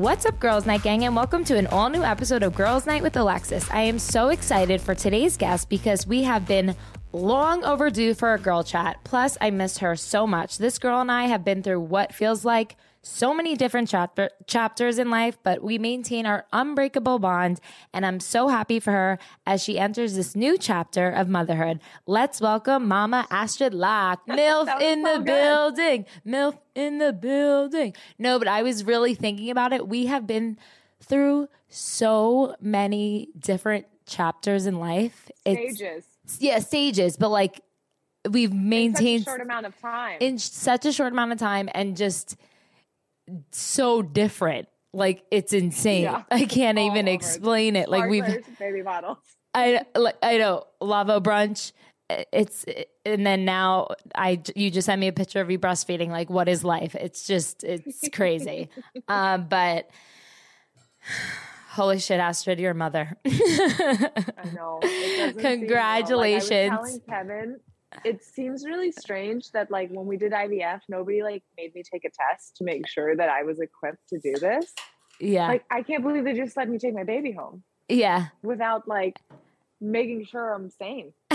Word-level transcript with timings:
What's 0.00 0.24
up, 0.24 0.40
Girls 0.40 0.64
Night 0.64 0.82
Gang, 0.82 1.04
and 1.04 1.14
welcome 1.14 1.44
to 1.44 1.58
an 1.58 1.66
all 1.66 1.90
new 1.90 2.02
episode 2.02 2.42
of 2.42 2.54
Girls 2.54 2.86
Night 2.86 3.02
with 3.02 3.18
Alexis. 3.18 3.70
I 3.70 3.82
am 3.82 3.98
so 3.98 4.30
excited 4.30 4.80
for 4.80 4.94
today's 4.94 5.36
guest 5.36 5.68
because 5.68 6.06
we 6.06 6.22
have 6.22 6.48
been 6.48 6.74
long 7.12 7.62
overdue 7.64 8.14
for 8.14 8.32
a 8.32 8.38
girl 8.38 8.64
chat. 8.64 8.96
Plus, 9.04 9.36
I 9.42 9.50
miss 9.50 9.76
her 9.76 9.94
so 9.96 10.26
much. 10.26 10.56
This 10.56 10.78
girl 10.78 11.02
and 11.02 11.12
I 11.12 11.24
have 11.24 11.44
been 11.44 11.62
through 11.62 11.80
what 11.80 12.14
feels 12.14 12.46
like 12.46 12.76
so 13.02 13.32
many 13.32 13.56
different 13.56 13.88
chapter, 13.88 14.30
chapters 14.46 14.98
in 14.98 15.10
life, 15.10 15.38
but 15.42 15.62
we 15.62 15.78
maintain 15.78 16.26
our 16.26 16.44
unbreakable 16.52 17.18
bond. 17.18 17.60
And 17.94 18.04
I'm 18.04 18.20
so 18.20 18.48
happy 18.48 18.78
for 18.78 18.92
her 18.92 19.18
as 19.46 19.62
she 19.62 19.78
enters 19.78 20.14
this 20.14 20.36
new 20.36 20.58
chapter 20.58 21.08
of 21.08 21.28
motherhood. 21.28 21.80
Let's 22.06 22.40
welcome 22.40 22.86
Mama 22.86 23.26
Astrid 23.30 23.72
Loch. 23.72 24.20
MILF 24.28 24.80
in 24.80 25.04
so 25.04 25.12
the 25.12 25.18
good. 25.18 25.26
building. 25.26 26.06
MILF 26.26 26.58
in 26.74 26.98
the 26.98 27.12
building. 27.12 27.94
No, 28.18 28.38
but 28.38 28.48
I 28.48 28.62
was 28.62 28.84
really 28.84 29.14
thinking 29.14 29.50
about 29.50 29.72
it. 29.72 29.88
We 29.88 30.06
have 30.06 30.26
been 30.26 30.58
through 31.02 31.48
so 31.68 32.54
many 32.60 33.30
different 33.38 33.86
chapters 34.04 34.66
in 34.66 34.78
life. 34.78 35.30
Stages. 35.40 36.04
It's, 36.24 36.40
yeah, 36.40 36.58
stages, 36.58 37.16
but 37.16 37.30
like 37.30 37.62
we've 38.28 38.52
maintained 38.52 39.24
short 39.24 39.40
amount 39.40 39.64
of 39.64 39.80
time 39.80 40.18
in 40.20 40.38
such 40.38 40.84
a 40.84 40.92
short 40.92 41.12
amount 41.12 41.32
of 41.32 41.38
time 41.38 41.70
and 41.74 41.96
just 41.96 42.36
so 43.52 44.02
different. 44.02 44.68
Like 44.92 45.24
it's 45.30 45.52
insane. 45.52 46.04
Yeah. 46.04 46.22
I 46.30 46.46
can't 46.46 46.78
All 46.78 46.86
even 46.86 47.08
explain 47.08 47.76
it. 47.76 47.88
Like 47.88 48.10
we've 48.10 48.24
baby 48.58 48.82
bottles. 48.82 49.18
I 49.54 49.84
like 49.94 50.16
I 50.22 50.38
know 50.38 50.64
lava 50.80 51.20
brunch. 51.20 51.72
It's 52.32 52.64
and 53.04 53.24
then 53.24 53.44
now 53.44 53.88
I 54.16 54.42
you 54.56 54.70
just 54.70 54.86
sent 54.86 55.00
me 55.00 55.06
a 55.06 55.12
picture 55.12 55.40
of 55.40 55.50
you 55.50 55.58
breastfeeding. 55.58 56.08
Like 56.08 56.28
what 56.28 56.48
is 56.48 56.64
life? 56.64 56.96
It's 56.96 57.26
just 57.26 57.62
it's 57.62 58.08
crazy. 58.12 58.68
um, 59.08 59.46
but 59.48 59.88
holy 61.70 62.00
shit, 62.00 62.18
Astrid, 62.18 62.58
your 62.58 62.74
mother. 62.74 63.16
I 63.26 64.50
know. 64.52 64.80
Congratulations. 65.38 66.50
Like, 66.72 66.80
telling 66.80 67.00
Kevin 67.08 67.60
it 68.04 68.24
seems 68.24 68.64
really 68.64 68.92
strange 68.92 69.50
that 69.52 69.70
like 69.70 69.90
when 69.90 70.06
we 70.06 70.16
did 70.16 70.32
IVF, 70.32 70.80
nobody 70.88 71.22
like 71.22 71.42
made 71.56 71.74
me 71.74 71.82
take 71.82 72.04
a 72.04 72.10
test 72.10 72.56
to 72.56 72.64
make 72.64 72.86
sure 72.88 73.16
that 73.16 73.28
I 73.28 73.42
was 73.42 73.60
equipped 73.60 74.08
to 74.10 74.18
do 74.18 74.34
this. 74.34 74.72
Yeah. 75.18 75.48
Like 75.48 75.64
I 75.70 75.82
can't 75.82 76.02
believe 76.02 76.24
they 76.24 76.34
just 76.34 76.56
let 76.56 76.68
me 76.68 76.78
take 76.78 76.94
my 76.94 77.04
baby 77.04 77.32
home. 77.32 77.62
Yeah. 77.88 78.28
Without 78.42 78.88
like 78.88 79.18
making 79.80 80.26
sure 80.26 80.52
I'm 80.52 80.70
sane. 80.70 81.12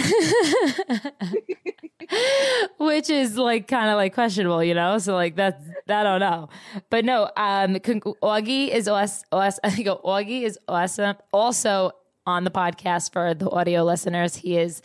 Which 2.78 3.10
is 3.10 3.38
like 3.38 3.68
kind 3.68 3.90
of 3.90 3.96
like 3.96 4.14
questionable, 4.14 4.64
you 4.64 4.74
know? 4.74 4.98
So 4.98 5.14
like 5.16 5.36
that's 5.36 5.64
I 5.90 6.04
don't 6.04 6.20
know. 6.20 6.50
But 6.90 7.06
no, 7.06 7.24
um 7.38 7.76
Augie 7.76 8.70
is 8.70 8.88
us 8.88 9.24
I 9.32 9.52
think 9.70 9.88
Augie 9.88 10.44
is 10.44 10.58
awesome. 10.68 11.18
Also 11.32 11.92
on 12.26 12.44
the 12.44 12.52
podcast 12.52 13.14
for 13.14 13.34
the 13.34 13.50
audio 13.50 13.84
listeners, 13.84 14.36
he 14.36 14.58
is 14.58 14.82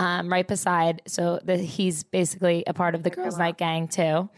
um, 0.00 0.32
right 0.32 0.48
beside. 0.48 1.02
So 1.06 1.40
the, 1.44 1.58
he's 1.58 2.04
basically 2.04 2.64
a 2.66 2.72
part 2.72 2.94
of 2.94 3.02
the 3.02 3.10
Girls 3.10 3.36
Night 3.36 3.58
Gang 3.58 3.86
too. 3.86 4.30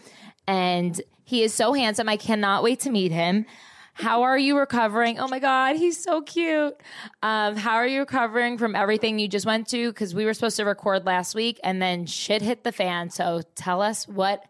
And 0.48 1.00
he 1.24 1.44
is 1.44 1.54
so 1.54 1.72
handsome. 1.72 2.08
I 2.08 2.16
cannot 2.16 2.64
wait 2.64 2.80
to 2.80 2.90
meet 2.90 3.12
him. 3.12 3.46
How 3.94 4.22
are 4.22 4.36
you 4.36 4.58
recovering? 4.58 5.20
Oh 5.20 5.28
my 5.28 5.38
God, 5.38 5.76
he's 5.76 6.02
so 6.02 6.20
cute. 6.20 6.74
Um, 7.22 7.54
how 7.56 7.76
are 7.76 7.86
you 7.86 8.00
recovering 8.00 8.58
from 8.58 8.74
everything 8.74 9.20
you 9.20 9.28
just 9.28 9.46
went 9.46 9.68
to? 9.68 9.90
Because 9.90 10.16
we 10.16 10.24
were 10.24 10.34
supposed 10.34 10.56
to 10.56 10.64
record 10.64 11.06
last 11.06 11.36
week 11.36 11.60
and 11.62 11.80
then 11.80 12.06
shit 12.06 12.42
hit 12.42 12.64
the 12.64 12.72
fan. 12.72 13.10
So 13.10 13.42
tell 13.54 13.80
us 13.80 14.08
what 14.08 14.44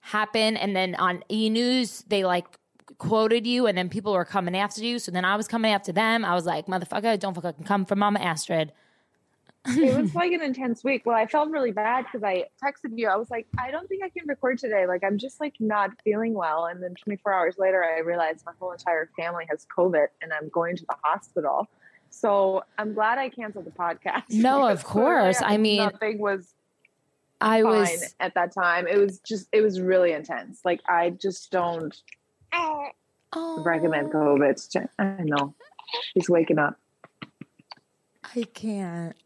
happened. 0.00 0.58
And 0.58 0.76
then 0.76 0.94
on 0.94 1.24
E 1.28 1.50
News, 1.50 2.04
they 2.06 2.22
like 2.24 2.46
quoted 2.98 3.48
you 3.48 3.66
and 3.66 3.76
then 3.76 3.88
people 3.88 4.12
were 4.12 4.24
coming 4.24 4.56
after 4.56 4.84
you. 4.84 5.00
So 5.00 5.10
then 5.10 5.24
I 5.24 5.34
was 5.34 5.48
coming 5.48 5.72
after 5.72 5.90
them. 5.90 6.24
I 6.24 6.34
was 6.34 6.46
like, 6.46 6.66
motherfucker, 6.66 7.18
don't 7.18 7.34
fucking 7.34 7.64
come 7.64 7.84
for 7.84 7.96
Mama 7.96 8.20
Astrid 8.20 8.72
it 9.66 10.00
was 10.00 10.14
like 10.14 10.32
an 10.32 10.42
intense 10.42 10.82
week. 10.82 11.02
Well, 11.04 11.16
I 11.16 11.26
felt 11.26 11.50
really 11.50 11.70
bad 11.70 12.04
because 12.04 12.22
I 12.22 12.46
texted 12.62 12.96
you. 12.96 13.08
I 13.08 13.16
was 13.16 13.30
like, 13.30 13.46
I 13.58 13.70
don't 13.70 13.88
think 13.88 14.02
I 14.02 14.08
can 14.08 14.26
record 14.26 14.58
today. 14.58 14.86
Like, 14.86 15.04
I'm 15.04 15.18
just 15.18 15.40
like 15.40 15.54
not 15.60 15.90
feeling 16.02 16.34
well. 16.34 16.66
And 16.66 16.82
then 16.82 16.94
24 16.94 17.32
hours 17.32 17.54
later, 17.58 17.84
I 17.84 18.00
realized 18.00 18.44
my 18.44 18.52
whole 18.58 18.72
entire 18.72 19.10
family 19.16 19.46
has 19.48 19.66
COVID 19.76 20.06
and 20.20 20.32
I'm 20.32 20.48
going 20.48 20.76
to 20.76 20.84
the 20.86 20.96
hospital. 21.02 21.68
So 22.10 22.64
I'm 22.78 22.92
glad 22.92 23.18
I 23.18 23.28
canceled 23.28 23.64
the 23.64 23.70
podcast. 23.70 24.30
No, 24.30 24.66
of 24.68 24.84
course. 24.84 25.40
I 25.42 25.56
mean, 25.56 25.78
nothing 25.78 26.18
was. 26.18 26.54
I 27.40 27.64
was 27.64 28.14
at 28.20 28.34
that 28.34 28.54
time. 28.54 28.86
It 28.86 28.98
was 28.98 29.18
just. 29.20 29.48
It 29.50 29.62
was 29.62 29.80
really 29.80 30.12
intense. 30.12 30.60
Like 30.64 30.80
I 30.88 31.10
just 31.10 31.50
don't 31.50 31.96
oh. 32.52 33.62
recommend 33.64 34.12
COVID. 34.12 34.86
I 34.98 35.16
know. 35.20 35.54
He's 36.14 36.28
waking 36.28 36.58
up. 36.58 36.78
I 38.36 38.42
can't. 38.42 39.16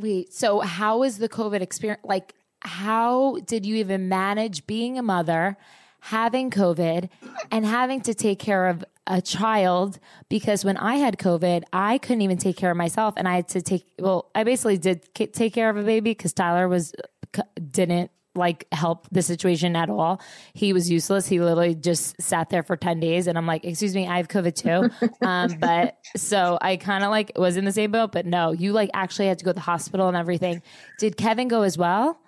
Wait, 0.00 0.32
so 0.32 0.60
how 0.60 0.98
was 0.98 1.18
the 1.18 1.28
COVID 1.28 1.60
experience? 1.60 2.00
Like, 2.04 2.34
how 2.62 3.38
did 3.44 3.66
you 3.66 3.76
even 3.76 4.08
manage 4.08 4.66
being 4.66 4.98
a 4.98 5.02
mother, 5.02 5.56
having 6.00 6.50
COVID, 6.50 7.08
and 7.50 7.66
having 7.66 8.00
to 8.02 8.14
take 8.14 8.38
care 8.38 8.68
of 8.68 8.84
a 9.06 9.20
child? 9.20 9.98
Because 10.28 10.64
when 10.64 10.76
I 10.76 10.96
had 10.96 11.18
COVID, 11.18 11.64
I 11.72 11.98
couldn't 11.98 12.22
even 12.22 12.38
take 12.38 12.56
care 12.56 12.70
of 12.70 12.76
myself, 12.76 13.14
and 13.16 13.28
I 13.28 13.36
had 13.36 13.48
to 13.48 13.62
take. 13.62 13.86
Well, 13.98 14.30
I 14.34 14.44
basically 14.44 14.78
did 14.78 15.14
take 15.14 15.52
care 15.52 15.68
of 15.68 15.76
a 15.76 15.82
baby 15.82 16.10
because 16.10 16.32
Tyler 16.32 16.68
was 16.68 16.94
uh, 17.36 17.42
didn't 17.70 18.10
like 18.34 18.66
help 18.72 19.08
the 19.10 19.22
situation 19.22 19.74
at 19.74 19.90
all. 19.90 20.20
He 20.54 20.72
was 20.72 20.90
useless. 20.90 21.26
He 21.26 21.40
literally 21.40 21.74
just 21.74 22.20
sat 22.20 22.50
there 22.50 22.62
for 22.62 22.76
10 22.76 23.00
days 23.00 23.26
and 23.26 23.36
I'm 23.36 23.46
like, 23.46 23.64
excuse 23.64 23.94
me, 23.94 24.06
I 24.06 24.18
have 24.18 24.28
COVID 24.28 24.54
too. 24.54 25.08
um, 25.26 25.56
but 25.58 25.98
so 26.16 26.58
I 26.60 26.76
kind 26.76 27.02
of 27.02 27.10
like 27.10 27.32
was 27.36 27.56
in 27.56 27.64
the 27.64 27.72
same 27.72 27.90
boat, 27.90 28.12
but 28.12 28.26
no, 28.26 28.52
you 28.52 28.72
like 28.72 28.90
actually 28.94 29.26
had 29.26 29.38
to 29.40 29.44
go 29.44 29.50
to 29.50 29.54
the 29.54 29.60
hospital 29.60 30.08
and 30.08 30.16
everything. 30.16 30.62
Did 30.98 31.16
Kevin 31.16 31.48
go 31.48 31.62
as 31.62 31.76
well? 31.76 32.20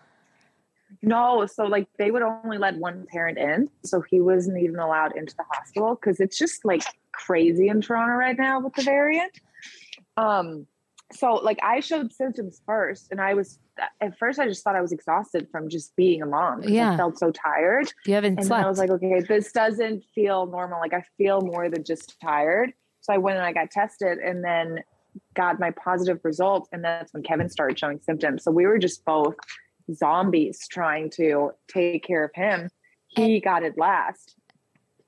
No, 1.01 1.47
so 1.47 1.65
like 1.65 1.89
they 1.99 2.11
would 2.11 2.23
only 2.23 2.59
let 2.59 2.77
one 2.77 3.07
parent 3.11 3.39
in. 3.39 3.69
So 3.85 4.01
he 4.01 4.21
wasn't 4.21 4.59
even 4.59 4.79
allowed 4.79 5.17
into 5.17 5.35
the 5.37 5.45
hospital 5.51 5.95
because 5.95 6.21
it's 6.21 6.39
just 6.39 6.65
like 6.65 6.83
crazy 7.13 7.69
in 7.69 7.81
Toronto 7.81 8.15
right 8.15 8.37
now 8.37 8.61
with 8.61 8.75
the 8.75 8.83
variant. 8.83 9.41
Um, 10.17 10.67
so 11.15 11.35
like 11.35 11.59
I 11.63 11.81
showed 11.81 12.13
symptoms 12.13 12.63
first 12.67 13.09
and 13.11 13.21
I 13.21 13.35
was 13.35 13.59
at 14.01 14.19
first 14.19 14.39
I 14.39 14.47
just 14.47 14.63
thought 14.63 14.77
I 14.77 14.81
was 14.81 14.93
exhausted 14.93 15.49
from 15.51 15.69
just 15.69 15.95
being 15.97 16.23
a 16.23 16.27
mom. 16.27 16.63
Yeah. 16.63 16.93
I 16.93 16.97
felt 16.97 17.19
so 17.19 17.31
tired. 17.31 17.93
You 18.07 18.15
haven't 18.15 18.39
and 18.39 18.47
slept. 18.47 18.65
I 18.65 18.69
was 18.69 18.79
like, 18.79 18.91
okay, 18.91 19.21
this 19.21 19.53
doesn't 19.53 20.05
feel 20.15 20.47
normal. 20.47 20.81
Like 20.81 20.95
I 20.95 21.03
feel 21.19 21.41
more 21.41 21.69
than 21.69 21.85
just 21.85 22.17
tired. 22.21 22.73
So 23.01 23.13
I 23.13 23.19
went 23.19 23.39
and 23.39 23.47
I 23.47 23.53
got 23.53 23.71
tested 23.71 24.19
and 24.19 24.45
then 24.45 24.81
got 25.35 25.61
my 25.61 25.71
positive 25.73 26.21
result. 26.25 26.69
And 26.73 26.85
that's 26.85 27.13
when 27.13 27.23
Kevin 27.23 27.49
started 27.49 27.79
showing 27.79 28.01
symptoms. 28.01 28.45
So 28.45 28.51
we 28.51 28.67
were 28.67 28.79
just 28.79 29.05
both 29.05 29.35
zombies 29.93 30.67
trying 30.69 31.11
to 31.11 31.51
take 31.69 32.05
care 32.05 32.25
of 32.25 32.31
him. 32.35 32.69
He 33.09 33.35
and, 33.35 33.43
got 33.43 33.63
it 33.63 33.77
last. 33.77 34.37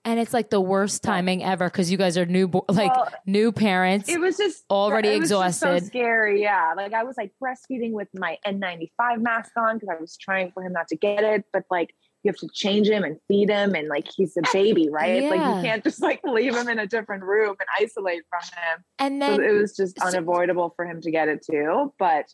And 0.04 0.20
it's 0.20 0.34
like 0.34 0.50
the 0.50 0.60
worst 0.60 1.02
timing 1.02 1.42
ever 1.42 1.66
because 1.66 1.90
you 1.90 1.96
guys 1.96 2.18
are 2.18 2.26
new, 2.26 2.50
like 2.68 2.94
well, 2.94 3.12
new 3.26 3.52
parents. 3.52 4.08
It 4.08 4.20
was 4.20 4.36
just 4.36 4.64
already 4.68 5.08
it 5.08 5.20
was 5.20 5.30
exhausted. 5.30 5.66
Just 5.66 5.84
so 5.84 5.88
scary, 5.88 6.42
yeah. 6.42 6.74
Like 6.76 6.92
I 6.92 7.04
was 7.04 7.16
like 7.16 7.32
breastfeeding 7.42 7.92
with 7.92 8.08
my 8.14 8.38
N95 8.46 9.20
mask 9.20 9.52
on 9.56 9.76
because 9.76 9.88
I 9.88 10.00
was 10.00 10.16
trying 10.16 10.52
for 10.52 10.62
him 10.62 10.72
not 10.72 10.88
to 10.88 10.96
get 10.96 11.24
it, 11.24 11.44
but 11.52 11.64
like 11.70 11.94
you 12.24 12.30
have 12.30 12.36
to 12.36 12.48
change 12.52 12.88
him 12.88 13.04
and 13.04 13.18
feed 13.28 13.50
him, 13.50 13.74
and 13.74 13.88
like 13.88 14.06
he's 14.14 14.36
a 14.36 14.42
baby, 14.52 14.88
right? 14.92 15.22
Yeah. 15.22 15.30
Like 15.30 15.56
you 15.56 15.68
can't 15.68 15.84
just 15.84 16.02
like 16.02 16.20
leave 16.24 16.56
him 16.56 16.68
in 16.68 16.78
a 16.78 16.86
different 16.86 17.22
room 17.22 17.54
and 17.60 17.68
isolate 17.78 18.22
from 18.28 18.42
him. 18.42 18.84
And 18.98 19.22
then 19.22 19.36
so 19.36 19.42
it 19.42 19.52
was 19.52 19.76
just 19.76 19.98
unavoidable 20.00 20.70
so, 20.70 20.74
for 20.76 20.86
him 20.86 21.00
to 21.02 21.10
get 21.10 21.28
it 21.28 21.44
too. 21.48 21.92
But 21.98 22.26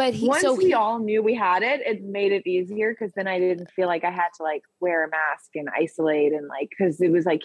but 0.00 0.14
he, 0.14 0.26
once 0.26 0.40
so 0.40 0.54
we 0.54 0.72
all 0.72 0.98
knew 0.98 1.22
we 1.22 1.34
had 1.34 1.62
it, 1.62 1.82
it 1.82 2.02
made 2.02 2.32
it 2.32 2.46
easier 2.46 2.96
because 2.98 3.12
then 3.12 3.28
I 3.28 3.38
didn't 3.38 3.70
feel 3.70 3.86
like 3.86 4.02
I 4.02 4.10
had 4.10 4.28
to 4.38 4.42
like 4.42 4.62
wear 4.80 5.04
a 5.04 5.10
mask 5.10 5.50
and 5.54 5.68
isolate 5.76 6.32
and 6.32 6.48
like 6.48 6.70
because 6.70 7.02
it 7.02 7.12
was 7.12 7.26
like 7.26 7.42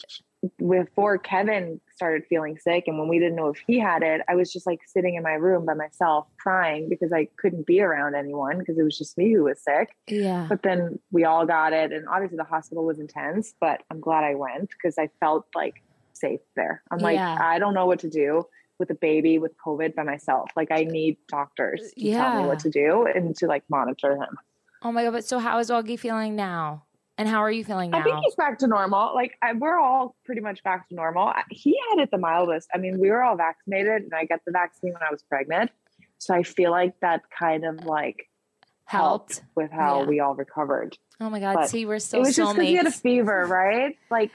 before 0.58 1.18
Kevin 1.18 1.82
started 1.94 2.24
feeling 2.30 2.58
sick 2.58 2.86
and 2.88 2.98
when 2.98 3.10
we 3.10 3.20
didn't 3.20 3.36
know 3.36 3.50
if 3.50 3.62
he 3.68 3.78
had 3.78 4.04
it, 4.04 4.22
I 4.30 4.36
was 4.36 4.54
just 4.54 4.66
like 4.66 4.80
sitting 4.88 5.16
in 5.16 5.24
my 5.24 5.34
room 5.34 5.66
by 5.66 5.74
myself 5.74 6.28
crying 6.38 6.88
because 6.88 7.12
I 7.12 7.28
couldn't 7.36 7.66
be 7.66 7.82
around 7.82 8.16
anyone 8.16 8.60
because 8.60 8.80
it 8.80 8.84
was 8.84 8.98
just 8.98 9.18
me 9.18 9.34
who 9.34 9.44
was 9.44 9.62
sick. 9.62 9.94
Yeah. 10.08 10.46
But 10.48 10.64
then 10.64 10.98
we 11.12 11.26
all 11.26 11.46
got 11.46 11.74
it 11.74 11.92
and 11.92 12.08
obviously 12.08 12.38
the 12.38 12.46
hospital 12.46 12.86
was 12.86 13.00
intense, 13.00 13.54
but 13.60 13.84
I'm 13.92 14.00
glad 14.00 14.24
I 14.24 14.36
went 14.36 14.70
because 14.70 14.98
I 14.98 15.10
felt 15.20 15.46
like 15.56 15.84
safe 16.14 16.40
there. 16.56 16.84
I'm 16.90 17.00
like, 17.00 17.16
yeah. 17.16 17.38
I 17.38 17.60
don't 17.60 17.74
know 17.74 17.86
what 17.86 18.00
to 18.00 18.10
do 18.10 18.46
with 18.80 18.90
a 18.90 18.96
baby 18.96 19.40
with 19.40 19.54
COVID 19.58 19.96
by 19.96 20.04
myself. 20.04 20.52
Like 20.56 20.72
I 20.72 20.84
need 20.84 21.18
doctors 21.28 21.82
uh, 21.82 22.00
to 22.00 22.06
yeah. 22.06 22.32
tell 22.32 22.42
me 22.42 22.48
what 22.48 22.60
to 22.60 22.70
do 22.70 23.06
and 23.14 23.36
to 23.38 23.48
like 23.48 23.64
monitor 23.70 24.16
him. 24.16 24.38
Oh 24.82 24.92
my 24.92 25.04
god! 25.04 25.12
But 25.14 25.26
so 25.26 25.40
how 25.40 25.60
is 25.60 25.70
Augie 25.70 26.00
feeling 26.00 26.36
now? 26.36 26.84
And 27.18 27.30
how 27.30 27.40
are 27.40 27.52
you 27.52 27.64
feeling 27.64 27.92
now? 27.92 28.00
I 28.00 28.04
think 28.04 28.18
he's 28.26 28.36
back 28.36 28.60
to 28.60 28.68
normal. 28.68 29.16
Like 29.16 29.38
I, 29.42 29.54
we're 29.54 29.80
all 29.80 30.16
pretty 30.26 30.42
much 30.42 30.62
back 30.64 30.90
to 30.90 30.96
normal. 30.96 31.34
He 31.50 31.78
had 31.90 32.02
it 32.04 32.12
the 32.12 32.18
mildest. 32.18 32.70
I 32.74 32.78
mean, 32.78 33.00
we 33.00 33.10
were 33.10 33.24
all 33.24 33.38
vaccinated, 33.38 34.04
and 34.04 34.14
I 34.14 34.26
got 34.26 34.42
the 34.46 34.52
vaccine 34.52 34.92
when 34.92 35.02
I 35.02 35.12
was 35.12 35.24
pregnant, 35.24 35.72
so 36.18 36.34
I 36.34 36.44
feel 36.44 36.72
like 36.72 37.00
that 37.00 37.22
kind 37.38 37.66
of 37.66 37.86
like 37.86 38.30
helped, 38.84 39.42
with 39.56 39.72
how 39.72 40.02
Yeah. 40.02 40.08
we 40.08 40.20
all 40.20 40.36
recovered. 40.36 40.98
Oh 41.22 41.30
my 41.30 41.40
god, 41.40 41.56
But 41.56 41.70
see, 41.70 41.86
we're 41.86 41.96
it 41.96 42.02
still 42.02 42.20
was 42.20 42.36
just 42.36 42.54
because 42.54 42.68
he 42.68 42.76
had 42.76 42.86
a 42.88 42.92
fever, 42.92 43.46
right? 43.48 43.98
Like 44.12 44.32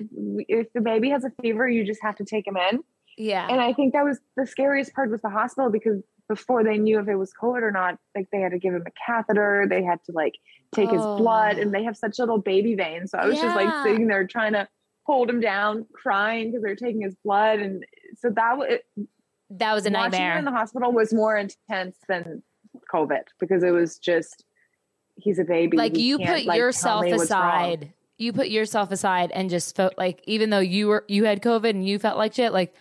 if 0.49 0.73
the 0.73 0.81
baby 0.81 1.11
has 1.11 1.25
a 1.25 1.31
fever, 1.43 1.69
you 1.69 1.85
just 1.85 2.03
have 2.03 2.17
to 2.17 2.25
take 2.25 2.47
him 2.47 2.57
in. 2.57 2.83
Yeah. 3.21 3.47
And 3.51 3.61
I 3.61 3.73
think 3.73 3.93
that 3.93 4.05
was 4.05 4.19
the 4.37 4.47
scariest 4.47 4.95
part 4.95 5.11
was 5.11 5.21
the 5.21 5.29
hospital 5.31 5.71
because 5.71 6.03
before 6.29 6.65
they 6.65 6.79
knew 6.79 6.99
if 7.01 7.09
it 7.09 7.17
was 7.17 7.33
COVID 7.41 7.63
or 7.63 7.71
not, 7.71 7.99
like 8.17 8.29
they 8.33 8.41
had 8.41 8.53
to 8.53 8.59
give 8.59 8.73
him 8.75 8.85
a 8.87 8.91
catheter, 9.07 9.67
they 9.69 9.83
had 9.83 10.03
to 10.07 10.13
like 10.13 10.35
take 10.75 10.89
his 10.91 11.01
blood, 11.03 11.57
Oh. 11.59 11.61
and 11.63 11.75
they 11.75 11.85
have 11.85 11.97
such 11.97 12.19
little 12.19 12.39
baby 12.39 12.75
veins. 12.75 13.11
So 13.11 13.19
I 13.19 13.27
was 13.27 13.37
just 13.39 13.57
like 13.57 13.85
sitting 13.85 14.07
there 14.07 14.27
trying 14.27 14.53
to 14.55 14.67
hold 15.05 15.29
him 15.29 15.41
down, 15.41 15.87
crying 15.93 16.51
because 16.51 16.63
they're 16.63 16.77
taking 16.77 17.03
his 17.03 17.15
blood, 17.25 17.59
and 17.59 17.85
so 18.19 18.31
that 18.31 18.57
was 18.57 18.79
that 19.51 19.75
was 19.75 19.85
a 19.87 19.91
nightmare. 19.91 20.39
in 20.39 20.45
the 20.45 20.53
hospital 20.53 20.93
was 20.93 21.13
more 21.13 21.37
intense 21.37 21.97
than 22.09 22.43
COVID 22.95 23.23
because 23.41 23.63
it 23.65 23.73
was 23.73 23.99
just 23.99 24.45
he's 25.17 25.39
a 25.41 25.45
baby. 25.45 25.77
like 25.77 25.97
He 25.97 26.03
you 26.09 26.19
put 26.19 26.47
like, 26.47 26.57
yourself 26.57 27.03
me 27.05 27.13
what's 27.13 27.31
wrong. 27.31 27.43
aside 27.43 27.93
you 28.17 28.33
put 28.33 28.49
yourself 28.49 28.93
aside 28.93 29.31
and 29.33 29.51
just 29.51 29.75
felt 29.75 29.95
like 29.99 30.23
even 30.27 30.51
though 30.51 30.59
you 30.61 30.87
were 30.89 31.05
you 31.09 31.25
had 31.25 31.43
covid 31.43 31.71
and 31.71 31.87
you 31.89 31.99
felt 31.99 32.17
like 32.19 32.35
shit 32.35 32.53
like 32.53 32.73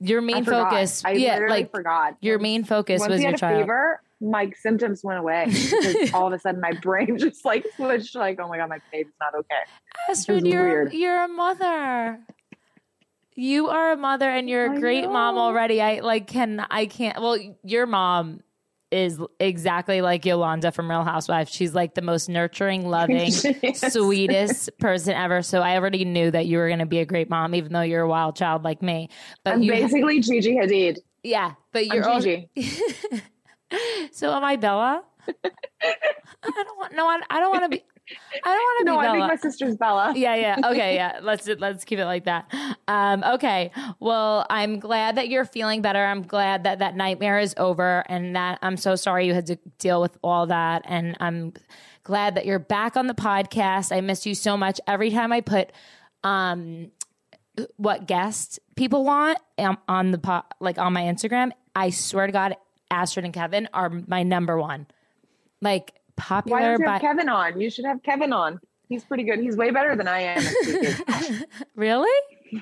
your 0.00 0.20
main 0.20 0.44
focus 0.44 1.04
I 1.04 1.12
yeah 1.12 1.34
literally 1.34 1.60
like 1.60 1.70
forgot. 1.70 2.16
your 2.20 2.38
main 2.38 2.64
focus 2.64 3.00
once 3.00 3.10
was 3.12 3.22
your 3.22 3.32
child 3.36 3.62
fever, 3.62 4.02
my 4.20 4.50
symptoms 4.60 5.02
went 5.04 5.18
away 5.18 5.52
all 6.14 6.26
of 6.26 6.32
a 6.32 6.38
sudden 6.38 6.60
my 6.60 6.72
brain 6.72 7.18
just 7.18 7.44
like 7.44 7.66
switched. 7.76 8.14
Like, 8.14 8.38
oh 8.40 8.48
my 8.48 8.56
god, 8.56 8.68
my 8.68 8.80
baby's 8.92 9.12
not 9.20 9.34
okay. 9.34 9.60
Astrid, 10.08 10.46
you're 10.46 10.64
weird. 10.64 10.92
you're 10.92 11.22
a 11.24 11.28
mother 11.28 12.20
you 13.36 13.68
are 13.68 13.92
a 13.92 13.96
mother 13.96 14.28
and 14.28 14.50
you're 14.50 14.66
a 14.72 14.76
I 14.76 14.80
great 14.80 15.08
mom 15.08 15.38
already 15.38 15.80
i 15.80 16.00
like 16.00 16.26
can 16.26 16.66
i 16.70 16.84
can't 16.86 17.20
well 17.22 17.38
your 17.62 17.86
mom 17.86 18.40
is 18.90 19.20
exactly 19.38 20.00
like 20.00 20.24
Yolanda 20.24 20.72
from 20.72 20.90
Real 20.90 21.04
Housewives. 21.04 21.50
She's 21.52 21.74
like 21.74 21.94
the 21.94 22.02
most 22.02 22.28
nurturing, 22.28 22.88
loving, 22.88 23.30
Yes. 23.62 23.92
sweetest 23.92 24.70
person 24.78 25.14
ever. 25.14 25.42
So 25.42 25.60
I 25.60 25.76
already 25.76 26.04
knew 26.04 26.30
that 26.30 26.46
you 26.46 26.58
were 26.58 26.66
going 26.68 26.80
to 26.80 26.86
be 26.86 26.98
a 26.98 27.04
great 27.06 27.30
mom, 27.30 27.54
even 27.54 27.72
though 27.72 27.82
you're 27.82 28.02
a 28.02 28.08
wild 28.08 28.36
child 28.36 28.64
like 28.64 28.82
me. 28.82 29.08
But 29.44 29.54
I'm 29.54 29.60
basically 29.60 30.20
Gigi 30.20 30.56
Hadid. 30.56 30.98
yeah, 31.22 31.52
but 31.72 31.84
I'm 31.90 31.96
you're 31.96 32.08
also, 32.08 32.24
Gigi. 32.26 32.50
so 34.12 34.32
am 34.32 34.44
I 34.44 34.56
Bella? 34.56 35.02
I 36.42 36.50
don't 36.50 36.78
want 36.78 36.94
no. 36.94 37.06
I, 37.06 37.20
I 37.30 37.40
don't 37.40 37.50
want 37.50 37.64
to 37.64 37.68
be. 37.78 37.84
I 38.44 38.48
don't 38.48 38.54
want 38.58 38.78
to 38.78 38.84
No, 38.84 39.00
be 39.00 39.06
I 39.06 39.12
think 39.12 39.26
my 39.28 39.36
sister's 39.36 39.76
Bella. 39.76 40.12
yeah, 40.16 40.34
yeah. 40.34 40.56
Okay, 40.70 40.94
yeah. 40.96 41.20
Let's 41.22 41.46
let's 41.46 41.84
keep 41.84 41.98
it 41.98 42.04
like 42.06 42.24
that. 42.24 42.52
Um, 42.88 43.22
okay. 43.24 43.70
Well, 44.00 44.46
I'm 44.50 44.78
glad 44.78 45.16
that 45.16 45.28
you're 45.28 45.44
feeling 45.44 45.82
better. 45.82 46.04
I'm 46.04 46.22
glad 46.22 46.64
that 46.64 46.78
that 46.80 46.96
nightmare 46.96 47.38
is 47.38 47.54
over, 47.56 48.04
and 48.08 48.34
that 48.36 48.58
I'm 48.62 48.76
so 48.76 48.96
sorry 48.96 49.26
you 49.26 49.34
had 49.34 49.46
to 49.46 49.56
deal 49.78 50.00
with 50.00 50.16
all 50.22 50.46
that. 50.46 50.82
And 50.86 51.16
I'm 51.20 51.52
glad 52.02 52.34
that 52.36 52.46
you're 52.46 52.58
back 52.58 52.96
on 52.96 53.06
the 53.06 53.14
podcast. 53.14 53.94
I 53.94 54.00
miss 54.00 54.26
you 54.26 54.34
so 54.34 54.56
much. 54.56 54.80
Every 54.86 55.10
time 55.10 55.32
I 55.32 55.40
put 55.40 55.70
um 56.24 56.90
what 57.76 58.06
guests 58.06 58.58
people 58.76 59.04
want 59.04 59.38
um, 59.58 59.76
on 59.88 60.12
the 60.12 60.18
po- 60.18 60.44
like 60.60 60.78
on 60.78 60.92
my 60.92 61.02
Instagram, 61.02 61.50
I 61.74 61.90
swear 61.90 62.26
to 62.26 62.32
God, 62.32 62.56
Astrid 62.90 63.24
and 63.24 63.34
Kevin 63.34 63.68
are 63.74 63.90
my 64.06 64.22
number 64.22 64.58
one. 64.58 64.86
Like 65.60 65.92
Why 66.28 66.60
don't 66.62 66.80
you 66.80 66.86
by 66.86 66.92
have 66.92 67.00
Kevin 67.00 67.28
on? 67.28 67.60
You 67.60 67.70
should 67.70 67.84
have 67.84 68.02
Kevin 68.02 68.32
on. 68.32 68.60
He's 68.88 69.04
pretty 69.04 69.22
good. 69.24 69.38
He's 69.38 69.56
way 69.56 69.70
better 69.70 69.94
than 69.96 70.08
I 70.08 70.20
am. 70.20 70.42
really? 71.76 72.10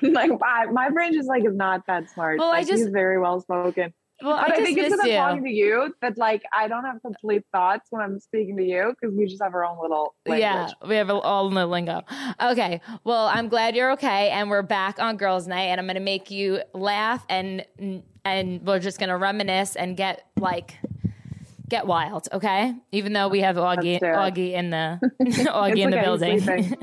like 0.03 0.31
I, 0.45 0.65
my 0.65 0.89
brain 0.89 1.13
just 1.13 1.27
like 1.27 1.43
is 1.45 1.55
not 1.55 1.85
that 1.87 2.09
smart. 2.11 2.37
Well, 2.39 2.49
I 2.49 2.59
Like, 2.59 2.67
just- 2.67 2.83
he's 2.83 2.91
very 2.91 3.19
well 3.19 3.39
spoken. 3.41 3.93
Well, 4.21 4.35
But 4.35 4.47
I, 4.51 4.55
just 4.57 4.63
think 4.63 4.77
it's 4.77 4.89
miss 4.89 4.97
because 4.97 4.99
I'm 5.05 5.11
you. 5.11 5.15
talking 5.17 5.43
to 5.45 5.49
you 5.49 5.95
that 6.01 6.17
like 6.17 6.43
I 6.53 6.67
don't 6.67 6.83
have 6.83 7.01
complete 7.01 7.43
thoughts 7.53 7.87
when 7.89 8.01
I'm 8.01 8.19
speaking 8.19 8.57
to 8.57 8.63
you 8.63 8.93
because 8.99 9.15
we 9.15 9.25
just 9.25 9.41
have 9.41 9.53
our 9.53 9.63
own 9.63 9.77
little 9.81 10.13
language. 10.27 10.41
Yeah, 10.41 10.71
we 10.85 10.95
have 10.95 11.09
all 11.09 11.49
the 11.49 11.65
lingo. 11.65 12.01
Okay, 12.41 12.81
well, 13.05 13.27
I'm 13.27 13.47
glad 13.47 13.77
you're 13.77 13.93
okay, 13.93 14.29
and 14.31 14.49
we're 14.49 14.61
back 14.61 14.99
on 14.99 15.15
Girls' 15.15 15.47
Night, 15.47 15.67
and 15.67 15.79
I'm 15.79 15.87
gonna 15.87 16.01
make 16.01 16.29
you 16.31 16.59
laugh, 16.73 17.25
and 17.29 17.65
and 18.25 18.61
we're 18.67 18.79
just 18.79 18.99
gonna 18.99 19.17
reminisce 19.17 19.77
and 19.77 19.95
get 19.95 20.25
like 20.37 20.75
get 21.69 21.87
wild, 21.87 22.27
okay? 22.33 22.73
Even 22.91 23.13
though 23.13 23.27
we 23.27 23.41
have 23.41 23.55
Augie, 23.55 24.01
Let's 24.01 24.03
do 24.03 24.07
it. 24.07 24.13
Augie 24.13 24.53
in 24.53 24.69
the 24.71 24.99
Augie 25.21 25.77
in 25.77 25.91
the 25.91 25.97
okay, 25.97 26.05
building. 26.05 26.77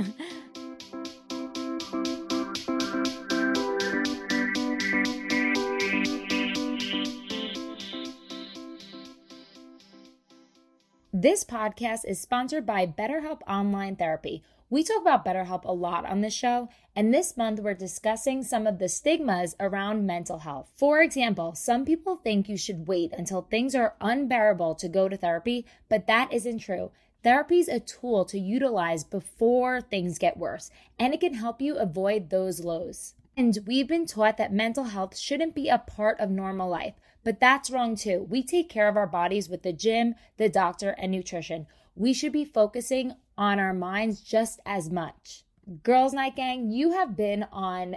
This 11.12 11.44
podcast 11.44 12.00
is 12.06 12.21
sponsored 12.21 12.67
by 12.67 12.87
BetterHelp 12.87 13.41
Online 13.49 13.97
Therapy. 13.97 14.43
We 14.69 14.83
talk 14.83 15.01
about 15.01 15.25
BetterHelp 15.25 15.65
a 15.65 15.71
lot 15.71 16.05
on 16.07 16.23
this 16.23 16.35
show, 16.35 16.69
and 16.97 17.15
this 17.15 17.37
month 17.37 17.61
we're 17.61 17.75
discussing 17.75 18.43
some 18.43 18.67
of 18.67 18.81
the 18.81 18.89
stigmas 18.89 19.55
around 19.61 20.05
mental 20.05 20.41
health. 20.41 20.73
For 20.75 21.01
example, 21.03 21.55
some 21.55 21.85
people 21.85 22.17
think 22.17 22.49
you 22.49 22.57
should 22.57 22.89
wait 22.89 23.13
until 23.17 23.43
things 23.43 23.77
are 23.77 23.95
unbearable 24.01 24.75
to 24.75 24.89
go 24.89 25.09
to 25.09 25.17
therapy, 25.17 25.67
but 25.89 26.09
that 26.09 26.33
isn't 26.33 26.59
true. 26.59 26.91
Therapy 27.23 27.61
is 27.61 27.69
a 27.69 27.79
tool 27.79 28.25
to 28.25 28.41
utilize 28.41 29.05
before 29.05 29.81
things 29.81 30.19
get 30.19 30.37
worse, 30.37 30.69
and 30.99 31.15
it 31.15 31.21
can 31.21 31.35
help 31.35 31.62
you 31.62 31.77
avoid 31.77 32.31
those 32.31 32.65
lows. 32.65 33.15
And 33.37 33.57
we've 33.67 33.87
been 33.87 34.07
taught 34.07 34.37
that 34.39 34.53
mental 34.53 34.85
health 34.85 35.17
shouldn't 35.17 35.55
be 35.55 35.69
a 35.69 35.79
part 35.79 36.19
of 36.19 36.29
normal 36.29 36.69
life, 36.69 36.95
but 37.23 37.39
that's 37.39 37.71
wrong 37.71 37.95
too. 37.95 38.27
We 38.29 38.43
take 38.43 38.69
care 38.69 38.89
of 38.89 38.97
our 38.97 39.07
bodies 39.07 39.49
with 39.49 39.62
the 39.62 39.73
gym, 39.73 40.17
the 40.39 40.49
doctor, 40.49 40.97
and 40.99 41.12
nutrition. 41.12 41.69
We 41.95 42.12
should 42.12 42.33
be 42.33 42.45
focusing 42.45 43.15
on 43.38 43.59
our 43.59 43.75
minds 43.75 44.21
just 44.21 44.61
as 44.65 44.91
much. 44.91 45.44
Girls 45.83 46.12
Night 46.12 46.37
Gang, 46.37 46.71
you 46.71 46.93
have 46.93 47.17
been 47.17 47.44
on 47.53 47.97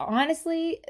honestly 0.00 0.82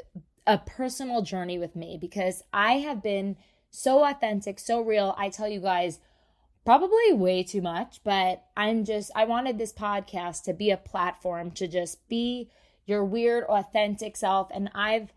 a 0.46 0.58
personal 0.58 1.22
journey 1.22 1.58
with 1.58 1.76
me 1.76 1.98
because 2.00 2.42
I 2.52 2.78
have 2.78 3.02
been 3.02 3.36
so 3.70 4.04
authentic, 4.04 4.58
so 4.58 4.80
real. 4.80 5.14
I 5.18 5.28
tell 5.28 5.48
you 5.48 5.60
guys, 5.60 6.00
probably 6.64 7.12
way 7.12 7.42
too 7.42 7.62
much, 7.62 8.00
but 8.04 8.44
I'm 8.56 8.84
just, 8.84 9.10
I 9.14 9.24
wanted 9.24 9.58
this 9.58 9.72
podcast 9.72 10.44
to 10.44 10.52
be 10.52 10.70
a 10.70 10.76
platform 10.76 11.50
to 11.52 11.68
just 11.68 12.08
be 12.08 12.50
your 12.86 13.04
weird, 13.04 13.44
authentic 13.44 14.16
self. 14.16 14.48
And 14.52 14.70
I've 14.74 15.12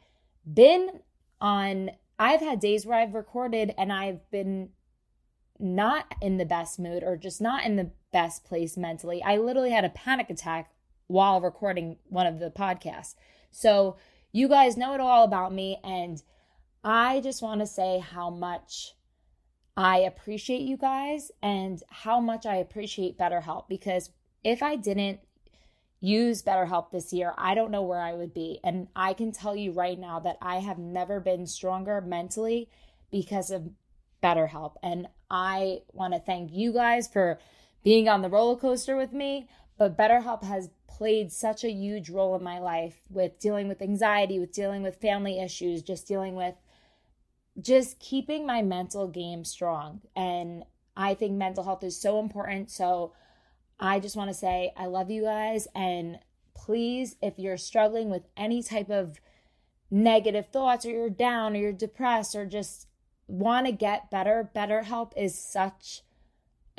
been 0.52 1.00
on, 1.40 1.92
I've 2.20 2.42
had 2.42 2.60
days 2.60 2.86
where 2.86 3.00
I've 3.00 3.16
recorded 3.16 3.74
and 3.78 3.92
I've 3.92 4.30
been 4.32 4.70
not 5.60 6.14
in 6.22 6.38
the 6.38 6.46
best 6.46 6.80
mood 6.80 7.04
or 7.04 7.16
just 7.16 7.42
not 7.42 7.66
in 7.66 7.78
the 7.78 7.92
best 8.12 8.44
place 8.44 8.78
mentally. 8.78 9.22
I 9.24 9.38
literally 9.38 9.72
had 9.72 9.86
a 9.86 9.90
panic 9.90 10.30
attack 10.30 10.72
while 11.08 11.42
recording 11.42 11.98
one 12.08 12.28
of 12.28 12.40
the 12.40 12.50
podcasts. 12.50 13.16
So, 13.52 13.98
you 14.32 14.48
guys 14.48 14.78
know 14.78 14.94
it 14.94 15.02
all 15.02 15.24
about 15.24 15.54
me. 15.54 15.78
And 15.84 16.22
I 16.84 17.20
just 17.22 17.42
want 17.42 17.60
to 17.62 17.68
say 17.68 18.00
how 18.00 18.30
much 18.30 18.94
I 19.76 20.00
appreciate 20.00 20.62
you 20.62 20.78
guys 20.78 21.32
and 21.42 21.82
how 21.90 22.20
much 22.20 22.46
I 22.46 22.56
appreciate 22.56 23.18
BetterHelp 23.18 23.68
because 23.68 24.10
if 24.44 24.62
I 24.64 24.76
didn't 24.76 25.20
use 26.00 26.42
BetterHelp 26.42 26.92
this 26.92 27.14
year, 27.14 27.34
I 27.38 27.54
don't 27.54 27.72
know 27.72 27.84
where 27.84 28.02
I 28.02 28.14
would 28.14 28.34
be. 28.34 28.60
And 28.64 28.88
I 28.96 29.14
can 29.14 29.32
tell 29.32 29.56
you 29.56 29.72
right 29.72 30.00
now 30.00 30.20
that 30.20 30.38
I 30.42 30.58
have 30.58 30.78
never 30.80 31.20
been 31.20 31.46
stronger 31.46 32.02
mentally 32.02 32.70
because 33.12 33.52
of 33.52 33.70
BetterHelp. 34.24 34.74
And 34.82 35.08
I 35.30 35.82
want 35.94 36.14
to 36.14 36.20
thank 36.20 36.52
you 36.52 36.74
guys 36.74 37.08
for 37.08 37.40
being 37.84 38.08
on 38.08 38.22
the 38.22 38.30
roller 38.30 38.56
coaster 38.56 38.96
with 38.96 39.14
me. 39.14 39.48
But 39.78 39.98
BetterHelp 39.98 40.44
has 40.44 40.70
played 40.88 41.32
such 41.32 41.64
a 41.64 41.72
huge 41.72 42.10
role 42.10 42.36
in 42.36 42.44
my 42.44 42.60
life 42.60 43.02
with 43.10 43.40
dealing 43.40 43.68
with 43.68 43.82
anxiety, 43.82 44.38
with 44.38 44.52
dealing 44.52 44.84
with 44.84 45.02
family 45.02 45.40
issues, 45.40 45.82
just 45.82 46.08
dealing 46.08 46.36
with 46.36 46.56
just 47.60 48.00
keeping 48.00 48.46
my 48.46 48.62
mental 48.62 49.08
game 49.08 49.44
strong. 49.44 50.02
And 50.16 50.64
I 50.96 51.14
think 51.14 51.34
mental 51.34 51.64
health 51.64 51.84
is 51.84 52.00
so 52.00 52.20
important. 52.20 52.70
So 52.70 53.14
I 53.80 54.00
just 54.00 54.16
want 54.16 54.30
to 54.30 54.36
say 54.36 54.74
I 54.78 54.86
love 54.86 55.10
you 55.10 55.24
guys. 55.24 55.68
And 55.74 56.20
please, 56.54 57.16
if 57.22 57.40
you're 57.40 57.58
struggling 57.58 58.10
with 58.10 58.28
any 58.38 58.62
type 58.62 58.90
of 58.90 59.20
negative 59.90 60.48
thoughts 60.48 60.86
or 60.86 60.92
you're 60.92 61.10
down 61.10 61.56
or 61.56 61.60
you're 61.60 61.74
depressed 61.74 62.36
or 62.36 62.46
just 62.46 62.88
want 63.28 63.66
to 63.66 63.72
get 63.72 64.12
better, 64.12 64.50
BetterHelp 64.56 65.14
is 65.18 65.38
such 65.38 66.04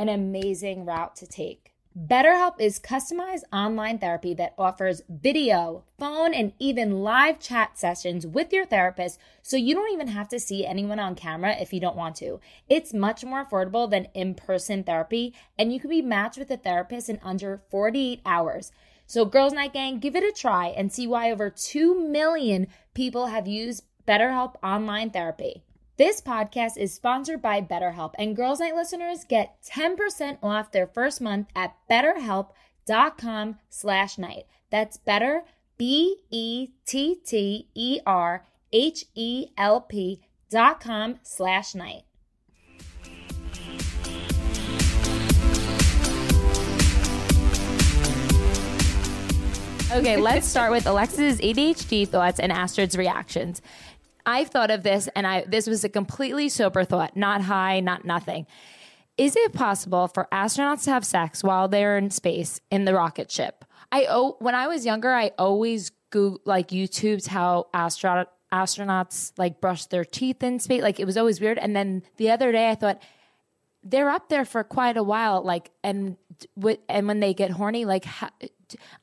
an 0.03 0.09
amazing 0.09 0.85
route 0.85 1.17
to 1.17 1.27
take. 1.27 1.73
BetterHelp 1.99 2.55
is 2.59 2.81
customized 2.81 3.43
online 3.53 3.99
therapy 3.99 4.33
that 4.35 4.55
offers 4.57 5.03
video, 5.11 5.85
phone, 5.99 6.33
and 6.33 6.55
even 6.59 7.03
live 7.03 7.39
chat 7.39 7.77
sessions 7.79 8.27
with 8.27 8.51
your 8.51 8.65
therapist 8.65 9.21
so 9.43 9.59
you 9.59 9.75
don't 9.75 9.93
even 9.93 10.09
have 10.09 10.27
to 10.29 10.41
see 10.41 10.65
anyone 10.65 10.99
on 10.99 11.15
camera 11.15 11.55
if 11.61 11.71
you 11.71 11.81
don't 11.81 11.97
want 11.97 12.17
to. 12.17 12.41
It's 12.67 12.95
much 12.95 13.27
more 13.27 13.45
affordable 13.45 13.91
than 13.91 14.09
in 14.15 14.35
person 14.35 14.85
therapy, 14.85 15.35
and 15.59 15.71
you 15.71 15.79
can 15.79 15.91
be 15.91 16.01
matched 16.01 16.39
with 16.39 16.51
a 16.51 16.57
therapist 16.57 17.11
in 17.11 17.21
under 17.23 17.63
48 17.71 18.23
hours. 18.25 18.73
So, 19.07 19.27
Girls 19.27 19.53
Night 19.53 19.75
Gang, 19.75 19.99
give 19.99 20.17
it 20.17 20.25
a 20.25 20.33
try 20.33 20.69
and 20.69 20.91
see 20.91 21.07
why 21.07 21.31
over 21.31 21.51
2 21.51 22.09
million 22.09 22.69
people 22.95 23.27
have 23.27 23.47
used 23.47 23.85
BetterHelp 24.09 24.55
online 24.63 25.11
therapy. 25.11 25.63
This 25.99 26.23
podcast 26.23 26.79
is 26.79 26.95
sponsored 26.95 27.43
by 27.43 27.61
BetterHelp, 27.61 28.15
and 28.19 28.35
Girls 28.35 28.61
Night 28.61 28.75
listeners 28.75 29.25
get 29.25 29.63
10% 29.63 30.39
off 30.43 30.73
their 30.73 30.87
first 30.87 31.21
month 31.21 31.49
at 31.55 31.77
betterhelp.com 31.91 33.59
slash 33.69 34.17
night. 34.17 34.45
That's 34.71 34.97
better, 34.97 35.43
B-E-T-T-E-R-H-E-L-P 35.77 36.71
dot 40.51 40.81
com 40.81 41.19
slash 41.23 41.75
night. 41.75 42.05
Okay, 49.93 50.17
let's 50.17 50.47
start 50.47 50.71
with 50.71 50.87
Alexis's 50.87 51.39
ADHD 51.41 52.09
thoughts 52.09 52.41
and 52.41 52.51
Astrid's 52.51 52.97
reactions. 52.97 53.61
I've 54.25 54.49
thought 54.49 54.71
of 54.71 54.83
this, 54.83 55.09
and 55.15 55.27
I 55.27 55.45
this 55.47 55.67
was 55.67 55.85
a 55.85 55.89
completely 55.89 56.49
sober 56.49 56.85
thought, 56.85 57.17
not 57.17 57.43
high, 57.43 57.81
not 57.81 58.05
nothing. 58.05 58.47
Is 59.19 59.37
it 59.37 59.53
possible 59.53 60.09
for 60.09 60.27
astronauts 60.33 60.85
to 60.85 60.91
have 60.91 61.05
sex 61.05 61.45
while 61.45 61.69
they're 61.69 61.99
in 61.99 62.11
space 62.11 62.61
in 62.71 62.85
the 62.85 62.95
rocket 62.95 63.31
ship? 63.31 63.65
I 63.91 64.07
oh, 64.09 64.37
when 64.39 64.55
I 64.55 64.69
was 64.69 64.87
younger, 64.87 65.13
I 65.13 65.33
always 65.39 65.91
go 66.11 66.39
like 66.45 66.69
YouTube's 66.69 67.27
how 67.27 67.67
astronaut 67.75 68.29
astronauts 68.53 69.33
like 69.37 69.61
brush 69.61 69.87
their 69.87 70.05
teeth 70.05 70.43
in 70.43 70.59
space. 70.61 70.83
Like 70.83 71.01
it 71.01 71.07
was 71.07 71.17
always 71.17 71.41
weird. 71.41 71.59
And 71.59 71.75
then 71.75 72.03
the 72.17 72.31
other 72.31 72.53
day, 72.53 72.71
I 72.71 72.75
thought 72.75 73.03
they're 73.83 74.11
up 74.11 74.29
there 74.29 74.45
for 74.45 74.63
quite 74.63 74.97
a 74.97 75.03
while. 75.03 75.43
Like 75.43 75.71
and 75.83 76.17
and 76.89 77.09
when 77.09 77.21
they 77.21 77.35
get 77.35 77.51
horny, 77.51 77.85
like 77.85 78.07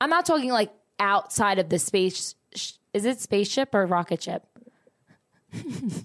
I'm 0.01 0.09
not 0.09 0.25
talking 0.25 0.51
like 0.51 0.71
outside 0.99 1.59
of 1.59 1.69
the 1.69 1.79
space. 1.79 2.35
Is 2.91 3.05
it 3.05 3.19
spaceship 3.19 3.75
or 3.75 3.85
rocket 3.85 4.23
ship? 4.23 4.43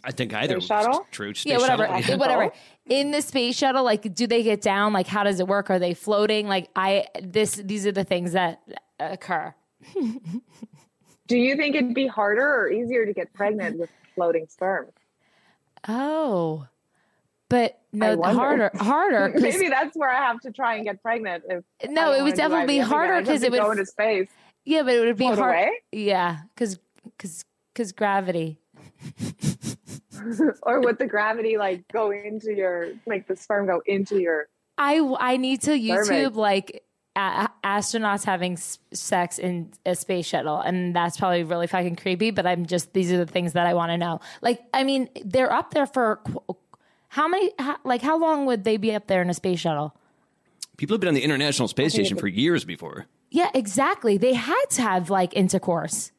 I 0.03 0.11
think 0.11 0.33
either 0.33 0.61
Space 0.61 0.69
shuttle? 0.69 1.07
true. 1.11 1.35
Space 1.35 1.51
yeah, 1.53 1.59
whatever, 1.59 1.85
shuttle, 1.87 2.01
yeah. 2.11 2.17
whatever. 2.17 2.45
Oh. 2.45 2.53
In 2.89 3.11
the 3.11 3.21
space 3.21 3.57
shuttle, 3.57 3.85
like, 3.85 4.15
do 4.15 4.27
they 4.27 4.43
get 4.43 4.61
down? 4.63 4.93
Like, 4.93 5.07
how 5.07 5.23
does 5.25 5.39
it 5.41 5.47
work? 5.49 5.69
Are 5.71 5.79
they 5.79 5.93
floating? 5.95 6.49
Like, 6.49 6.71
I 6.75 7.07
this 7.23 7.57
these 7.57 7.87
are 7.87 7.93
the 7.93 8.05
things 8.05 8.33
that 8.33 8.61
occur. 8.99 9.55
Do 11.27 11.39
you 11.39 11.57
think 11.57 11.75
it'd 11.75 11.95
be 11.95 12.07
harder 12.07 12.47
or 12.47 12.71
easier 12.71 13.07
to 13.07 13.13
get 13.15 13.33
pregnant 13.33 13.79
with 13.79 13.91
floating 14.15 14.47
sperm? 14.49 14.89
Oh, 15.89 16.67
but 17.49 17.79
no, 17.93 18.21
harder, 18.23 18.71
harder, 18.75 18.79
harder. 18.79 19.31
'cause- 19.33 19.43
Maybe 19.43 19.69
that's 19.69 19.97
where 19.97 20.11
I 20.11 20.17
have 20.27 20.41
to 20.41 20.51
try 20.53 20.75
and 20.77 20.85
get 20.85 21.03
pregnant. 21.03 21.45
If 21.49 21.65
no, 21.91 22.13
it 22.13 22.23
would 22.23 22.35
definitely 22.35 22.67
be 22.75 22.79
harder 22.79 23.21
because 23.21 23.43
it 23.43 23.51
would. 23.51 23.61
go 23.61 23.71
into 23.71 23.87
space. 23.87 24.29
yeah, 24.65 24.83
but 24.83 24.95
it 24.95 25.01
would 25.01 25.17
be 25.17 25.25
Float 25.27 25.39
hard. 25.39 25.55
away? 25.55 25.71
Yeah, 25.93 26.39
because 26.55 26.79
because 27.17 27.45
because 27.73 27.93
gravity. 27.93 28.59
or 30.63 30.81
would 30.81 30.99
the 30.99 31.07
gravity 31.07 31.57
like 31.59 31.87
go 31.93 32.11
into 32.11 32.55
your 32.55 32.89
make 33.07 33.27
the 33.27 33.37
sperm 33.37 33.67
go 33.67 33.83
into 33.87 34.21
your 34.21 34.49
I 34.79 34.99
I 35.21 35.37
need 35.37 35.63
to 35.63 35.71
YouTube 35.73 35.97
Perfect. 36.07 36.37
like 36.37 36.85
a- 37.17 37.49
astronauts 37.63 38.25
having 38.25 38.55
s- 38.55 38.79
sex 38.93 39.39
in 39.39 39.73
a 39.87 39.95
space 39.95 40.27
shuttle, 40.27 40.59
and 40.59 40.97
that's 40.97 41.17
probably 41.17 41.45
really 41.45 41.69
fucking 41.69 41.95
creepy. 41.97 42.33
But 42.33 42.45
I'm 42.45 42.67
just 42.67 42.93
these 42.93 43.13
are 43.13 43.19
the 43.19 43.27
things 43.27 43.53
that 43.53 43.67
I 43.69 43.75
want 43.75 43.91
to 43.91 43.97
know. 43.99 44.21
Like, 44.43 44.63
I 44.75 44.83
mean, 44.83 45.09
they're 45.25 45.53
up 45.53 45.71
there 45.73 45.87
for 45.87 46.17
qu- 46.27 46.57
how 47.09 47.29
many? 47.29 47.53
How, 47.59 47.77
like, 47.85 48.03
how 48.03 48.19
long 48.19 48.47
would 48.47 48.65
they 48.65 48.77
be 48.79 48.93
up 48.95 49.07
there 49.07 49.23
in 49.23 49.31
a 49.31 49.35
space 49.35 49.61
shuttle? 49.61 49.95
People 50.77 50.95
have 50.95 51.01
been 51.01 51.09
on 51.09 51.15
the 51.15 51.23
International 51.23 51.69
Space 51.69 51.93
Station 51.93 52.17
for 52.17 52.27
years 52.27 52.65
before. 52.65 53.07
Yeah, 53.31 53.51
exactly. 53.55 54.17
They 54.17 54.35
had 54.35 54.65
to 54.71 54.83
have 54.83 55.09
like 55.09 55.37
intercourse. 55.37 56.11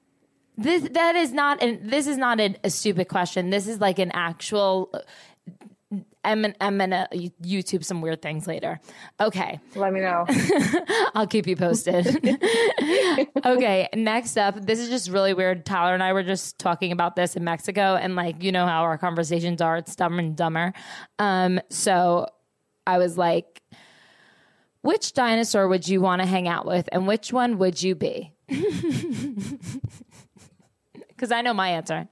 This 0.57 0.87
that 0.91 1.15
is 1.15 1.33
not 1.33 1.61
an 1.61 1.87
this 1.89 2.07
is 2.07 2.17
not 2.17 2.39
a, 2.39 2.55
a 2.63 2.69
stupid 2.69 3.07
question. 3.09 3.49
This 3.49 3.67
is 3.67 3.79
like 3.81 3.99
an 3.99 4.11
actual. 4.13 4.91
I'm, 6.23 6.41
gonna- 6.41 6.55
I'm 6.59 6.77
gonna 6.79 7.07
YouTube 7.13 7.85
some 7.85 8.01
weird 8.01 8.21
things 8.21 8.47
later. 8.47 8.79
Okay. 9.21 9.59
let 9.75 9.93
me 9.93 9.99
know. 9.99 10.25
I'll 11.13 11.27
keep 11.27 11.45
you 11.45 11.55
posted. 11.55 12.07
okay, 13.45 13.87
next 13.93 14.35
up, 14.35 14.59
this 14.65 14.79
is 14.79 14.89
just 14.89 15.09
really 15.11 15.35
weird. 15.35 15.65
Tyler 15.67 15.93
and 15.93 16.01
I 16.01 16.13
were 16.13 16.23
just 16.23 16.57
talking 16.57 16.91
about 16.91 17.15
this 17.15 17.35
in 17.35 17.43
Mexico, 17.43 17.95
and 17.95 18.15
like, 18.15 18.41
you 18.41 18.51
know 18.51 18.65
how 18.65 18.81
our 18.81 18.97
conversations 18.97 19.61
are, 19.61 19.77
it's 19.77 19.95
dumber 19.95 20.17
and 20.19 20.35
dumber. 20.35 20.73
Um, 21.19 21.59
so 21.69 22.25
I 22.87 22.97
was 22.97 23.19
like, 23.19 23.61
which 24.81 25.13
dinosaur 25.13 25.67
would 25.67 25.87
you 25.87 26.01
want 26.01 26.23
to 26.23 26.27
hang 26.27 26.47
out 26.47 26.65
with, 26.65 26.89
and 26.91 27.05
which 27.07 27.31
one 27.31 27.59
would 27.59 27.83
you 27.83 27.93
be? 27.93 28.33
Because 31.15 31.31
I 31.31 31.41
know 31.41 31.53
my 31.53 31.69
answer. 31.69 32.07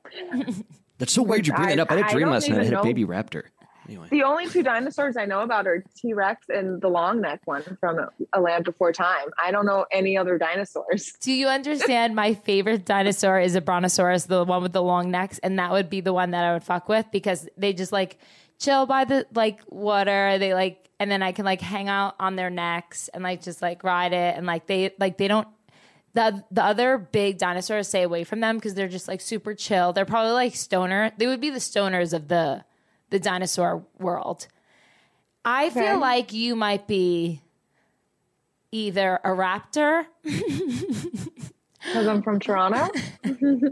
That's 0.97 1.11
so 1.13 1.23
weird 1.23 1.47
you 1.47 1.53
bring 1.53 1.69
it 1.71 1.79
I- 1.79 1.81
up. 1.81 1.91
I 1.91 1.95
had 1.95 2.03
a 2.03 2.07
I 2.07 2.11
dream 2.11 2.29
last 2.29 2.47
night. 2.49 2.59
I 2.59 2.61
even 2.61 2.73
had 2.73 2.79
a 2.81 2.83
baby 2.83 3.05
raptor. 3.05 3.43
Anyway, 3.85 4.07
the 4.11 4.23
only 4.23 4.47
two 4.47 4.63
dinosaurs 4.63 5.17
I 5.17 5.25
know 5.25 5.41
about 5.41 5.67
are 5.67 5.83
T 5.97 6.13
Rex 6.13 6.45
and 6.47 6.81
the 6.81 6.87
long 6.87 7.19
neck 7.19 7.41
one 7.43 7.63
from 7.81 7.99
A 8.31 8.39
Land 8.39 8.63
Before 8.63 8.93
Time. 8.93 9.27
I 9.43 9.51
don't 9.51 9.65
know 9.65 9.85
any 9.91 10.15
other 10.17 10.37
dinosaurs. 10.37 11.11
Do 11.19 11.33
you 11.33 11.47
understand? 11.49 12.15
My 12.15 12.33
favorite 12.33 12.85
dinosaur 12.85 13.41
is 13.41 13.55
a 13.55 13.61
brontosaurus, 13.61 14.23
the 14.27 14.45
one 14.45 14.61
with 14.63 14.71
the 14.71 14.81
long 14.81 15.11
necks, 15.11 15.37
and 15.39 15.59
that 15.59 15.71
would 15.73 15.89
be 15.89 15.99
the 15.99 16.13
one 16.13 16.31
that 16.31 16.45
I 16.45 16.53
would 16.53 16.63
fuck 16.63 16.87
with 16.87 17.07
because 17.11 17.45
they 17.57 17.73
just 17.73 17.91
like 17.91 18.19
chill 18.57 18.85
by 18.85 19.03
the 19.03 19.27
like 19.35 19.59
water. 19.67 20.37
They 20.37 20.53
like, 20.53 20.87
and 20.97 21.11
then 21.11 21.21
I 21.21 21.33
can 21.33 21.43
like 21.43 21.59
hang 21.59 21.89
out 21.89 22.15
on 22.21 22.37
their 22.37 22.49
necks 22.49 23.09
and 23.09 23.21
like 23.21 23.41
just 23.41 23.61
like 23.61 23.83
ride 23.83 24.13
it, 24.13 24.37
and 24.37 24.45
like 24.45 24.65
they 24.65 24.91
like 24.97 25.17
they 25.17 25.27
don't. 25.27 25.47
The, 26.15 26.43
the 26.51 26.63
other 26.63 26.97
big 26.99 27.39
dinosaurs 27.39 27.87
stay 27.87 28.03
away 28.03 28.23
from 28.23 28.39
them 28.39 28.57
because 28.57 28.75
they're 28.75 28.87
just 28.87 29.07
like 29.07 29.19
super 29.21 29.53
chill. 29.55 29.93
They're 29.93 30.05
probably 30.05 30.33
like 30.33 30.55
stoner. 30.55 31.11
They 31.17 31.25
would 31.27 31.41
be 31.41 31.49
the 31.49 31.57
stoners 31.59 32.13
of 32.13 32.27
the 32.27 32.63
the 33.09 33.19
dinosaur 33.19 33.83
world. 33.99 34.47
I 35.45 35.65
Okay. 35.67 35.81
feel 35.81 35.99
like 35.99 36.33
you 36.33 36.55
might 36.55 36.87
be 36.87 37.41
either 38.71 39.19
a 39.23 39.29
raptor 39.29 40.05
Because 40.23 42.07
I'm 42.07 42.23
from 42.23 42.39
Toronto. 42.39 42.87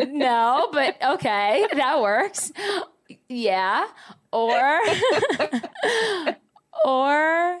no, 0.00 0.68
but 0.72 0.96
okay, 1.02 1.66
that 1.74 2.00
works. 2.00 2.50
Yeah. 3.28 3.86
Or 4.32 4.54
or 6.84 7.60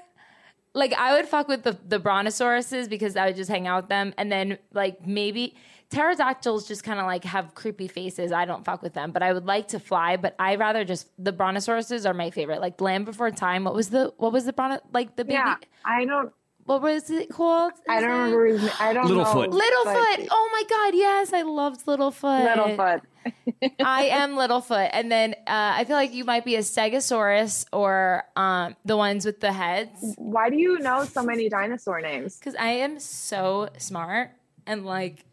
like 0.76 0.92
I 0.92 1.14
would 1.14 1.26
fuck 1.26 1.48
with 1.48 1.62
the 1.62 1.76
the 1.88 1.98
brontosauruses 1.98 2.88
because 2.88 3.16
I 3.16 3.26
would 3.26 3.36
just 3.36 3.50
hang 3.50 3.66
out 3.66 3.84
with 3.84 3.88
them 3.88 4.14
and 4.18 4.30
then 4.30 4.58
like 4.72 5.06
maybe 5.06 5.56
pterodactyls 5.88 6.68
just 6.68 6.84
kind 6.84 7.00
of 7.00 7.06
like 7.06 7.24
have 7.24 7.54
creepy 7.54 7.88
faces. 7.88 8.30
I 8.30 8.44
don't 8.44 8.64
fuck 8.64 8.82
with 8.82 8.92
them, 8.92 9.10
but 9.10 9.22
I 9.22 9.32
would 9.32 9.46
like 9.46 9.68
to 9.68 9.80
fly, 9.80 10.16
but 10.16 10.34
I 10.38 10.56
rather 10.56 10.84
just 10.84 11.08
the 11.18 11.32
brontosauruses 11.32 12.08
are 12.08 12.14
my 12.14 12.30
favorite. 12.30 12.60
Like 12.60 12.80
Land 12.80 13.06
Before 13.06 13.30
Time, 13.30 13.64
what 13.64 13.74
was 13.74 13.88
the 13.88 14.12
what 14.18 14.32
was 14.32 14.44
the 14.44 14.52
bronto 14.52 14.80
like 14.92 15.16
the 15.16 15.24
baby 15.24 15.34
yeah, 15.34 15.56
I 15.84 16.04
don't. 16.04 16.32
What 16.66 16.82
was 16.82 17.10
it 17.10 17.30
called? 17.30 17.72
I 17.88 18.00
don't 18.00 18.10
it- 18.10 18.12
remember. 18.14 18.46
His, 18.46 18.62
name. 18.62 18.70
I 18.78 18.92
don't 18.92 19.06
Littlefoot. 19.06 19.50
know. 19.50 19.58
Littlefoot. 19.58 20.16
but- 20.18 20.28
Oh 20.30 20.48
my 20.52 20.62
god, 20.68 20.94
yes, 20.96 21.32
I 21.32 21.42
loved 21.42 21.84
Littlefoot. 21.86 22.46
Littlefoot. 22.46 23.00
I 23.84 24.04
am 24.04 24.34
Littlefoot, 24.40 24.90
and 24.92 25.10
then 25.10 25.34
uh, 25.48 25.72
I 25.78 25.84
feel 25.84 25.96
like 25.96 26.12
you 26.14 26.24
might 26.24 26.44
be 26.44 26.54
a 26.56 26.60
Stegosaurus 26.60 27.66
or 27.72 28.22
um, 28.36 28.76
the 28.84 28.96
ones 28.96 29.24
with 29.26 29.40
the 29.40 29.52
heads, 29.52 30.14
Why 30.16 30.48
do 30.50 30.56
you 30.56 30.78
know 30.78 31.04
so 31.04 31.22
many 31.24 31.48
dinosaur 31.48 32.00
names? 32.00 32.36
because 32.38 32.54
I 32.54 32.68
am 32.68 33.00
so 33.00 33.68
smart 33.78 34.30
and 34.66 34.84
like 34.84 35.24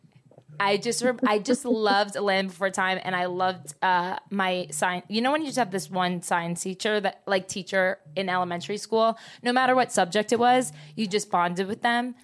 I 0.59 0.77
just 0.77 1.03
rem- 1.03 1.19
I 1.25 1.39
just 1.39 1.65
loved 1.65 2.15
Land 2.15 2.49
Before 2.49 2.69
Time, 2.69 2.99
and 3.03 3.15
I 3.15 3.25
loved 3.25 3.73
uh, 3.81 4.17
my 4.29 4.67
science. 4.71 5.05
You 5.09 5.21
know 5.21 5.31
when 5.31 5.41
you 5.41 5.47
just 5.47 5.57
have 5.57 5.71
this 5.71 5.89
one 5.89 6.21
science 6.21 6.61
teacher 6.61 6.99
that 6.99 7.21
like 7.25 7.47
teacher 7.47 7.99
in 8.15 8.29
elementary 8.29 8.77
school, 8.77 9.17
no 9.41 9.51
matter 9.51 9.75
what 9.75 9.91
subject 9.91 10.31
it 10.31 10.39
was, 10.39 10.71
you 10.95 11.07
just 11.07 11.29
bonded 11.29 11.67
with 11.67 11.81
them. 11.81 12.15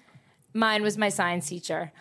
Mine 0.52 0.82
was 0.82 0.98
my 0.98 1.08
science 1.08 1.48
teacher. 1.48 1.92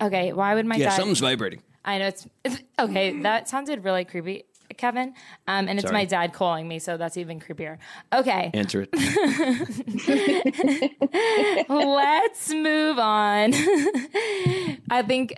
Okay, 0.00 0.32
why 0.32 0.54
would 0.54 0.66
my 0.66 0.76
yeah, 0.76 0.90
dad? 0.90 0.96
something's 0.96 1.20
vibrating. 1.20 1.62
I 1.84 1.98
know 1.98 2.08
it's, 2.08 2.26
it's 2.44 2.62
okay. 2.78 3.20
That 3.22 3.48
sounded 3.48 3.84
really 3.84 4.04
creepy, 4.04 4.44
Kevin. 4.76 5.14
Um, 5.46 5.68
and 5.68 5.78
it's 5.78 5.82
Sorry. 5.82 5.92
my 5.92 6.04
dad 6.04 6.32
calling 6.32 6.68
me, 6.68 6.78
so 6.78 6.96
that's 6.96 7.16
even 7.16 7.40
creepier. 7.40 7.78
Okay, 8.12 8.50
Answer 8.54 8.86
it. 8.90 8.92
let's 11.68 12.52
move 12.52 12.98
on. 12.98 13.52
I 14.92 15.02
think 15.02 15.34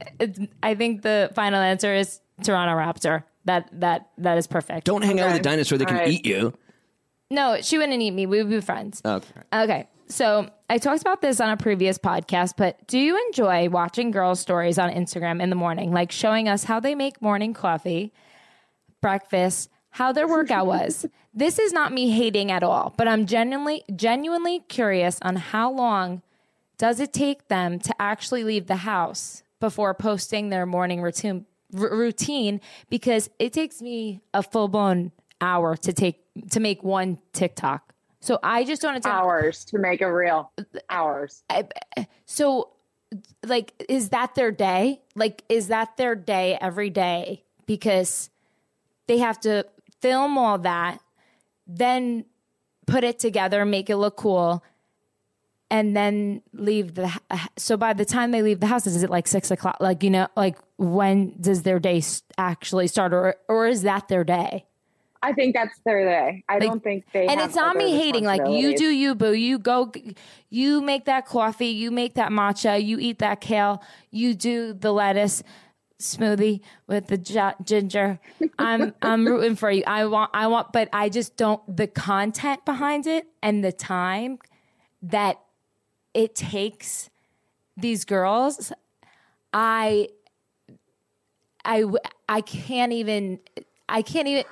I 0.62 0.74
think 0.74 1.02
the 1.02 1.30
final 1.34 1.60
answer 1.60 1.94
is 1.94 2.20
Toronto 2.42 2.74
Raptor. 2.74 3.22
That 3.46 3.68
that 3.80 4.10
that 4.18 4.36
is 4.36 4.46
perfect. 4.46 4.84
Don't 4.84 5.02
hang 5.02 5.20
out 5.20 5.26
with 5.26 5.36
a 5.36 5.40
Okay. 5.40 5.42
dinosaur 5.42 5.78
that 5.78 5.86
can 5.86 5.96
All 5.96 6.02
right. 6.02 6.10
eat 6.12 6.26
you. 6.26 6.52
No, 7.30 7.60
she 7.62 7.78
wouldn't 7.78 8.00
eat 8.02 8.10
me. 8.10 8.26
We 8.26 8.42
would 8.42 8.50
be 8.50 8.60
friends. 8.60 9.00
Okay. 9.04 9.40
Okay. 9.52 9.88
So 10.08 10.50
I 10.68 10.78
talked 10.78 11.00
about 11.00 11.22
this 11.22 11.40
on 11.40 11.50
a 11.50 11.56
previous 11.56 11.98
podcast, 11.98 12.54
but 12.58 12.86
do 12.86 12.98
you 12.98 13.16
enjoy 13.28 13.68
watching 13.70 14.10
girls' 14.10 14.40
stories 14.40 14.78
on 14.78 14.90
Instagram 14.90 15.40
in 15.42 15.48
the 15.50 15.56
morning, 15.56 15.92
like 15.92 16.12
showing 16.12 16.48
us 16.48 16.64
how 16.64 16.78
they 16.80 16.94
make 16.94 17.22
morning 17.22 17.54
coffee, 17.54 18.12
breakfast, 19.00 19.70
how 19.90 20.12
their 20.12 20.26
workout 20.28 20.66
was? 20.66 21.06
this 21.34 21.58
is 21.58 21.72
not 21.72 21.92
me 21.92 22.10
hating 22.10 22.50
at 22.50 22.62
all, 22.62 22.92
but 22.98 23.06
I'm 23.08 23.24
genuinely 23.26 23.84
genuinely 23.94 24.60
curious 24.68 25.18
on 25.22 25.36
how 25.36 25.70
long 25.70 26.22
does 26.76 26.98
it 27.00 27.12
take 27.12 27.46
them 27.48 27.78
to 27.78 27.94
actually 28.00 28.42
leave 28.44 28.66
the 28.66 28.76
house 28.76 29.42
before 29.64 29.94
posting 29.94 30.50
their 30.50 30.66
morning 30.66 31.00
routine 31.00 31.46
r- 31.74 31.96
routine 31.96 32.60
because 32.90 33.30
it 33.38 33.50
takes 33.54 33.80
me 33.80 34.20
a 34.34 34.42
full 34.42 34.68
blown 34.68 35.10
hour 35.40 35.74
to 35.74 35.90
take 35.90 36.20
to 36.50 36.60
make 36.60 36.82
one 36.82 37.16
TikTok. 37.32 37.94
So 38.20 38.38
I 38.42 38.64
just 38.64 38.82
don't 38.82 39.00
time. 39.00 39.10
Hours 39.10 39.64
to 39.66 39.78
make 39.78 40.02
a 40.02 40.12
reel. 40.12 40.52
Hours. 40.90 41.42
So, 42.26 42.72
like, 43.46 43.72
is 43.88 44.10
that 44.10 44.34
their 44.34 44.50
day? 44.50 45.00
Like, 45.14 45.42
is 45.48 45.68
that 45.68 45.96
their 45.96 46.14
day 46.14 46.58
every 46.60 46.90
day? 46.90 47.44
Because 47.64 48.28
they 49.06 49.16
have 49.16 49.40
to 49.40 49.64
film 50.02 50.36
all 50.36 50.58
that, 50.58 51.00
then 51.66 52.26
put 52.86 53.02
it 53.02 53.18
together, 53.18 53.64
make 53.64 53.88
it 53.88 53.96
look 53.96 54.16
cool, 54.16 54.62
and 55.74 55.96
then 55.96 56.40
leave 56.52 56.94
the. 56.94 57.12
So 57.56 57.76
by 57.76 57.94
the 57.94 58.04
time 58.04 58.30
they 58.30 58.42
leave 58.42 58.60
the 58.60 58.68
house, 58.68 58.86
is 58.86 59.02
it 59.02 59.10
like 59.10 59.26
six 59.26 59.50
o'clock? 59.50 59.78
Like, 59.80 60.04
you 60.04 60.10
know, 60.10 60.28
like 60.36 60.56
when 60.76 61.34
does 61.40 61.62
their 61.62 61.80
day 61.80 62.00
actually 62.38 62.86
start, 62.86 63.12
or 63.12 63.34
or 63.48 63.66
is 63.66 63.82
that 63.82 64.06
their 64.06 64.22
day? 64.22 64.66
I 65.20 65.32
think 65.32 65.54
that's 65.56 65.76
their 65.84 66.04
day. 66.04 66.44
I 66.48 66.60
don't 66.60 66.84
think 66.84 67.06
they. 67.12 67.26
and 67.26 67.40
it's 67.40 67.56
not 67.56 67.74
me 67.74 67.90
hating 67.96 68.24
like 68.24 68.46
you 68.46 68.76
do 68.76 68.84
you 68.84 69.16
boo 69.16 69.32
you 69.32 69.58
go 69.58 69.90
you 70.50 70.80
make 70.80 71.06
that 71.06 71.26
coffee 71.26 71.68
you 71.68 71.90
make 71.90 72.14
that 72.14 72.30
matcha 72.30 72.84
you 72.84 72.98
eat 73.00 73.20
that 73.20 73.40
kale 73.40 73.82
you 74.10 74.34
do 74.34 74.74
the 74.74 74.92
lettuce 74.92 75.42
smoothie 75.98 76.60
with 76.86 77.06
the 77.06 77.16
gi- 77.16 77.56
ginger 77.62 78.20
i'm 78.58 78.92
i'm 79.00 79.26
rooting 79.30 79.56
for 79.56 79.70
you 79.70 79.82
i 79.86 80.04
want 80.04 80.30
i 80.34 80.46
want 80.46 80.74
but 80.74 80.90
i 80.92 81.08
just 81.08 81.38
don't 81.38 81.62
the 81.74 81.86
content 81.86 82.62
behind 82.66 83.06
it 83.06 83.26
and 83.42 83.64
the 83.64 83.72
time 83.72 84.38
that 85.00 85.38
it 86.14 86.34
takes 86.34 87.10
these 87.76 88.04
girls 88.04 88.72
I, 89.52 90.08
I, 91.64 91.84
I 92.28 92.40
can't 92.40 92.92
even 92.92 93.40
i 93.88 94.02
can't 94.02 94.26
even 94.28 94.44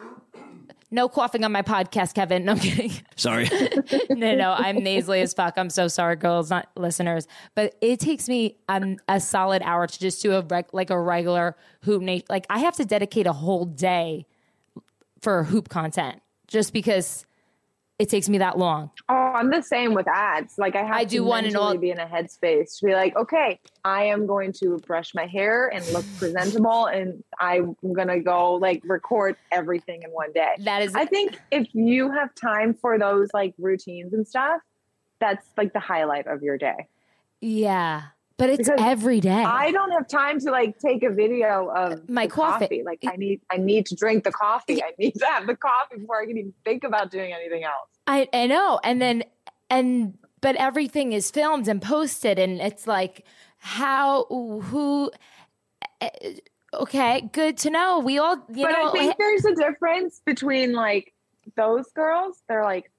no 0.93 1.09
coughing 1.09 1.43
on 1.43 1.51
my 1.53 1.63
podcast, 1.63 2.15
Kevin. 2.15 2.45
No 2.45 2.53
I'm 2.53 2.59
kidding. 2.59 2.93
Sorry. 3.17 3.49
no, 4.11 4.37
no, 4.37 4.53
I'm 4.53 4.85
nasally 4.85 5.23
as 5.23 5.33
fuck. 5.33 5.55
I'm 5.57 5.71
so 5.71 5.89
sorry, 5.89 6.17
girls, 6.17 6.51
not 6.51 6.69
listeners. 6.77 7.27
But 7.55 7.75
it 7.81 7.99
takes 7.99 8.29
me 8.29 8.59
um, 8.69 8.99
a 9.09 9.19
solid 9.19 9.63
hour 9.63 9.87
to 9.87 9.99
just 9.99 10.23
do 10.23 10.33
a 10.33 10.43
reg- 10.43 10.69
like 10.73 10.91
a 10.91 11.01
regular 11.01 11.57
hoop 11.85 12.03
nation. 12.03 12.27
Like 12.29 12.47
I 12.51 12.59
have 12.59 12.77
to 12.77 12.85
dedicate 12.85 13.27
a 13.27 13.33
whole 13.33 13.65
day 13.65 14.27
for 15.19 15.45
hoop 15.45 15.71
content 15.71 16.21
just 16.47 16.75
because 16.75 17.25
it 17.99 18.09
takes 18.09 18.29
me 18.29 18.39
that 18.39 18.59
long. 18.59 18.91
Oh, 19.09 19.15
I'm 19.15 19.51
the 19.51 19.63
same 19.63 19.95
with 19.95 20.09
ads. 20.09 20.55
Like 20.59 20.75
I 20.75 20.83
have 20.83 20.97
I 20.97 21.05
to 21.05 21.11
do 21.11 21.25
one 21.25 21.45
mentally 21.45 21.65
all- 21.65 21.79
be 21.79 21.91
in 21.91 22.01
a 22.01 22.07
headspace 22.07 22.79
to 22.81 22.87
be 22.87 22.95
like, 22.95 23.15
okay, 23.17 23.61
I 23.85 24.05
am 24.05 24.27
going 24.27 24.53
to 24.55 24.79
brush 24.87 25.15
my 25.15 25.27
hair 25.27 25.69
and 25.69 25.87
look 25.93 26.05
presentable, 26.19 26.87
and 26.87 27.23
I'm 27.39 27.77
gonna 27.93 28.21
go 28.21 28.55
like 28.55 28.83
record 28.85 29.37
everything 29.53 30.03
in 30.03 30.11
one 30.11 30.33
day. 30.33 30.55
That 30.61 30.83
is 30.83 30.95
I 30.95 31.05
think 31.05 31.39
if 31.51 31.69
you 31.75 32.11
have 32.11 32.35
time 32.35 32.75
for 32.75 32.99
those 32.99 33.29
like 33.33 33.55
routines 33.59 34.13
and 34.15 34.27
stuff, 34.27 34.61
that's 35.21 35.47
like 35.57 35.73
the 35.73 35.81
highlight 35.81 36.27
of 36.27 36.43
your 36.43 36.59
day. 36.59 36.89
yeah, 37.41 38.03
but 38.43 38.51
it's 38.51 38.69
Because 38.69 38.81
every 38.83 39.21
day. 39.21 39.31
I 39.31 39.71
don't 39.71 39.93
have 39.93 40.09
time 40.09 40.41
to 40.41 40.51
like 40.51 40.77
take 40.81 41.05
a 41.05 41.11
video 41.11 41.69
of 41.69 42.09
My 42.09 42.27
the 42.27 42.33
coffee. 42.33 42.83
Like 42.85 42.99
I 43.07 43.15
need, 43.15 43.41
I 43.49 43.57
need 43.57 43.87
to 43.87 43.95
drink 43.95 44.25
the 44.25 44.33
coffee. 44.33 44.83
I 44.83 44.91
need 44.99 45.13
to 45.13 45.27
have 45.27 45.47
the 45.47 45.55
coffee 45.55 45.99
before 45.99 46.21
I 46.21 46.27
can 46.27 46.37
even 46.37 46.53
think 46.65 46.83
about 46.83 47.13
doing 47.13 47.33
anything 47.33 47.63
else. 47.63 47.89
I, 48.09 48.29
I 48.33 48.49
know. 48.49 48.81
And 48.83 49.01
then, 49.01 49.23
and, 49.71 50.19
but 50.41 50.57
everything 50.57 51.13
is 51.13 51.31
filmed 51.31 51.69
and 51.69 51.81
posted, 51.81 52.41
and 52.41 52.61
it's 52.61 52.89
like, 52.89 53.25
how, 53.59 54.25
who, 54.25 55.13
eh, 56.01 56.09
okay, 56.75 57.31
good 57.33 57.57
to 57.59 57.71
know. 57.71 58.01
We 58.01 58.19
all, 58.19 58.39
you 58.53 58.67
but 58.67 58.73
know, 58.73 58.89
I 58.89 58.91
think 58.91 59.19
there's 59.19 59.45
a 59.45 59.55
difference 59.55 60.21
between 60.27 60.73
like 60.73 61.15
those 61.55 61.87
girls. 61.93 62.43
They're 62.49 62.65
like 62.65 62.91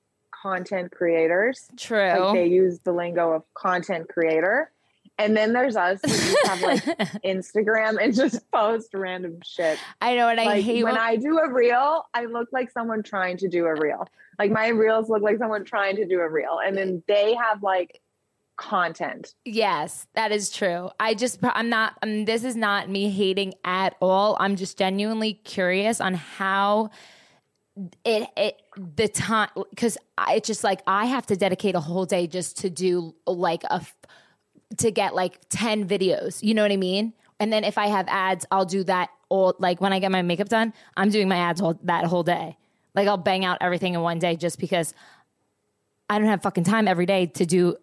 content 0.42 0.94
creators. 0.94 1.70
true. 1.76 2.18
Like 2.18 2.34
they 2.34 2.48
use 2.48 2.80
the 2.80 2.94
lingo 2.94 3.34
of 3.34 3.44
content 3.56 4.08
creator. 4.08 4.72
And 5.20 5.38
then 5.38 5.54
there's 5.54 5.76
us 5.76 6.00
who 6.04 6.10
just 6.10 6.48
have 6.48 6.62
like 6.62 6.84
Instagram 7.24 8.04
and 8.04 8.16
just 8.16 8.40
post 8.52 8.90
random 8.94 9.40
shit. 9.44 9.78
I 10.02 10.16
know, 10.16 10.28
and 10.28 10.40
I 10.40 10.62
hate 10.62 10.84
when 10.84 10.94
when 10.94 11.02
I 11.02 11.16
do 11.18 11.38
a 11.40 11.52
reel, 11.52 12.06
I 12.14 12.26
look 12.26 12.50
like 12.52 12.72
someone 12.72 13.04
trying 13.04 13.38
to 13.38 13.48
do 13.48 13.66
a 13.66 13.76
reel. 13.76 14.08
Like 14.40 14.52
my 14.52 14.70
reels 14.70 15.10
look 15.10 15.22
like 15.22 15.38
someone 15.38 15.66
trying 15.66 15.98
to 15.98 16.06
do 16.06 16.20
a 16.20 16.30
reel, 16.30 16.60
and 16.66 16.76
then 16.76 17.04
they 17.08 17.36
have 17.36 17.62
like 17.62 18.02
content. 18.58 19.34
Yes, 19.46 20.08
that 20.16 20.32
is 20.32 20.50
true. 20.50 20.90
I 21.00 21.14
just, 21.14 21.40
I'm 21.44 21.70
not, 21.70 21.98
um, 22.02 22.26
this 22.26 22.44
is 22.44 22.56
not 22.56 22.90
me 22.90 23.10
hating 23.10 23.54
at 23.64 23.96
all. 24.02 24.38
I'm 24.40 24.56
just 24.56 24.78
genuinely 24.78 25.34
curious 25.34 26.00
on 26.00 26.14
how 26.14 26.92
it, 28.06 28.30
it, 28.38 28.62
the 28.96 29.08
time, 29.08 29.50
because 29.70 29.98
it's 30.30 30.48
just 30.48 30.64
like 30.64 30.82
I 30.86 31.06
have 31.06 31.26
to 31.28 31.36
dedicate 31.36 31.76
a 31.76 31.80
whole 31.80 32.06
day 32.06 32.28
just 32.28 32.58
to 32.60 32.70
do 32.70 33.16
like 33.26 33.64
a, 33.66 33.86
to 34.78 34.92
get 34.92 35.16
like 35.16 35.40
10 35.50 35.88
videos. 35.88 36.42
You 36.42 36.54
know 36.54 36.62
what 36.62 36.72
I 36.72 36.78
mean? 36.78 37.14
And 37.40 37.52
then 37.52 37.64
if 37.64 37.78
I 37.78 37.88
have 37.88 38.08
ads, 38.08 38.46
I'll 38.52 38.66
do 38.66 38.84
that 38.86 39.10
all, 39.30 39.56
like 39.60 39.82
when 39.82 39.94
I 39.94 40.00
get 40.00 40.12
my 40.12 40.22
makeup 40.22 40.50
done, 40.50 40.74
I'm 40.96 41.10
doing 41.10 41.28
my 41.28 41.38
ads 41.38 41.62
all, 41.62 41.80
that 41.84 42.06
whole 42.06 42.24
day. 42.24 42.58
Like 42.96 43.08
I'll 43.08 43.18
bang 43.18 43.44
out 43.44 43.58
everything 43.62 43.96
in 43.96 44.02
one 44.02 44.20
day 44.20 44.36
just 44.36 44.60
because 44.60 44.94
I 46.10 46.20
don't 46.20 46.28
have 46.28 46.44
fucking 46.44 46.64
time 46.64 46.88
every 46.88 47.06
day 47.06 47.26
to 47.28 47.46
do 47.46 47.76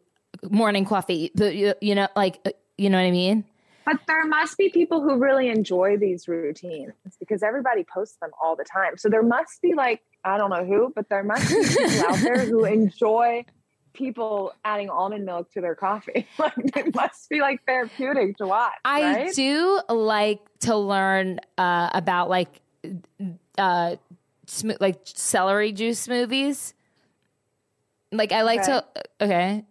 morning 0.49 0.85
coffee. 0.85 1.31
But 1.35 1.55
you, 1.57 1.75
you 1.81 1.95
know, 1.95 2.09
like 2.15 2.39
you 2.79 2.89
know 2.89 2.99
what 2.99 3.07
I 3.07 3.11
mean? 3.11 3.45
But 3.85 3.99
there 4.07 4.25
must 4.27 4.57
be 4.57 4.69
people 4.69 5.01
who 5.01 5.19
really 5.19 5.49
enjoy 5.49 5.97
these 5.97 6.29
routines 6.29 6.93
because 7.19 7.43
everybody 7.43 7.85
posts 7.85 8.17
them 8.21 8.31
all 8.43 8.55
the 8.55 8.65
time. 8.65 8.97
So 8.97 9.09
there 9.09 9.23
must 9.23 9.61
be 9.63 9.75
like 9.75 10.03
I 10.25 10.39
don't 10.39 10.51
know 10.51 10.65
who, 10.65 10.93
but 10.95 11.09
there 11.09 11.25
must 11.25 11.49
be 11.49 11.63
people 11.67 12.07
out 12.07 12.19
there 12.19 12.45
who 12.45 12.65
enjoy 12.67 13.45
people 13.93 14.53
adding 14.65 14.91
almond 14.91 15.25
milk 15.25 15.51
to 15.53 15.61
their 15.61 15.75
coffee. 15.75 16.27
Like 16.39 16.77
it 16.77 16.95
must 16.95 17.29
be 17.29 17.41
like 17.41 17.65
therapeutic 17.67 18.37
to 18.39 18.47
watch. 18.47 18.73
I 18.85 19.03
right? 19.03 19.35
do 19.35 19.81
like 19.89 20.41
to 20.61 20.77
learn 20.77 21.41
uh, 21.59 21.91
about 21.93 22.31
like 22.31 22.61
uh, 23.59 23.97
sm- 24.47 24.71
like 24.81 25.01
celery 25.05 25.73
juice 25.73 26.07
smoothies. 26.07 26.73
Like 28.13 28.33
I 28.33 28.43
like 28.43 28.63
to 28.65 28.85
okay, 29.21 29.65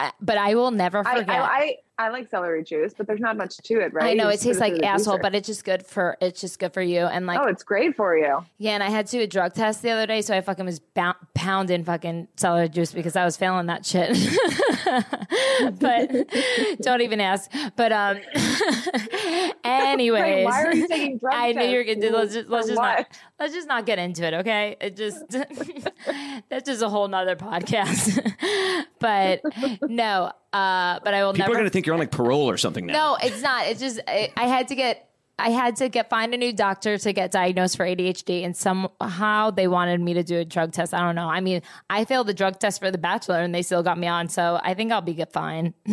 Uh, 0.00 0.10
but 0.20 0.38
I 0.38 0.54
will 0.54 0.70
never 0.70 1.04
forget. 1.04 1.28
I, 1.28 1.40
I 1.40 1.76
I 1.96 2.08
like 2.08 2.28
celery 2.28 2.64
juice, 2.64 2.92
but 2.96 3.06
there's 3.06 3.20
not 3.20 3.36
much 3.36 3.56
to 3.56 3.80
it, 3.80 3.92
right? 3.92 4.10
I 4.10 4.14
know 4.14 4.28
it 4.28 4.40
tastes 4.40 4.60
like 4.60 4.82
asshole, 4.82 5.20
but 5.20 5.34
it's 5.34 5.46
just 5.46 5.64
good 5.64 5.86
for 5.86 6.16
it's 6.20 6.40
just 6.40 6.58
good 6.58 6.72
for 6.72 6.82
you. 6.82 7.00
And 7.00 7.26
like 7.26 7.38
oh, 7.40 7.46
it's 7.46 7.62
great 7.62 7.94
for 7.94 8.16
you. 8.16 8.44
Yeah, 8.58 8.72
and 8.72 8.82
I 8.82 8.90
had 8.90 9.06
to 9.06 9.12
do 9.12 9.20
a 9.22 9.26
drug 9.28 9.54
test 9.54 9.82
the 9.82 9.90
other 9.90 10.06
day, 10.06 10.20
so 10.20 10.36
I 10.36 10.40
fucking 10.40 10.64
was 10.64 10.80
bou- 10.80 11.12
pounding 11.34 11.84
fucking 11.84 12.26
celery 12.36 12.68
juice 12.68 12.92
because 12.92 13.14
I 13.14 13.24
was 13.24 13.36
failing 13.36 13.66
that 13.66 13.86
shit. 13.86 14.10
but 15.78 16.10
don't 16.82 17.00
even 17.00 17.20
ask. 17.20 17.48
But 17.76 17.92
um, 17.92 18.18
anyway, 19.64 20.20
Wait, 20.20 20.44
why 20.46 20.64
are 20.64 20.74
you 20.74 20.88
taking 20.88 21.18
drug 21.18 21.32
I 21.32 21.52
knew 21.52 21.64
you 21.64 21.76
were 21.78 21.84
gonna. 21.84 22.10
Let's 22.10 22.34
just 22.34 22.48
let's 22.48 22.66
just 22.66 22.80
not? 22.80 23.06
Let's 23.38 23.54
just 23.54 23.68
not 23.68 23.86
get 23.86 23.98
into 23.98 24.24
it, 24.24 24.34
okay? 24.34 24.76
It 24.80 24.96
just 24.96 25.22
that's 26.48 26.66
just 26.66 26.82
a 26.82 26.88
whole 26.88 27.08
nother 27.08 27.36
podcast. 27.36 28.18
but 28.98 29.40
no, 29.82 30.32
uh, 30.52 31.00
but 31.02 31.14
I 31.14 31.24
will 31.24 31.32
People 31.32 31.46
never 31.46 31.52
are 31.52 31.54
going 31.54 31.64
to 31.64 31.70
think 31.70 31.86
you're 31.86 31.94
on 31.94 32.00
like 32.00 32.10
parole 32.10 32.48
or 32.48 32.56
something 32.56 32.86
now. 32.86 32.92
no, 32.92 33.16
it's 33.22 33.42
not. 33.42 33.66
It's 33.66 33.80
just 33.80 34.00
I, 34.06 34.32
I 34.36 34.46
had 34.46 34.68
to 34.68 34.74
get 34.74 35.10
I 35.38 35.50
had 35.50 35.76
to 35.76 35.88
get 35.88 36.10
find 36.10 36.32
a 36.32 36.36
new 36.36 36.52
doctor 36.52 36.96
to 36.96 37.12
get 37.12 37.32
diagnosed 37.32 37.76
for 37.76 37.84
ADHD, 37.84 38.44
and 38.44 38.56
somehow 38.56 39.50
they 39.50 39.66
wanted 39.66 40.00
me 40.00 40.14
to 40.14 40.22
do 40.22 40.38
a 40.38 40.44
drug 40.44 40.72
test. 40.72 40.94
I 40.94 41.00
don't 41.00 41.16
know. 41.16 41.28
I 41.28 41.40
mean, 41.40 41.62
I 41.90 42.04
failed 42.04 42.28
the 42.28 42.34
drug 42.34 42.60
test 42.60 42.80
for 42.80 42.90
the 42.90 42.98
bachelor, 42.98 43.40
and 43.40 43.52
they 43.52 43.62
still 43.62 43.82
got 43.82 43.98
me 43.98 44.06
on, 44.06 44.28
so 44.28 44.60
I 44.62 44.74
think 44.74 44.92
I'll 44.92 45.00
be 45.00 45.14
good 45.14 45.32
fine. 45.32 45.74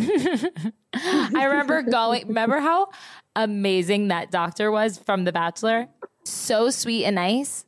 I 0.94 1.44
remember 1.44 1.82
going. 1.82 2.28
Remember 2.28 2.60
how 2.60 2.90
amazing 3.34 4.08
that 4.08 4.30
doctor 4.30 4.70
was 4.70 4.98
from 4.98 5.24
the 5.24 5.32
bachelor? 5.32 5.88
So 6.24 6.70
sweet 6.70 7.04
and 7.04 7.16
nice. 7.16 7.64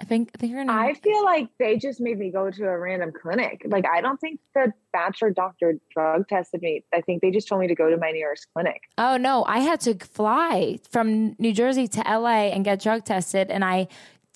I 0.00 0.04
think 0.04 0.30
I 0.34 0.38
think 0.38 0.52
her 0.54 0.64
name. 0.64 0.70
I 0.70 0.94
feel 0.94 1.24
like 1.24 1.48
they 1.58 1.76
just 1.76 2.00
made 2.00 2.18
me 2.18 2.30
go 2.30 2.50
to 2.50 2.64
a 2.64 2.78
random 2.78 3.10
clinic. 3.20 3.62
Like 3.66 3.84
I 3.86 4.00
don't 4.00 4.20
think 4.20 4.38
the 4.54 4.72
bachelor 4.92 5.30
doctor 5.30 5.74
drug 5.92 6.28
tested 6.28 6.62
me. 6.62 6.84
I 6.94 7.00
think 7.00 7.20
they 7.20 7.32
just 7.32 7.48
told 7.48 7.60
me 7.60 7.66
to 7.66 7.74
go 7.74 7.90
to 7.90 7.96
my 7.96 8.12
nearest 8.12 8.46
clinic. 8.54 8.82
Oh 8.96 9.16
no, 9.16 9.44
I 9.44 9.58
had 9.58 9.80
to 9.82 9.94
fly 9.94 10.78
from 10.88 11.34
New 11.38 11.52
Jersey 11.52 11.88
to 11.88 12.00
LA 12.00 12.50
and 12.50 12.64
get 12.64 12.80
drug 12.80 13.04
tested 13.04 13.50
and 13.50 13.64
I 13.64 13.88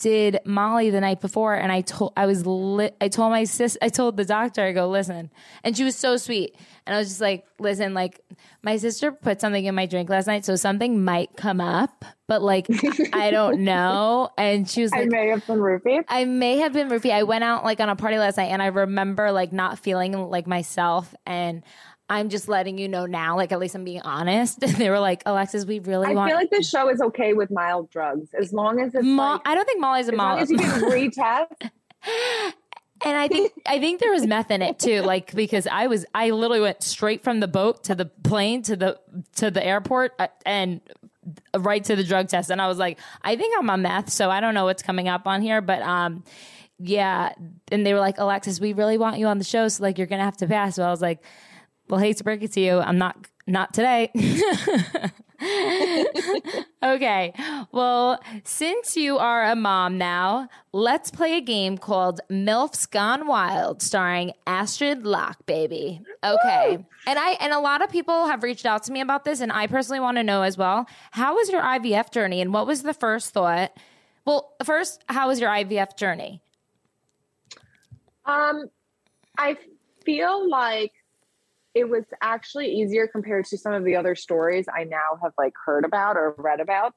did 0.03 0.41
Molly 0.45 0.91
the 0.91 1.01
night 1.01 1.21
before 1.21 1.55
and 1.55 1.71
I 1.71 1.83
told 1.83 2.13
I 2.17 2.27
was 2.27 2.45
lit 2.45 2.97
I 3.01 3.07
told 3.07 3.31
my 3.31 3.45
sis 3.45 3.79
I 3.81 3.89
told 3.89 4.17
the 4.17 4.25
doctor 4.25 4.61
I 4.61 4.73
go 4.73 4.89
listen 4.89 5.31
and 5.63 5.77
she 5.77 5.85
was 5.85 5.95
so 5.95 6.17
sweet 6.17 6.57
and 6.85 6.97
I 6.97 6.99
was 6.99 7.07
just 7.07 7.21
like 7.21 7.47
listen 7.61 7.95
like 7.95 8.21
my 8.65 8.79
sister 8.79 9.13
put 9.13 9.41
something 9.41 9.65
in 9.65 9.77
my 9.77 9.87
drink 9.87 10.11
last 10.11 10.27
night 10.27 10.45
so 10.45 10.57
something 10.57 11.05
might 11.05 11.37
come 11.37 11.61
up 11.61 12.05
but 12.27 12.43
like 12.43 12.67
I 13.13 13.31
don't 13.31 13.61
know 13.61 14.31
and 14.37 14.69
she 14.69 14.83
was 14.83 14.91
like, 14.91 15.03
I 15.03 15.05
may 15.05 15.29
have 15.29 15.47
been 15.47 15.59
roofied. 15.59 16.05
I 16.09 16.25
may 16.25 16.59
have 16.59 16.73
been 16.73 16.89
roofie. 16.89 17.13
I 17.13 17.23
went 17.23 17.45
out 17.45 17.63
like 17.63 17.79
on 17.79 17.89
a 17.89 17.95
party 17.95 18.19
last 18.19 18.39
night 18.39 18.51
and 18.51 18.61
I 18.61 18.67
remember 18.67 19.31
like 19.31 19.53
not 19.53 19.79
feeling 19.79 20.15
like 20.15 20.49
myself 20.49 21.15
and 21.27 21.63
I'm 22.09 22.29
just 22.29 22.47
letting 22.49 22.77
you 22.79 22.89
know 22.89 23.07
now. 23.07 23.37
Like, 23.37 23.53
at 23.53 23.59
least 23.59 23.75
I'm 23.75 23.85
being 23.85 24.03
honest. 24.03 24.61
they 24.79 24.91
were 24.91 24.99
like, 25.01 25.23
Alexis, 25.27 25.65
we 25.65 25.79
really 25.79 26.09
I 26.09 26.13
want. 26.13 26.31
feel 26.31 26.37
like 26.37 26.51
this 26.51 26.69
show 26.69 26.89
is 26.91 27.01
okay 27.01 27.33
with 27.33 27.51
mild 27.51 27.91
drugs 27.91 28.29
as 28.39 28.53
long 28.53 28.81
as 28.81 28.95
it's 28.95 29.05
Mo- 29.05 29.33
like, 29.33 29.41
I 29.47 29.55
don't 29.55 29.65
think 29.65 29.81
Molly's 29.81 30.09
a 30.09 30.13
as 30.13 30.19
long 30.19 30.29
Molly. 30.29 30.43
as 30.43 30.51
you 30.51 30.59
can 30.59 30.81
retest. 30.83 31.71
And 33.05 33.17
I 33.17 33.27
think 33.27 33.53
I 33.67 33.81
think 33.81 34.01
there 34.01 34.13
was 34.13 34.27
meth 34.27 34.51
in 34.53 34.63
it 34.63 34.79
too, 34.79 35.01
like 35.03 35.35
because 35.35 35.67
I 35.67 35.89
was 35.89 36.07
I 36.15 36.31
literally 36.31 36.61
went 36.61 36.83
straight 36.85 37.25
from 37.25 37.41
the 37.41 37.49
boat 37.49 37.83
to 37.85 37.97
the 37.97 38.05
plane 38.07 38.63
to 38.63 38.77
the 38.77 39.01
to 39.37 39.51
the 39.51 39.65
airport 39.65 40.13
uh, 40.21 40.29
and 40.47 40.81
right 41.57 41.83
to 41.85 41.97
the 41.97 42.05
drug 42.05 42.29
test, 42.29 42.51
and 42.51 42.63
I 42.63 42.69
was 42.69 42.79
like, 42.79 42.99
I 43.23 43.35
think 43.35 43.55
I'm 43.59 43.69
on 43.71 43.83
meth, 43.83 44.11
so 44.11 44.31
I 44.31 44.41
don't 44.41 44.55
know 44.55 44.65
what's 44.67 44.85
coming 44.85 45.09
up 45.09 45.27
on 45.27 45.43
here, 45.43 45.61
but 45.61 45.83
um, 45.83 46.23
yeah. 46.79 47.33
And 47.73 47.85
they 47.85 47.93
were 47.93 48.01
like, 48.01 48.19
Alexis, 48.19 48.61
we 48.61 48.73
really 48.73 48.99
want 48.99 49.19
you 49.19 49.27
on 49.27 49.39
the 49.39 49.45
show, 49.45 49.67
so 49.67 49.83
like 49.83 49.99
you're 49.99 50.07
gonna 50.07 50.25
have 50.25 50.37
to 50.37 50.47
pass. 50.47 50.77
So 50.77 50.85
I 50.85 50.91
was 50.91 51.03
like, 51.03 51.25
well, 51.93 52.01
hate 52.01 52.17
to 52.17 52.25
break 52.25 52.43
it 52.43 52.53
to 52.53 52.61
you, 52.61 52.79
I'm 52.79 52.97
not 52.97 53.29
not 53.47 53.75
today. 53.75 54.11
okay. 56.83 57.35
Well, 57.71 58.19
since 58.45 58.97
you 58.97 59.19
are 59.19 59.45
a 59.45 59.55
mom 59.55 59.99
now, 59.99 60.49
let's 60.73 61.11
play 61.11 61.37
a 61.37 61.43
game 61.43 61.77
called 61.77 62.23
MILFs 62.31 62.91
Gone 62.91 63.27
Wild, 63.27 63.83
starring 63.83 64.33
Astrid 64.47 65.05
Loch, 65.05 65.45
baby. 65.45 66.01
Okay. 66.25 66.83
And 67.07 67.19
I 67.19 67.33
and 67.33 67.53
a 67.53 67.61
lot 67.61 67.83
of 67.83 67.91
people 67.91 68.27
have 68.27 68.43
reached 68.43 68.65
out 68.65 68.85
to 68.85 68.93
me 68.93 69.03
about 69.03 69.27
this, 69.27 69.43
and 69.43 69.53
I 69.53 69.67
personally 69.67 70.01
want 70.01 70.17
to 70.17 70.23
know 70.23 70.41
as 70.41 70.57
well. 70.57 70.87
How 71.11 71.35
was 71.35 71.51
your 71.51 71.61
IVF 71.61 72.11
journey 72.11 72.41
and 72.41 72.55
what 72.55 72.67
was 72.67 72.85
the 72.85 72.95
first 72.95 73.35
thought? 73.35 73.77
Well, 74.25 74.55
first, 74.65 75.05
how 75.11 75.29
was 75.29 75.41
your 75.41 75.51
IVF 75.51 75.95
journey? 75.99 76.41
Um, 78.25 78.71
I 79.37 79.59
feel 80.07 80.49
like 80.49 80.93
it 81.75 81.89
was 81.89 82.05
actually 82.21 82.73
easier 82.73 83.07
compared 83.07 83.47
to 83.47 83.59
some 83.59 83.73
of 83.73 83.85
the 83.85 83.97
other 83.97 84.15
stories 84.15 84.67
I 84.75 84.85
now 84.85 85.19
have 85.23 85.33
like 85.39 85.55
heard 85.65 85.85
about 85.85 86.17
or 86.17 86.35
read 86.37 86.61
about. 86.61 86.95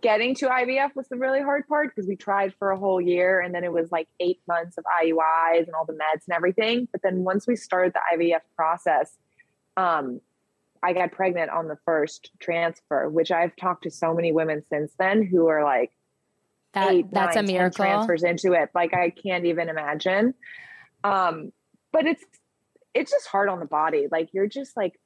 Getting 0.00 0.34
to 0.36 0.48
IVF 0.48 0.96
was 0.96 1.08
the 1.08 1.18
really 1.18 1.42
hard 1.42 1.68
part 1.68 1.94
because 1.94 2.08
we 2.08 2.16
tried 2.16 2.54
for 2.58 2.70
a 2.70 2.78
whole 2.78 3.00
year 3.00 3.40
and 3.40 3.54
then 3.54 3.64
it 3.64 3.72
was 3.72 3.92
like 3.92 4.08
eight 4.18 4.40
months 4.48 4.78
of 4.78 4.84
IUIs 4.84 5.66
and 5.66 5.74
all 5.74 5.84
the 5.84 5.92
meds 5.92 6.22
and 6.26 6.34
everything. 6.34 6.88
But 6.90 7.02
then 7.02 7.24
once 7.24 7.46
we 7.46 7.56
started 7.56 7.92
the 7.92 8.00
IVF 8.16 8.40
process, 8.56 9.14
um, 9.76 10.20
I 10.82 10.94
got 10.94 11.12
pregnant 11.12 11.50
on 11.50 11.68
the 11.68 11.76
first 11.84 12.30
transfer, 12.40 13.10
which 13.10 13.30
I've 13.30 13.54
talked 13.56 13.82
to 13.82 13.90
so 13.90 14.14
many 14.14 14.32
women 14.32 14.62
since 14.70 14.92
then 14.98 15.22
who 15.22 15.48
are 15.48 15.62
like, 15.62 15.92
That 16.72 16.90
eight, 16.90 17.06
that's 17.12 17.36
nine, 17.36 17.44
a 17.44 17.46
10 17.48 17.54
miracle. 17.54 17.84
transfers 17.84 18.22
into 18.22 18.54
it. 18.54 18.70
Like 18.74 18.94
I 18.94 19.10
can't 19.10 19.44
even 19.44 19.68
imagine. 19.68 20.32
Um, 21.04 21.52
but 21.92 22.06
it's 22.06 22.24
it's 22.94 23.10
just 23.10 23.26
hard 23.26 23.48
on 23.48 23.60
the 23.60 23.66
body. 23.66 24.06
Like 24.10 24.30
you're 24.32 24.46
just 24.46 24.76
like 24.76 24.98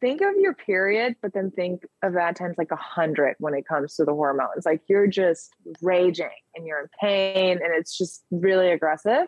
think 0.00 0.20
of 0.20 0.34
your 0.38 0.54
period, 0.54 1.16
but 1.22 1.32
then 1.32 1.50
think 1.50 1.82
of 2.02 2.14
that 2.14 2.36
times 2.36 2.56
like 2.58 2.70
a 2.70 2.76
hundred 2.76 3.36
when 3.38 3.54
it 3.54 3.66
comes 3.66 3.96
to 3.96 4.04
the 4.04 4.12
hormones. 4.12 4.66
Like 4.66 4.82
you're 4.88 5.06
just 5.06 5.50
raging 5.82 6.28
and 6.54 6.66
you're 6.66 6.80
in 6.80 6.88
pain 7.00 7.58
and 7.62 7.74
it's 7.74 7.96
just 7.96 8.22
really 8.30 8.70
aggressive. 8.70 9.26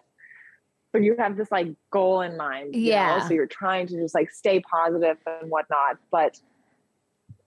But 0.92 1.02
you 1.02 1.16
have 1.18 1.36
this 1.36 1.50
like 1.50 1.68
goal 1.90 2.20
in 2.20 2.36
mind. 2.36 2.74
you 2.74 2.82
know? 2.82 2.96
Yeah. 2.96 3.28
So 3.28 3.34
you're 3.34 3.46
trying 3.46 3.86
to 3.88 3.96
just 3.96 4.14
like 4.14 4.30
stay 4.30 4.60
positive 4.60 5.18
and 5.26 5.50
whatnot. 5.50 5.98
But 6.10 6.38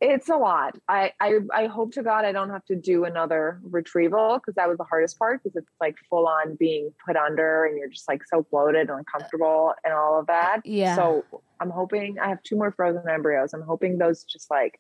it's 0.01 0.29
a 0.29 0.35
lot. 0.35 0.77
I, 0.88 1.12
I 1.19 1.39
I 1.53 1.65
hope 1.65 1.93
to 1.93 2.03
God 2.03 2.23
I 2.23 2.31
don't 2.31 2.49
have 2.49 2.63
to 2.65 2.75
do 2.75 3.03
another 3.03 3.59
retrieval 3.63 4.35
because 4.38 4.55
that 4.55 4.69
was 4.69 4.77
the 4.77 4.85
hardest 4.85 5.19
part 5.19 5.43
because 5.43 5.57
it's 5.57 5.71
like 5.81 5.97
full 6.09 6.27
on 6.27 6.55
being 6.55 6.93
put 7.05 7.17
under 7.17 7.65
and 7.65 7.77
you're 7.77 7.89
just 7.89 8.07
like 8.07 8.21
so 8.25 8.45
bloated 8.49 8.89
and 8.89 8.99
uncomfortable 8.99 9.73
and 9.83 9.93
all 9.93 10.19
of 10.19 10.27
that. 10.27 10.62
Yeah. 10.63 10.95
So 10.95 11.25
I'm 11.59 11.69
hoping 11.69 12.17
I 12.19 12.29
have 12.29 12.41
two 12.43 12.55
more 12.55 12.71
frozen 12.71 13.03
embryos. 13.09 13.53
I'm 13.53 13.62
hoping 13.62 13.97
those 13.97 14.23
just 14.23 14.49
like 14.49 14.79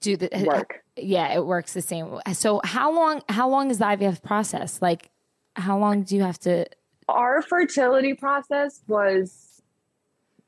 Do 0.00 0.16
the 0.16 0.34
uh, 0.34 0.44
work. 0.44 0.82
Yeah, 0.96 1.32
it 1.32 1.46
works 1.46 1.72
the 1.72 1.82
same. 1.82 2.18
So 2.32 2.60
how 2.64 2.92
long 2.92 3.22
how 3.28 3.48
long 3.48 3.70
is 3.70 3.78
the 3.78 3.84
IVF 3.84 4.22
process? 4.22 4.82
Like 4.82 5.10
how 5.54 5.78
long 5.78 6.02
do 6.02 6.16
you 6.16 6.22
have 6.22 6.40
to 6.40 6.66
Our 7.08 7.40
fertility 7.40 8.14
process 8.14 8.82
was 8.88 9.62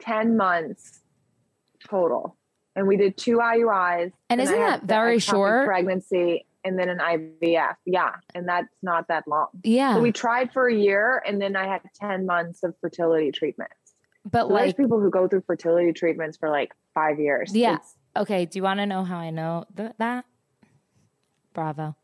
10 0.00 0.36
months 0.36 1.00
total. 1.88 2.37
And 2.78 2.86
we 2.86 2.96
did 2.96 3.16
two 3.16 3.38
IUIs. 3.38 4.12
And 4.30 4.40
isn't 4.40 4.56
that 4.56 4.84
very 4.84 5.18
short? 5.18 5.66
Pregnancy 5.66 6.46
and 6.62 6.78
then 6.78 6.88
an 6.88 6.98
IVF. 6.98 7.74
Yeah. 7.84 8.12
And 8.36 8.46
that's 8.48 8.68
not 8.84 9.08
that 9.08 9.26
long. 9.26 9.48
Yeah. 9.64 9.94
So 9.96 10.00
we 10.00 10.12
tried 10.12 10.52
for 10.52 10.68
a 10.68 10.74
year 10.74 11.20
and 11.26 11.42
then 11.42 11.56
I 11.56 11.66
had 11.66 11.80
10 12.00 12.24
months 12.24 12.62
of 12.62 12.76
fertility 12.80 13.32
treatments. 13.32 13.74
but 14.30 14.46
So 14.46 14.54
there's 14.54 14.74
people 14.74 15.00
who 15.00 15.10
go 15.10 15.26
through 15.26 15.42
fertility 15.44 15.92
treatments 15.92 16.36
for 16.36 16.50
like 16.50 16.72
five 16.94 17.18
years. 17.18 17.52
Yeah. 17.52 17.74
It's- 17.74 17.96
okay, 18.16 18.44
do 18.46 18.60
you 18.60 18.62
want 18.62 18.78
to 18.78 18.86
know 18.86 19.02
how 19.02 19.18
I 19.18 19.30
know 19.30 19.64
th- 19.76 19.92
that? 19.98 20.24
Bravo. 21.54 21.96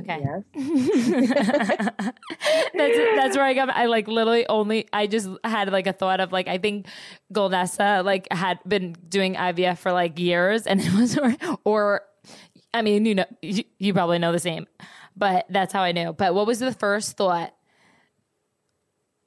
Okay. 0.00 0.24
Yes. 0.24 0.42
that's 2.74 2.74
that's 2.74 3.36
where 3.36 3.44
I 3.44 3.54
got. 3.54 3.70
I 3.70 3.86
like 3.86 4.08
literally 4.08 4.46
only. 4.48 4.88
I 4.92 5.06
just 5.06 5.28
had 5.44 5.70
like 5.70 5.86
a 5.86 5.92
thought 5.92 6.20
of 6.20 6.32
like 6.32 6.48
I 6.48 6.58
think 6.58 6.86
Goldessa 7.32 8.04
like 8.04 8.26
had 8.30 8.58
been 8.66 8.96
doing 9.08 9.34
IVF 9.34 9.78
for 9.78 9.92
like 9.92 10.18
years, 10.18 10.66
and 10.66 10.80
it 10.80 10.92
was 10.92 11.18
or, 11.18 11.36
or 11.64 12.02
I 12.72 12.82
mean 12.82 13.04
you 13.04 13.14
know 13.14 13.26
you, 13.42 13.64
you 13.78 13.92
probably 13.92 14.18
know 14.18 14.32
the 14.32 14.38
same, 14.38 14.66
but 15.16 15.46
that's 15.48 15.72
how 15.72 15.82
I 15.82 15.92
knew. 15.92 16.12
But 16.12 16.34
what 16.34 16.46
was 16.46 16.58
the 16.58 16.72
first 16.72 17.16
thought 17.16 17.54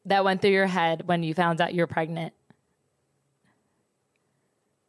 that 0.06 0.24
went 0.24 0.42
through 0.42 0.52
your 0.52 0.68
head 0.68 1.08
when 1.08 1.24
you 1.24 1.34
found 1.34 1.62
out 1.62 1.74
you're 1.74 1.88
pregnant? 1.88 2.34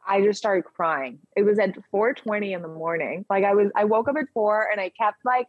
I 0.09 0.21
just 0.21 0.39
started 0.39 0.63
crying. 0.63 1.19
It 1.37 1.43
was 1.43 1.59
at 1.59 1.75
4:20 1.93 2.55
in 2.55 2.63
the 2.63 2.67
morning. 2.67 3.25
Like 3.29 3.43
I 3.43 3.53
was 3.53 3.69
I 3.75 3.85
woke 3.85 4.07
up 4.07 4.15
at 4.17 4.25
4 4.33 4.69
and 4.71 4.81
I 4.81 4.89
kept 4.89 5.23
like 5.23 5.47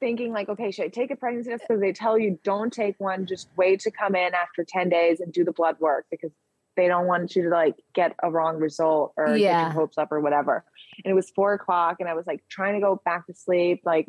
thinking 0.00 0.32
like 0.32 0.48
okay, 0.48 0.70
should 0.70 0.86
I 0.86 0.88
take 0.88 1.10
a 1.10 1.16
pregnancy 1.16 1.50
test 1.50 1.62
eh. 1.62 1.66
because 1.68 1.80
they 1.80 1.92
tell 1.92 2.18
you 2.18 2.38
don't 2.44 2.72
take 2.72 2.96
one, 2.98 3.26
just 3.26 3.48
wait 3.56 3.80
to 3.80 3.90
come 3.90 4.14
in 4.14 4.34
after 4.34 4.64
10 4.64 4.88
days 4.88 5.20
and 5.20 5.32
do 5.32 5.44
the 5.44 5.52
blood 5.52 5.76
work 5.80 6.06
because 6.10 6.30
they 6.76 6.88
don't 6.88 7.06
want 7.06 7.36
you 7.36 7.44
to 7.44 7.48
like 7.48 7.76
get 7.94 8.14
a 8.22 8.30
wrong 8.30 8.56
result 8.56 9.12
or 9.16 9.26
get 9.38 9.38
your 9.38 9.70
hopes 9.70 9.98
up 9.98 10.10
or 10.10 10.20
whatever. 10.20 10.64
And 11.04 11.10
it 11.10 11.14
was 11.14 11.30
four 11.30 11.52
o'clock 11.52 11.96
and 12.00 12.08
I 12.08 12.14
was 12.14 12.26
like 12.26 12.42
trying 12.48 12.74
to 12.74 12.80
go 12.80 13.00
back 13.04 13.26
to 13.26 13.34
sleep, 13.34 13.82
like 13.84 14.08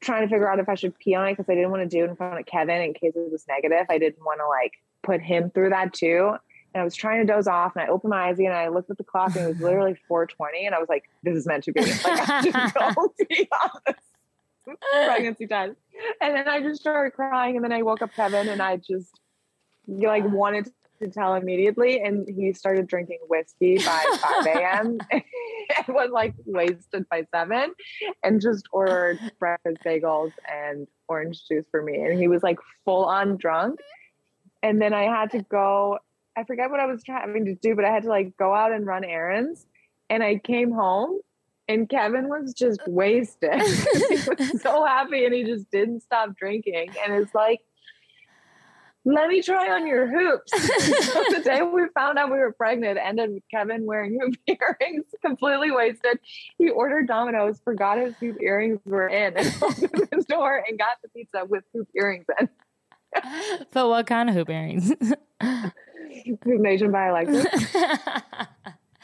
trying 0.00 0.22
to 0.22 0.28
figure 0.28 0.50
out 0.50 0.58
if 0.58 0.68
I 0.68 0.74
should 0.74 0.98
pee 0.98 1.14
on 1.14 1.28
it 1.28 1.32
because 1.32 1.48
I 1.48 1.54
didn't 1.54 1.70
want 1.70 1.82
to 1.82 1.88
do 1.88 2.04
it 2.04 2.10
in 2.10 2.16
front 2.16 2.38
of 2.38 2.46
Kevin 2.46 2.80
in 2.80 2.94
case 2.94 3.12
it 3.14 3.30
was 3.30 3.44
negative. 3.48 3.86
I 3.88 3.98
didn't 3.98 4.24
want 4.24 4.40
to 4.40 4.48
like 4.48 4.72
put 5.02 5.20
him 5.20 5.50
through 5.50 5.70
that 5.70 5.92
too. 5.92 6.36
And 6.74 6.80
I 6.80 6.84
was 6.84 6.96
trying 6.96 7.24
to 7.24 7.32
doze 7.32 7.46
off 7.46 7.76
and 7.76 7.84
I 7.84 7.88
opened 7.88 8.10
my 8.10 8.28
eyes 8.28 8.38
again 8.38 8.50
and 8.50 8.58
I 8.58 8.68
looked 8.68 8.90
at 8.90 8.98
the 8.98 9.04
clock 9.04 9.36
and 9.36 9.44
it 9.44 9.48
was 9.48 9.60
literally 9.60 9.94
420 10.08 10.66
and 10.66 10.74
I 10.74 10.80
was 10.80 10.88
like, 10.88 11.04
this 11.22 11.36
is 11.36 11.46
meant 11.46 11.64
to 11.64 11.72
be. 11.72 11.80
Like 12.04 12.28
I 12.28 12.42
should 12.42 12.74
go 12.74 13.14
pee 13.28 13.48
on 13.62 13.70
this 13.86 13.96
pregnancy 14.92 15.46
test. 15.46 15.74
And 16.20 16.34
then 16.34 16.48
I 16.48 16.60
just 16.60 16.80
started 16.80 17.12
crying 17.12 17.56
and 17.56 17.64
then 17.64 17.72
I 17.72 17.82
woke 17.82 18.02
up 18.02 18.12
Kevin 18.14 18.48
and 18.48 18.60
I 18.60 18.76
just 18.76 19.20
like 19.86 20.24
wanted 20.24 20.70
to 21.00 21.08
tell 21.08 21.34
immediately 21.34 22.00
and 22.00 22.26
he 22.28 22.52
started 22.52 22.86
drinking 22.86 23.18
whiskey 23.28 23.78
by 23.78 24.04
5 24.44 24.46
a.m. 24.46 24.98
and 25.10 25.22
was 25.88 26.10
like 26.10 26.34
wasted 26.46 27.08
by 27.08 27.26
seven 27.34 27.72
and 28.22 28.40
just 28.40 28.66
ordered 28.72 29.18
breakfast 29.38 29.78
bagels 29.84 30.32
and 30.50 30.86
orange 31.08 31.46
juice 31.46 31.66
for 31.70 31.82
me. 31.82 31.96
And 31.96 32.18
he 32.18 32.28
was 32.28 32.42
like 32.42 32.58
full 32.84 33.04
on 33.04 33.36
drunk. 33.36 33.80
And 34.62 34.80
then 34.80 34.94
I 34.94 35.02
had 35.02 35.32
to 35.32 35.42
go, 35.42 35.98
I 36.36 36.44
forget 36.44 36.70
what 36.70 36.80
I 36.80 36.86
was 36.86 37.02
having 37.06 37.44
to 37.46 37.54
do, 37.54 37.74
but 37.74 37.84
I 37.84 37.90
had 37.90 38.04
to 38.04 38.08
like 38.08 38.36
go 38.36 38.54
out 38.54 38.72
and 38.72 38.86
run 38.86 39.04
errands. 39.04 39.66
And 40.08 40.22
I 40.22 40.36
came 40.36 40.70
home 40.70 41.20
and 41.68 41.88
Kevin 41.88 42.28
was 42.28 42.52
just 42.52 42.80
wasted. 42.86 43.52
he 43.54 44.16
was 44.28 44.62
so 44.62 44.84
happy 44.84 45.24
and 45.24 45.34
he 45.34 45.44
just 45.44 45.70
didn't 45.70 46.02
stop 46.02 46.36
drinking. 46.36 46.90
And 47.04 47.14
it's 47.14 47.34
like, 47.34 47.60
let 49.06 49.28
me 49.28 49.42
try 49.42 49.70
on 49.70 49.86
your 49.86 50.06
hoops. 50.06 50.50
so 51.12 51.24
the 51.30 51.42
day 51.44 51.60
we 51.60 51.82
found 51.94 52.18
out 52.18 52.30
we 52.30 52.38
were 52.38 52.52
pregnant 52.52 52.98
ended 53.02 53.32
with 53.32 53.42
Kevin 53.50 53.84
wearing 53.84 54.18
hoop 54.18 54.34
earrings, 54.46 55.04
completely 55.22 55.70
wasted. 55.70 56.18
He 56.56 56.70
ordered 56.70 57.06
Domino's, 57.06 57.60
forgot 57.62 57.98
his 57.98 58.16
hoop 58.16 58.40
earrings 58.40 58.80
were 58.86 59.08
in, 59.08 59.36
and 59.36 59.54
opened 59.62 60.08
the 60.10 60.24
door 60.26 60.64
and 60.66 60.78
got 60.78 60.96
the 61.02 61.10
pizza 61.10 61.44
with 61.46 61.64
hoop 61.74 61.88
earrings 61.94 62.24
in. 62.40 62.48
But 63.72 63.88
what 63.88 64.06
kind 64.06 64.30
of 64.30 64.34
hoop 64.34 64.48
earrings? 64.48 64.90
Hoop 65.40 66.60
Nation 66.60 66.90
by 66.90 67.06
Alexis. 67.08 67.46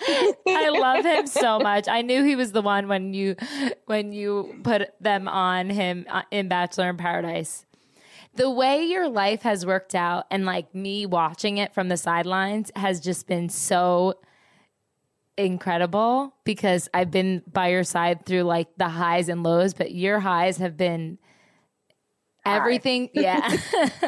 I 0.07 0.71
love 0.71 1.05
him 1.05 1.27
so 1.27 1.59
much. 1.59 1.89
I 1.89 2.03
knew 2.03 2.25
he 2.25 2.37
was 2.37 2.53
the 2.53 2.63
one 2.63 2.89
when 2.89 3.15
you 3.15 3.37
when 3.87 4.13
you 4.13 4.61
put 4.63 4.91
them 5.01 5.29
on 5.29 5.71
him 5.71 6.07
uh, 6.09 6.23
in 6.31 6.49
Bachelor 6.49 6.91
in 6.91 6.97
Paradise. 6.97 7.67
The 8.35 8.51
way 8.51 8.85
your 8.85 9.09
life 9.09 9.43
has 9.43 9.67
worked 9.67 9.95
out 9.95 10.27
and 10.31 10.47
like 10.47 10.75
me 10.75 11.05
watching 11.05 11.59
it 11.59 11.75
from 11.75 11.89
the 11.89 11.97
sidelines 11.97 12.71
has 12.77 13.01
just 13.01 13.27
been 13.27 13.49
so 13.49 14.15
incredible 15.37 16.35
because 16.45 16.89
I've 16.95 17.11
been 17.11 17.43
by 17.51 17.69
your 17.69 17.85
side 17.85 18.25
through 18.27 18.43
like 18.43 18.69
the 18.77 18.89
highs 18.89 19.29
and 19.29 19.43
lows, 19.43 19.75
but 19.75 19.93
your 19.93 20.21
highs 20.21 20.59
have 20.59 20.77
been 20.77 21.19
Everything, 22.45 23.11
yeah. 23.15 23.57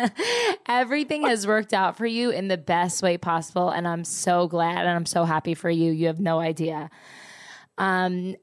Everything 0.69 1.27
has 1.27 1.47
worked 1.47 1.75
out 1.75 1.97
for 1.97 2.07
you 2.07 2.31
in 2.31 2.49
the 2.49 2.57
best 2.57 3.03
way 3.03 3.19
possible. 3.19 3.71
And 3.71 3.87
I'm 3.87 4.05
so 4.05 4.49
glad 4.49 4.79
and 4.79 4.91
I'm 4.91 5.07
so 5.07 5.25
happy 5.25 5.55
for 5.55 5.71
you. 5.71 5.93
You 5.93 6.07
have 6.07 6.21
no 6.21 6.41
idea. 6.41 6.91
Um, 7.79 8.37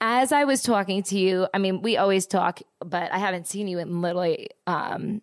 as 0.00 0.32
I 0.32 0.44
was 0.44 0.62
talking 0.62 1.02
to 1.04 1.18
you, 1.18 1.46
I 1.54 1.58
mean, 1.58 1.80
we 1.80 1.96
always 1.96 2.26
talk, 2.26 2.60
but 2.80 3.10
I 3.12 3.18
haven't 3.18 3.46
seen 3.46 3.66
you 3.66 3.78
in 3.78 4.02
literally 4.02 4.48
um, 4.66 5.22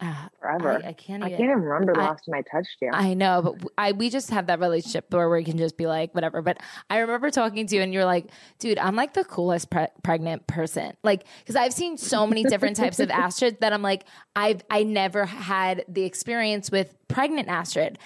uh, 0.00 0.28
Forever. 0.40 0.80
I, 0.84 0.90
I 0.90 0.92
can't 0.92 1.24
I 1.24 1.28
can't 1.28 1.40
even 1.40 1.60
remember 1.60 1.92
the 1.92 1.98
last 1.98 2.24
time 2.24 2.34
I 2.36 2.42
touched 2.42 2.76
you. 2.80 2.90
I 2.92 3.14
know, 3.14 3.42
but 3.42 3.72
I 3.76 3.92
we 3.92 4.10
just 4.10 4.30
have 4.30 4.46
that 4.46 4.60
relationship 4.60 5.12
where 5.12 5.28
we 5.28 5.42
can 5.42 5.58
just 5.58 5.76
be 5.76 5.86
like 5.86 6.14
whatever. 6.14 6.40
But 6.40 6.58
I 6.88 6.98
remember 6.98 7.30
talking 7.30 7.66
to 7.66 7.76
you, 7.76 7.82
and 7.82 7.92
you're 7.92 8.04
like, 8.04 8.26
"Dude, 8.60 8.78
I'm 8.78 8.94
like 8.94 9.14
the 9.14 9.24
coolest 9.24 9.70
pre- 9.70 9.88
pregnant 10.04 10.46
person." 10.46 10.96
Like, 11.02 11.24
because 11.40 11.56
I've 11.56 11.72
seen 11.72 11.96
so 11.96 12.28
many 12.28 12.44
different 12.44 12.76
types 12.76 13.00
of 13.00 13.10
Astrid 13.10 13.60
that 13.60 13.72
I'm 13.72 13.82
like, 13.82 14.04
I've 14.36 14.62
I 14.70 14.84
never 14.84 15.26
had 15.26 15.84
the 15.88 16.04
experience 16.04 16.70
with 16.70 16.94
pregnant 17.08 17.48
Astrid, 17.48 17.98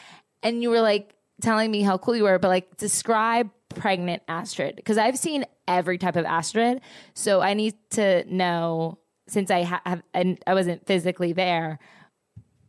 and 0.42 0.62
you 0.62 0.70
were 0.70 0.80
like 0.80 1.14
telling 1.42 1.70
me 1.70 1.82
how 1.82 1.98
cool 1.98 2.16
you 2.16 2.24
were, 2.24 2.38
but 2.38 2.48
like 2.48 2.78
describe 2.78 3.50
pregnant 3.68 4.22
Astrid 4.28 4.76
because 4.76 4.96
I've 4.96 5.18
seen 5.18 5.44
every 5.68 5.98
type 5.98 6.16
of 6.16 6.24
Astrid, 6.24 6.80
so 7.12 7.42
I 7.42 7.52
need 7.52 7.74
to 7.90 8.24
know 8.34 8.98
since 9.28 9.50
I 9.50 9.62
ha- 9.62 9.82
have 9.86 10.02
and 10.14 10.38
I 10.46 10.54
wasn't 10.54 10.86
physically 10.86 11.32
there, 11.32 11.78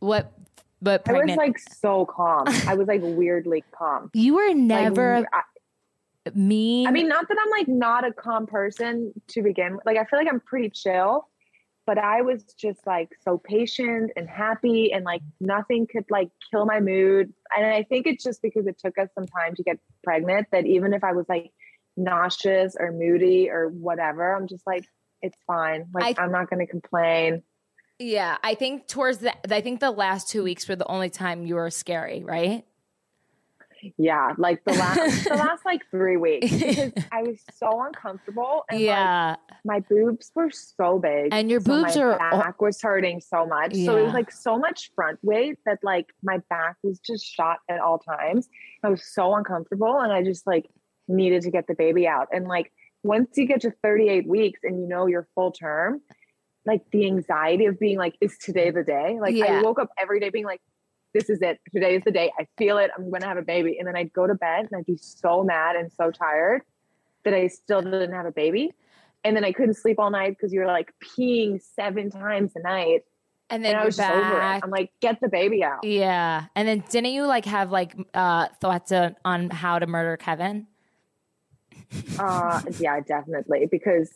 what 0.00 0.32
but 0.84 1.08
I 1.08 1.12
was 1.12 1.36
like 1.36 1.58
so 1.58 2.04
calm. 2.04 2.44
I 2.68 2.74
was 2.74 2.86
like 2.86 3.00
weirdly 3.02 3.64
calm. 3.72 4.10
You 4.14 4.34
were 4.34 4.48
Like, 4.48 4.56
never 4.56 5.26
I, 5.32 5.42
mean. 6.34 6.86
I 6.86 6.90
mean, 6.90 7.08
not 7.08 7.26
that 7.28 7.36
I'm 7.42 7.50
like 7.50 7.68
not 7.68 8.06
a 8.06 8.12
calm 8.12 8.46
person 8.46 9.12
to 9.28 9.42
begin 9.42 9.76
with. 9.76 9.86
Like, 9.86 9.96
I 9.96 10.04
feel 10.04 10.18
like 10.18 10.28
I'm 10.30 10.40
pretty 10.40 10.70
chill, 10.70 11.28
but 11.86 11.96
I 11.98 12.20
was 12.20 12.44
just 12.58 12.86
like 12.86 13.10
so 13.22 13.38
patient 13.38 14.12
and 14.16 14.28
happy, 14.28 14.92
and 14.92 15.04
like 15.04 15.22
nothing 15.40 15.86
could 15.86 16.04
like 16.10 16.28
kill 16.50 16.66
my 16.66 16.80
mood. 16.80 17.32
And 17.56 17.66
I 17.66 17.82
think 17.84 18.06
it's 18.06 18.22
just 18.22 18.42
because 18.42 18.66
it 18.66 18.78
took 18.78 18.98
us 18.98 19.08
some 19.14 19.26
time 19.26 19.54
to 19.54 19.62
get 19.62 19.78
pregnant 20.02 20.48
that 20.52 20.66
even 20.66 20.92
if 20.92 21.02
I 21.02 21.12
was 21.12 21.26
like 21.28 21.50
nauseous 21.96 22.76
or 22.78 22.92
moody 22.92 23.48
or 23.50 23.68
whatever, 23.68 24.34
I'm 24.36 24.48
just 24.48 24.66
like, 24.66 24.84
it's 25.24 25.38
fine. 25.46 25.86
Like, 25.92 26.20
I'm 26.20 26.30
not 26.30 26.50
going 26.50 26.64
to 26.64 26.70
complain. 26.70 27.42
yeah, 27.98 28.36
I 28.42 28.54
think 28.54 28.86
towards 28.86 29.18
the, 29.18 29.34
I 29.52 29.60
think 29.60 29.80
the 29.80 29.90
last 29.90 30.28
two 30.28 30.44
weeks 30.44 30.68
were 30.68 30.76
the 30.76 30.86
only 30.86 31.10
time 31.10 31.46
you 31.46 31.54
were 31.54 31.70
scary, 31.70 32.22
right? 32.22 32.64
Yeah, 33.98 34.32
like 34.38 34.64
the 34.64 34.72
last, 34.72 35.24
the 35.28 35.34
last 35.34 35.64
like 35.64 35.82
three 35.90 36.16
weeks 36.16 36.50
because 36.50 36.92
I 37.12 37.22
was 37.22 37.38
so 37.54 37.82
uncomfortable 37.82 38.64
and 38.70 38.80
like 38.80 38.86
yeah, 38.86 39.36
my 39.64 39.80
boobs 39.80 40.30
were 40.34 40.50
so 40.50 40.98
big 40.98 41.28
and 41.32 41.50
your 41.50 41.60
so 41.60 41.82
boobs 41.82 41.96
my 41.96 42.02
are. 42.02 42.18
back 42.18 42.62
was 42.62 42.80
hurting 42.80 43.20
so 43.20 43.46
much 43.46 43.74
so 43.74 43.96
it 43.96 44.04
was 44.04 44.14
like 44.14 44.30
so 44.30 44.58
much 44.58 44.90
front 44.94 45.18
weight 45.22 45.58
that 45.66 45.80
like 45.82 46.06
my 46.22 46.38
back 46.48 46.76
was 46.82 46.98
just 46.98 47.26
shot 47.26 47.58
at 47.68 47.78
all 47.80 47.98
times 47.98 48.48
i 48.84 48.88
was 48.88 49.04
so 49.04 49.34
uncomfortable 49.34 49.98
and 50.00 50.12
i 50.12 50.22
just 50.22 50.46
like 50.46 50.66
needed 51.08 51.42
to 51.42 51.50
get 51.50 51.66
the 51.66 51.74
baby 51.74 52.06
out 52.06 52.28
and 52.32 52.46
like 52.46 52.72
once 53.04 53.28
you 53.36 53.46
get 53.46 53.60
to 53.60 53.70
38 53.82 54.26
weeks 54.26 54.60
and 54.64 54.80
you 54.80 54.88
know 54.88 55.06
you're 55.06 55.28
full 55.36 55.52
term 55.52 56.00
like 56.66 56.80
the 56.90 57.06
anxiety 57.06 57.66
of 57.66 57.78
being 57.78 57.98
like 57.98 58.14
is 58.20 58.36
today 58.38 58.70
the 58.70 58.82
day 58.82 59.18
like 59.20 59.34
Yeah. 59.36 59.58
i 59.58 59.62
woke 59.62 59.78
up 59.78 59.90
every 60.00 60.18
day 60.18 60.30
being 60.30 60.46
like 60.46 60.60
this 61.12 61.30
is 61.30 61.40
it 61.42 61.60
today 61.72 61.94
is 61.96 62.02
the 62.04 62.10
day 62.10 62.32
i 62.40 62.46
feel 62.58 62.78
it 62.78 62.90
i'm 62.96 63.10
gonna 63.10 63.26
have 63.26 63.36
a 63.36 63.42
baby 63.42 63.76
and 63.78 63.86
then 63.86 63.94
i'd 63.94 64.12
go 64.12 64.26
to 64.26 64.34
bed 64.34 64.66
and 64.70 64.76
i'd 64.78 64.86
be 64.86 64.96
so 64.96 65.44
mad 65.44 65.76
and 65.76 65.92
so 65.92 66.10
tired 66.10 66.62
that 67.24 67.34
i 67.34 67.46
still 67.46 67.82
didn't 67.82 68.12
have 68.12 68.26
a 68.26 68.32
baby 68.32 68.72
and 69.26 69.34
then 69.34 69.42
I 69.42 69.52
couldn't 69.52 69.76
sleep 69.76 69.98
all 69.98 70.10
night 70.10 70.36
because 70.36 70.52
you 70.52 70.60
were 70.60 70.66
like 70.66 70.92
peeing 71.02 71.58
seven 71.74 72.10
times 72.10 72.52
a 72.56 72.60
night. 72.60 73.04
and 73.48 73.64
then 73.64 73.70
And 73.70 73.78
I 73.78 73.80
your 73.80 73.86
was 73.86 73.96
just 73.96 74.10
over 74.10 74.20
it. 74.20 74.38
back. 74.38 74.62
I'm 74.62 74.68
like, 74.68 74.90
get 75.00 75.18
the 75.22 75.30
baby 75.30 75.64
out. 75.64 75.82
yeah, 75.82 76.44
and 76.54 76.68
then 76.68 76.84
didn't 76.90 77.10
you 77.12 77.26
like 77.26 77.46
have 77.46 77.70
like 77.70 77.96
uh 78.12 78.48
thoughts 78.60 78.92
on, 78.92 79.16
on 79.24 79.48
how 79.48 79.78
to 79.78 79.86
murder 79.86 80.18
Kevin? 80.18 80.66
Uh, 82.18 82.62
yeah, 82.78 83.00
definitely. 83.00 83.66
Because 83.70 84.10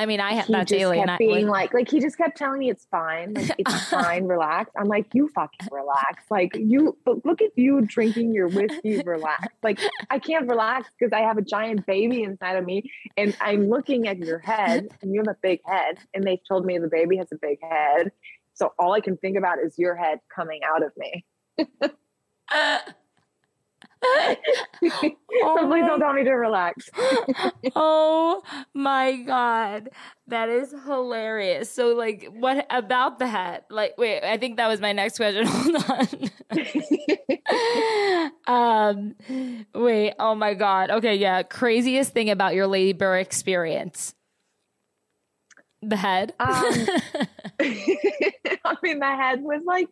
I 0.00 0.06
mean, 0.06 0.18
I 0.18 0.32
had 0.32 0.46
that 0.48 0.66
daily, 0.66 0.98
and 0.98 1.10
I 1.10 1.18
being 1.18 1.46
like, 1.46 1.74
like, 1.74 1.74
like 1.74 1.90
he 1.90 2.00
just 2.00 2.16
kept 2.16 2.38
telling 2.38 2.58
me 2.58 2.70
it's 2.70 2.86
fine, 2.90 3.34
like 3.34 3.50
it's 3.58 3.84
fine, 3.90 4.24
relax. 4.24 4.70
I'm 4.74 4.88
like, 4.88 5.08
you 5.12 5.28
fucking 5.28 5.68
relax. 5.70 6.24
Like 6.30 6.56
you, 6.56 6.96
but 7.04 7.26
look 7.26 7.42
at 7.42 7.50
you 7.54 7.82
drinking 7.82 8.32
your 8.32 8.48
whiskey, 8.48 9.02
relax. 9.04 9.48
Like 9.62 9.78
I 10.08 10.18
can't 10.18 10.48
relax 10.48 10.88
because 10.98 11.12
I 11.12 11.20
have 11.20 11.36
a 11.36 11.42
giant 11.42 11.84
baby 11.84 12.22
inside 12.22 12.56
of 12.56 12.64
me, 12.64 12.90
and 13.18 13.36
I'm 13.42 13.68
looking 13.68 14.08
at 14.08 14.16
your 14.16 14.38
head, 14.38 14.88
and 15.02 15.12
you 15.12 15.20
have 15.20 15.28
a 15.28 15.36
big 15.42 15.60
head, 15.66 15.98
and 16.14 16.24
they 16.24 16.40
told 16.48 16.64
me 16.64 16.78
the 16.78 16.88
baby 16.88 17.18
has 17.18 17.28
a 17.30 17.36
big 17.36 17.58
head. 17.62 18.10
So 18.54 18.72
all 18.78 18.94
I 18.94 19.00
can 19.00 19.18
think 19.18 19.36
about 19.36 19.58
is 19.58 19.74
your 19.78 19.96
head 19.96 20.20
coming 20.34 20.60
out 20.64 20.82
of 20.82 20.92
me. 20.96 21.26
so 24.82 24.88
please 24.90 25.84
don't 25.86 26.00
tell 26.00 26.12
me 26.12 26.24
to 26.24 26.32
relax. 26.32 26.88
oh 27.76 28.42
my 28.72 29.16
god, 29.16 29.90
that 30.26 30.48
is 30.48 30.74
hilarious. 30.86 31.70
So, 31.70 31.94
like, 31.94 32.26
what 32.32 32.66
about 32.70 33.18
the 33.18 33.26
hat? 33.26 33.66
Like, 33.68 33.94
wait, 33.98 34.22
I 34.22 34.38
think 34.38 34.56
that 34.56 34.68
was 34.68 34.80
my 34.80 34.92
next 34.92 35.18
question. 35.18 35.46
Hold 35.48 35.84
on. 38.46 38.46
um, 38.46 39.14
wait, 39.74 40.14
oh 40.18 40.34
my 40.34 40.54
god. 40.54 40.90
Okay, 40.90 41.16
yeah. 41.16 41.42
Craziest 41.42 42.12
thing 42.12 42.30
about 42.30 42.54
your 42.54 42.66
labor 42.66 43.18
experience? 43.18 44.14
The 45.82 45.96
head. 45.96 46.34
Um, 46.38 46.48
I 47.60 48.76
mean, 48.82 48.98
the 48.98 49.06
head 49.06 49.42
was 49.42 49.62
like, 49.66 49.88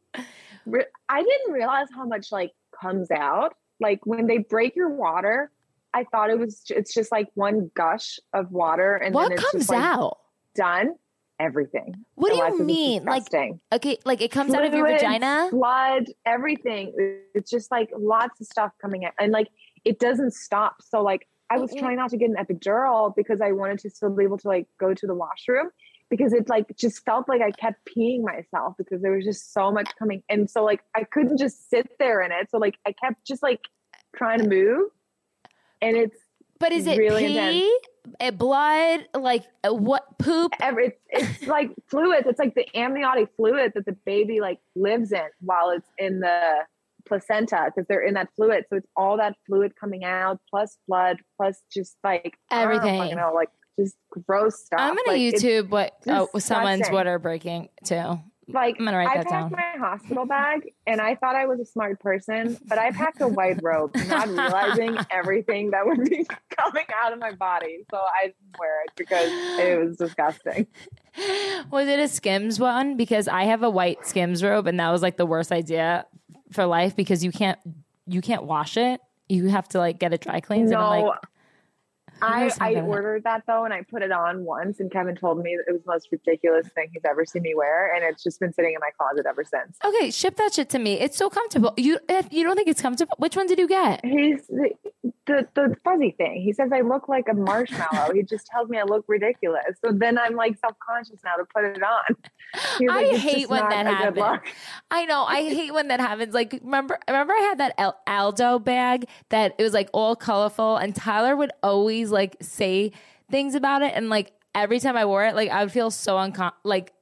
re- 0.66 0.84
I 1.08 1.22
didn't 1.22 1.52
realize 1.52 1.88
how 1.94 2.04
much 2.06 2.32
like 2.32 2.52
comes 2.80 3.10
out. 3.10 3.54
Like 3.80 4.04
when 4.04 4.26
they 4.26 4.38
break 4.38 4.76
your 4.76 4.90
water, 4.90 5.50
I 5.94 6.04
thought 6.04 6.30
it 6.30 6.38
was, 6.38 6.62
it's 6.68 6.92
just 6.92 7.10
like 7.10 7.28
one 7.34 7.70
gush 7.74 8.18
of 8.32 8.50
water 8.50 8.96
and 8.96 9.14
what 9.14 9.30
then 9.30 9.38
it's 9.38 9.50
comes 9.50 9.62
just 9.62 9.70
like 9.70 9.82
out? 9.82 10.18
done. 10.54 10.94
Everything. 11.40 11.94
What 12.16 12.32
do 12.32 12.36
you 12.36 12.64
mean? 12.64 13.04
Like, 13.04 13.32
okay, 13.72 13.98
like 14.04 14.20
it 14.20 14.32
comes 14.32 14.52
out 14.54 14.64
of 14.64 14.74
your 14.74 14.84
vagina? 14.84 15.50
blood, 15.52 16.06
everything. 16.26 16.92
It's 17.32 17.48
just 17.48 17.70
like 17.70 17.90
lots 17.96 18.40
of 18.40 18.48
stuff 18.48 18.72
coming 18.82 19.04
out, 19.04 19.12
and 19.20 19.30
like 19.30 19.46
it 19.84 20.00
doesn't 20.00 20.34
stop. 20.34 20.82
So 20.82 21.00
like 21.00 21.28
I 21.48 21.58
was 21.58 21.72
trying 21.72 21.94
not 21.94 22.10
to 22.10 22.16
get 22.16 22.28
an 22.28 22.34
epidural 22.34 23.14
because 23.14 23.40
I 23.40 23.52
wanted 23.52 23.78
to 23.80 23.90
still 23.90 24.10
be 24.10 24.24
able 24.24 24.38
to 24.38 24.48
like 24.48 24.66
go 24.80 24.94
to 24.94 25.06
the 25.06 25.14
washroom 25.14 25.70
because 26.10 26.32
it 26.32 26.48
like 26.48 26.76
just 26.76 27.04
felt 27.04 27.28
like 27.28 27.42
I 27.42 27.50
kept 27.50 27.86
peeing 27.86 28.22
myself 28.22 28.74
because 28.78 29.02
there 29.02 29.12
was 29.12 29.24
just 29.24 29.52
so 29.52 29.70
much 29.70 29.90
coming, 29.98 30.22
and 30.28 30.50
so 30.50 30.64
like 30.64 30.80
I 30.94 31.04
couldn't 31.04 31.38
just 31.38 31.70
sit 31.70 31.88
there 31.98 32.22
in 32.22 32.32
it. 32.32 32.50
So 32.50 32.58
like 32.58 32.78
I 32.86 32.92
kept 32.92 33.26
just 33.26 33.42
like 33.42 33.60
trying 34.16 34.40
to 34.40 34.48
move, 34.48 34.90
and 35.80 35.96
it's 35.96 36.18
But 36.58 36.72
is 36.72 36.86
it 36.86 36.98
really 36.98 37.26
pee? 37.26 37.78
Uh, 38.20 38.30
blood? 38.30 39.06
Like 39.14 39.44
uh, 39.66 39.74
what? 39.74 40.18
Poop? 40.18 40.52
every 40.60 40.94
it's, 41.10 41.38
it's 41.38 41.46
like 41.46 41.70
fluids. 41.88 42.26
It's 42.26 42.38
like 42.38 42.54
the 42.54 42.66
amniotic 42.76 43.28
fluid 43.36 43.72
that 43.74 43.84
the 43.84 43.92
baby 43.92 44.40
like 44.40 44.60
lives 44.74 45.12
in 45.12 45.28
while 45.40 45.70
it's 45.70 45.88
in 45.98 46.20
the 46.20 46.64
placenta 47.06 47.64
because 47.66 47.86
they're 47.88 48.06
in 48.06 48.14
that 48.14 48.28
fluid. 48.36 48.64
So 48.70 48.76
it's 48.76 48.88
all 48.96 49.16
that 49.16 49.36
fluid 49.46 49.74
coming 49.76 50.04
out 50.04 50.40
plus 50.48 50.78
blood 50.86 51.18
plus 51.36 51.60
just 51.72 51.96
like 52.04 52.38
I 52.50 52.62
Everything. 52.62 52.98
fucking 52.98 53.16
know, 53.16 53.32
like 53.34 53.50
just 53.78 53.96
gross 54.26 54.64
stuff. 54.64 54.80
I'm 54.80 54.94
gonna 54.96 55.18
Like, 55.18 55.20
YouTube 55.34 55.68
what 55.70 55.92
oh, 56.08 56.28
someone's 56.38 56.90
water 56.90 57.18
breaking 57.18 57.68
too. 57.84 58.20
Like 58.50 58.76
I'm 58.78 58.86
gonna 58.86 58.96
write 58.96 59.08
I 59.08 59.18
that 59.18 59.26
packed 59.28 59.50
down. 59.50 59.52
my 59.52 59.78
hospital 59.78 60.24
bag 60.24 60.72
and 60.86 61.02
I 61.02 61.16
thought 61.16 61.36
I 61.36 61.44
was 61.44 61.60
a 61.60 61.66
smart 61.66 62.00
person, 62.00 62.56
but 62.66 62.78
I 62.78 62.92
packed 62.92 63.20
a 63.20 63.28
white 63.28 63.58
robe, 63.62 63.94
not 64.06 64.26
realizing 64.28 64.96
everything 65.10 65.72
that 65.72 65.84
would 65.84 66.02
be 66.08 66.26
coming 66.58 66.86
out 67.02 67.12
of 67.12 67.18
my 67.18 67.32
body. 67.32 67.84
So 67.90 67.98
I 67.98 68.32
wear 68.58 68.84
it 68.84 68.92
because 68.96 69.28
it 69.60 69.78
was 69.86 69.96
disgusting. 69.98 70.66
Was 71.70 71.88
it 71.88 71.98
a 71.98 72.08
Skims 72.08 72.58
one? 72.58 72.96
Because 72.96 73.28
I 73.28 73.44
have 73.44 73.62
a 73.62 73.68
white 73.70 74.06
Skims 74.06 74.42
robe, 74.42 74.66
and 74.66 74.80
that 74.80 74.90
was 74.90 75.02
like 75.02 75.18
the 75.18 75.26
worst 75.26 75.52
idea 75.52 76.06
for 76.52 76.64
life 76.64 76.96
because 76.96 77.22
you 77.22 77.32
can't 77.32 77.58
you 78.06 78.22
can't 78.22 78.44
wash 78.44 78.78
it. 78.78 79.00
You 79.28 79.48
have 79.48 79.68
to 79.68 79.78
like 79.78 79.98
get 79.98 80.14
it 80.14 80.22
dry 80.22 80.40
cleaned. 80.40 80.68
and 80.68 80.76
I'm 80.76 81.00
No, 81.00 81.06
like, 81.08 81.18
I, 82.22 82.50
I 82.60 82.74
ordered 82.80 83.24
that 83.24 83.44
though, 83.46 83.64
and 83.64 83.72
I 83.72 83.82
put 83.82 84.02
it 84.02 84.12
on 84.12 84.44
once, 84.44 84.80
and 84.80 84.90
Kevin 84.90 85.16
told 85.16 85.42
me 85.42 85.56
that 85.56 85.70
it 85.70 85.72
was 85.72 85.82
the 85.82 85.92
most 85.92 86.08
ridiculous 86.10 86.68
thing 86.68 86.88
he's 86.92 87.04
ever 87.04 87.24
seen 87.24 87.42
me 87.42 87.54
wear, 87.54 87.94
and 87.94 88.04
it's 88.04 88.22
just 88.22 88.40
been 88.40 88.52
sitting 88.52 88.74
in 88.74 88.80
my 88.80 88.90
closet 88.98 89.26
ever 89.26 89.44
since. 89.44 89.76
okay, 89.84 90.10
ship 90.10 90.36
that 90.36 90.54
shit 90.54 90.68
to 90.70 90.78
me. 90.78 90.94
It's 91.00 91.16
so 91.16 91.30
comfortable. 91.30 91.74
You 91.76 91.98
if 92.08 92.32
you 92.32 92.44
don't 92.44 92.56
think 92.56 92.68
it's 92.68 92.82
comfortable? 92.82 93.14
Which 93.18 93.36
one 93.36 93.46
did 93.46 93.58
you 93.58 93.68
get? 93.68 94.04
He's 94.04 94.50
the, 95.28 95.46
the 95.54 95.76
fuzzy 95.84 96.14
thing. 96.16 96.42
He 96.42 96.52
says 96.52 96.70
I 96.72 96.80
look 96.80 97.08
like 97.08 97.26
a 97.30 97.34
marshmallow. 97.34 98.12
he 98.14 98.22
just 98.22 98.46
tells 98.46 98.68
me 98.68 98.78
I 98.78 98.82
look 98.82 99.04
ridiculous. 99.06 99.76
So 99.84 99.92
then 99.92 100.18
I'm 100.18 100.34
like 100.34 100.58
self 100.58 100.74
conscious 100.80 101.20
now 101.24 101.36
to 101.36 101.44
put 101.44 101.64
it 101.64 101.82
on. 101.82 102.16
He's 102.78 102.90
I 102.90 103.02
like, 103.02 103.16
hate 103.16 103.48
when 103.48 103.68
that 103.68 103.86
happens. 103.86 104.40
I 104.90 105.04
know. 105.04 105.24
I 105.24 105.42
hate 105.42 105.72
when 105.72 105.88
that 105.88 106.00
happens. 106.00 106.34
Like, 106.34 106.58
remember, 106.64 106.98
remember, 107.06 107.34
I 107.34 107.40
had 107.42 107.58
that 107.58 107.74
Al- 107.78 108.00
Aldo 108.06 108.58
bag 108.58 109.06
that 109.28 109.54
it 109.58 109.62
was 109.62 109.74
like 109.74 109.90
all 109.92 110.16
colorful, 110.16 110.76
and 110.76 110.94
Tyler 110.94 111.36
would 111.36 111.52
always 111.62 112.10
like 112.10 112.36
say 112.40 112.92
things 113.30 113.54
about 113.54 113.82
it, 113.82 113.92
and 113.94 114.08
like 114.08 114.32
every 114.54 114.80
time 114.80 114.96
I 114.96 115.04
wore 115.04 115.24
it, 115.24 115.34
like 115.34 115.50
I 115.50 115.62
would 115.62 115.72
feel 115.72 115.90
so 115.90 116.16
uncom 116.16 116.52
like 116.64 116.92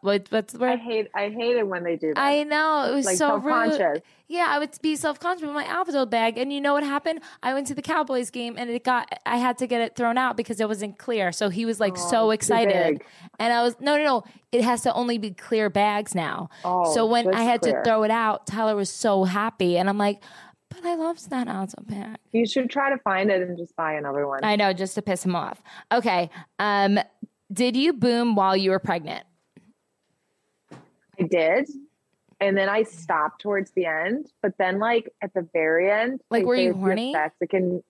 what's 0.00 0.52
the 0.52 0.64
I 0.64 0.76
hate 0.76 1.08
I 1.14 1.28
hate 1.28 1.56
it 1.56 1.66
when 1.66 1.82
they 1.84 1.96
do 1.96 2.14
that. 2.14 2.18
I 2.20 2.44
know 2.44 2.86
it 2.90 2.94
was 2.94 3.06
like 3.06 3.16
so 3.16 3.36
rude. 3.36 4.02
Yeah, 4.28 4.46
I 4.48 4.58
would 4.58 4.70
be 4.80 4.96
self 4.96 5.20
conscious 5.20 5.42
with 5.44 5.54
my 5.54 5.70
Aldo 5.70 6.06
bag, 6.06 6.38
and 6.38 6.52
you 6.52 6.60
know 6.60 6.72
what 6.72 6.84
happened? 6.84 7.20
I 7.42 7.52
went 7.52 7.66
to 7.66 7.74
the 7.74 7.82
Cowboys 7.82 8.30
game, 8.30 8.56
and 8.56 8.70
it 8.70 8.84
got 8.84 9.12
I 9.26 9.36
had 9.36 9.58
to 9.58 9.66
get 9.66 9.80
it 9.80 9.96
thrown 9.96 10.16
out 10.16 10.36
because 10.36 10.60
it 10.60 10.68
wasn't 10.68 10.98
clear. 10.98 11.32
So 11.32 11.48
he 11.48 11.64
was 11.64 11.80
like 11.80 11.94
Oh, 11.96 12.10
so 12.10 12.30
excited, 12.30 13.02
and 13.38 13.52
I 13.52 13.62
was 13.62 13.76
no, 13.80 13.96
no, 13.96 14.04
no. 14.04 14.24
It 14.52 14.62
has 14.62 14.82
to 14.82 14.94
only 14.94 15.18
be 15.18 15.30
clear 15.30 15.68
bags 15.68 16.14
now. 16.14 16.48
Oh, 16.64 16.94
so 16.94 17.06
when 17.06 17.34
I 17.34 17.42
had 17.42 17.62
clear. 17.62 17.82
to 17.82 17.84
throw 17.84 18.02
it 18.04 18.10
out, 18.10 18.46
Tyler 18.46 18.76
was 18.76 18.90
so 18.90 19.24
happy, 19.24 19.76
and 19.76 19.88
I'm 19.88 19.98
like, 19.98 20.22
but 20.68 20.84
I 20.84 20.94
love 20.94 21.28
that 21.28 21.48
Aldo 21.48 21.82
bag. 21.82 22.16
You 22.32 22.46
should 22.46 22.70
try 22.70 22.90
to 22.90 22.98
find 22.98 23.30
it 23.30 23.42
and 23.42 23.58
just 23.58 23.76
buy 23.76 23.94
another 23.94 24.26
one. 24.26 24.44
I 24.44 24.56
know, 24.56 24.72
just 24.72 24.94
to 24.94 25.02
piss 25.02 25.24
him 25.24 25.36
off. 25.36 25.62
Okay, 25.90 26.30
um, 26.58 26.98
did 27.52 27.76
you 27.76 27.92
boom 27.92 28.34
while 28.34 28.56
you 28.56 28.70
were 28.70 28.78
pregnant? 28.78 29.24
I 31.24 31.28
did. 31.28 31.68
And 32.40 32.56
then 32.56 32.68
I 32.68 32.82
stopped 32.82 33.40
towards 33.42 33.70
the 33.72 33.86
end, 33.86 34.26
but 34.42 34.52
then 34.58 34.78
like 34.80 35.08
at 35.22 35.32
the 35.32 35.46
very 35.52 35.90
end, 35.90 36.20
Like, 36.30 36.42
they 36.42 36.46
were 36.46 36.56
you 36.56 36.74
horny? 36.74 37.12
sex, 37.12 37.36
it 37.40 37.50
can 37.50 37.82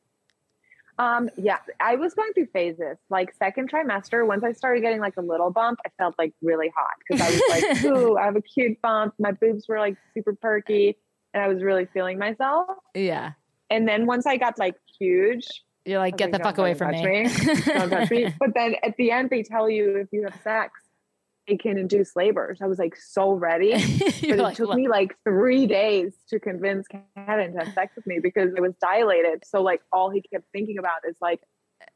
um 0.98 1.30
yeah, 1.38 1.56
I 1.80 1.96
was 1.96 2.12
going 2.12 2.32
through 2.34 2.46
phases. 2.52 2.98
Like 3.08 3.32
second 3.34 3.70
trimester, 3.72 4.26
once 4.26 4.44
I 4.44 4.52
started 4.52 4.82
getting 4.82 5.00
like 5.00 5.16
a 5.16 5.22
little 5.22 5.50
bump, 5.50 5.78
I 5.86 5.88
felt 5.96 6.16
like 6.18 6.34
really 6.42 6.70
hot 6.76 6.90
because 7.08 7.20
I 7.22 7.30
was 7.30 7.42
like, 7.48 7.84
ooh, 7.92 8.16
I 8.18 8.26
have 8.26 8.36
a 8.36 8.42
cute 8.42 8.80
bump. 8.82 9.14
My 9.18 9.32
boobs 9.32 9.66
were 9.68 9.78
like 9.78 9.96
super 10.12 10.34
perky 10.34 10.98
and 11.32 11.42
I 11.42 11.48
was 11.48 11.62
really 11.62 11.86
feeling 11.86 12.18
myself. 12.18 12.68
Yeah, 12.94 13.32
And 13.70 13.88
then 13.88 14.04
once 14.04 14.26
I 14.26 14.36
got 14.36 14.58
like 14.58 14.74
huge, 14.98 15.46
you're 15.86 15.98
like, 15.98 16.18
get 16.18 16.30
the 16.30 16.38
fuck 16.38 16.58
away 16.58 16.74
from 16.74 16.90
me. 16.90 17.02
me. 17.24 17.28
don't 17.64 17.88
touch 17.90 18.10
me. 18.10 18.32
But 18.38 18.50
then 18.54 18.76
at 18.84 18.94
the 18.98 19.10
end, 19.10 19.30
they 19.30 19.42
tell 19.42 19.68
you 19.70 19.96
if 19.96 20.08
you 20.12 20.24
have 20.24 20.38
sex, 20.44 20.78
it 21.46 21.60
can 21.60 21.78
induce 21.78 22.14
labor. 22.14 22.54
So 22.58 22.64
I 22.64 22.68
was 22.68 22.78
like 22.78 22.96
so 22.96 23.32
ready. 23.32 23.72
But 24.22 24.38
it 24.38 24.38
like, 24.38 24.56
took 24.56 24.68
"Look." 24.68 24.76
me 24.76 24.88
like 24.88 25.16
three 25.24 25.66
days 25.66 26.14
to 26.28 26.38
convince 26.38 26.86
Kevin 26.88 27.54
to 27.54 27.64
have 27.64 27.74
sex 27.74 27.96
with 27.96 28.06
me 28.06 28.20
because 28.22 28.52
it 28.56 28.60
was 28.60 28.72
dilated. 28.80 29.44
So 29.44 29.62
like 29.62 29.82
all 29.92 30.10
he 30.10 30.22
kept 30.22 30.44
thinking 30.52 30.78
about 30.78 31.00
is 31.08 31.16
like 31.20 31.40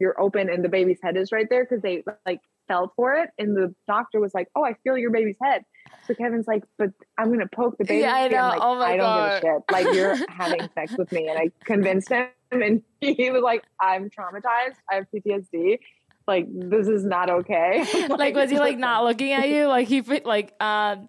you're 0.00 0.20
open 0.20 0.50
and 0.50 0.64
the 0.64 0.68
baby's 0.68 0.98
head 1.02 1.16
is 1.16 1.30
right 1.30 1.46
there 1.48 1.64
because 1.64 1.82
they 1.82 2.02
like 2.26 2.40
fell 2.66 2.92
for 2.96 3.14
it. 3.14 3.30
And 3.38 3.56
the 3.56 3.74
doctor 3.86 4.20
was 4.20 4.34
like, 4.34 4.48
Oh, 4.56 4.64
I 4.64 4.74
feel 4.82 4.98
your 4.98 5.12
baby's 5.12 5.36
head. 5.40 5.64
So 6.06 6.14
Kevin's 6.14 6.48
like, 6.48 6.64
But 6.78 6.90
I'm 7.16 7.30
gonna 7.30 7.46
poke 7.46 7.78
the 7.78 7.84
baby. 7.84 8.00
Yeah, 8.00 8.14
I 8.14 8.28
know. 8.28 8.48
like, 8.48 8.60
Oh 8.60 8.74
my 8.74 8.92
I 8.92 8.96
don't 8.96 9.16
give 9.16 9.32
a 9.32 9.40
shit. 9.40 9.62
Like 9.70 9.94
you're 9.94 10.16
having 10.28 10.68
sex 10.74 10.96
with 10.98 11.12
me. 11.12 11.28
And 11.28 11.38
I 11.38 11.50
convinced 11.64 12.08
him 12.08 12.26
and 12.50 12.82
he 13.00 13.30
was 13.30 13.42
like, 13.42 13.62
I'm 13.80 14.10
traumatized. 14.10 14.76
I 14.90 14.96
have 14.96 15.06
PTSD. 15.14 15.78
Like 16.26 16.46
this 16.50 16.88
is 16.88 17.04
not 17.04 17.30
okay. 17.30 17.84
like 18.08 18.34
was 18.34 18.50
he 18.50 18.58
like 18.58 18.78
not 18.78 19.04
looking 19.04 19.32
at 19.32 19.48
you? 19.48 19.66
Like 19.66 19.88
he 19.88 20.00
like 20.00 20.54
um 20.60 21.08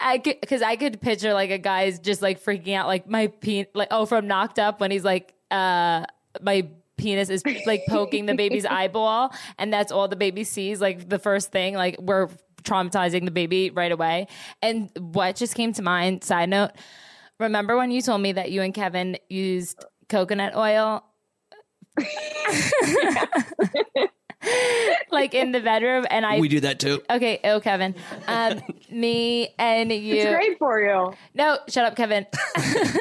i 0.00 0.18
could 0.18 0.40
because 0.40 0.60
i 0.62 0.76
could 0.76 1.00
picture 1.00 1.32
like 1.32 1.50
a 1.50 1.58
guy's 1.58 1.98
just 1.98 2.20
like 2.20 2.42
freaking 2.42 2.74
out 2.74 2.86
like 2.86 3.08
my 3.08 3.28
pen 3.28 3.66
like 3.74 3.88
oh 3.90 4.06
from 4.06 4.26
knocked 4.26 4.58
up 4.58 4.80
when 4.80 4.90
he's 4.90 5.04
like 5.04 5.32
uh 5.50 6.04
my 6.42 6.66
penis 6.96 7.28
is 7.28 7.42
like 7.66 7.82
poking 7.88 8.26
the 8.26 8.34
baby's 8.34 8.64
eyeball 8.70 9.32
and 9.58 9.72
that's 9.72 9.92
all 9.92 10.08
the 10.08 10.16
baby 10.16 10.42
sees 10.42 10.80
like 10.80 11.08
the 11.08 11.18
first 11.18 11.52
thing 11.52 11.74
like 11.74 11.96
we're 12.00 12.28
traumatizing 12.64 13.24
the 13.24 13.30
baby 13.30 13.70
right 13.70 13.92
away. 13.92 14.26
And 14.60 14.90
what 14.98 15.36
just 15.36 15.54
came 15.54 15.72
to 15.74 15.82
mind 15.82 16.24
side 16.24 16.48
note 16.48 16.72
remember 17.38 17.76
when 17.76 17.90
you 17.90 18.00
told 18.00 18.20
me 18.20 18.32
that 18.32 18.50
you 18.52 18.62
and 18.62 18.72
kevin 18.72 19.18
used 19.28 19.84
coconut 20.08 20.54
oil 20.56 21.04
like 25.10 25.34
in 25.34 25.52
the 25.52 25.60
bedroom 25.60 26.06
and 26.10 26.26
i 26.26 26.38
we 26.38 26.48
do 26.48 26.60
that 26.60 26.78
too. 26.78 27.02
Okay, 27.08 27.40
oh 27.44 27.60
Kevin. 27.60 27.94
Um, 28.26 28.60
me 28.90 29.54
and 29.58 29.92
you. 29.92 30.16
It's 30.16 30.30
great 30.30 30.58
for 30.58 30.80
you. 30.80 31.14
No, 31.34 31.58
shut 31.68 31.84
up, 31.84 31.96
Kevin. 31.96 32.26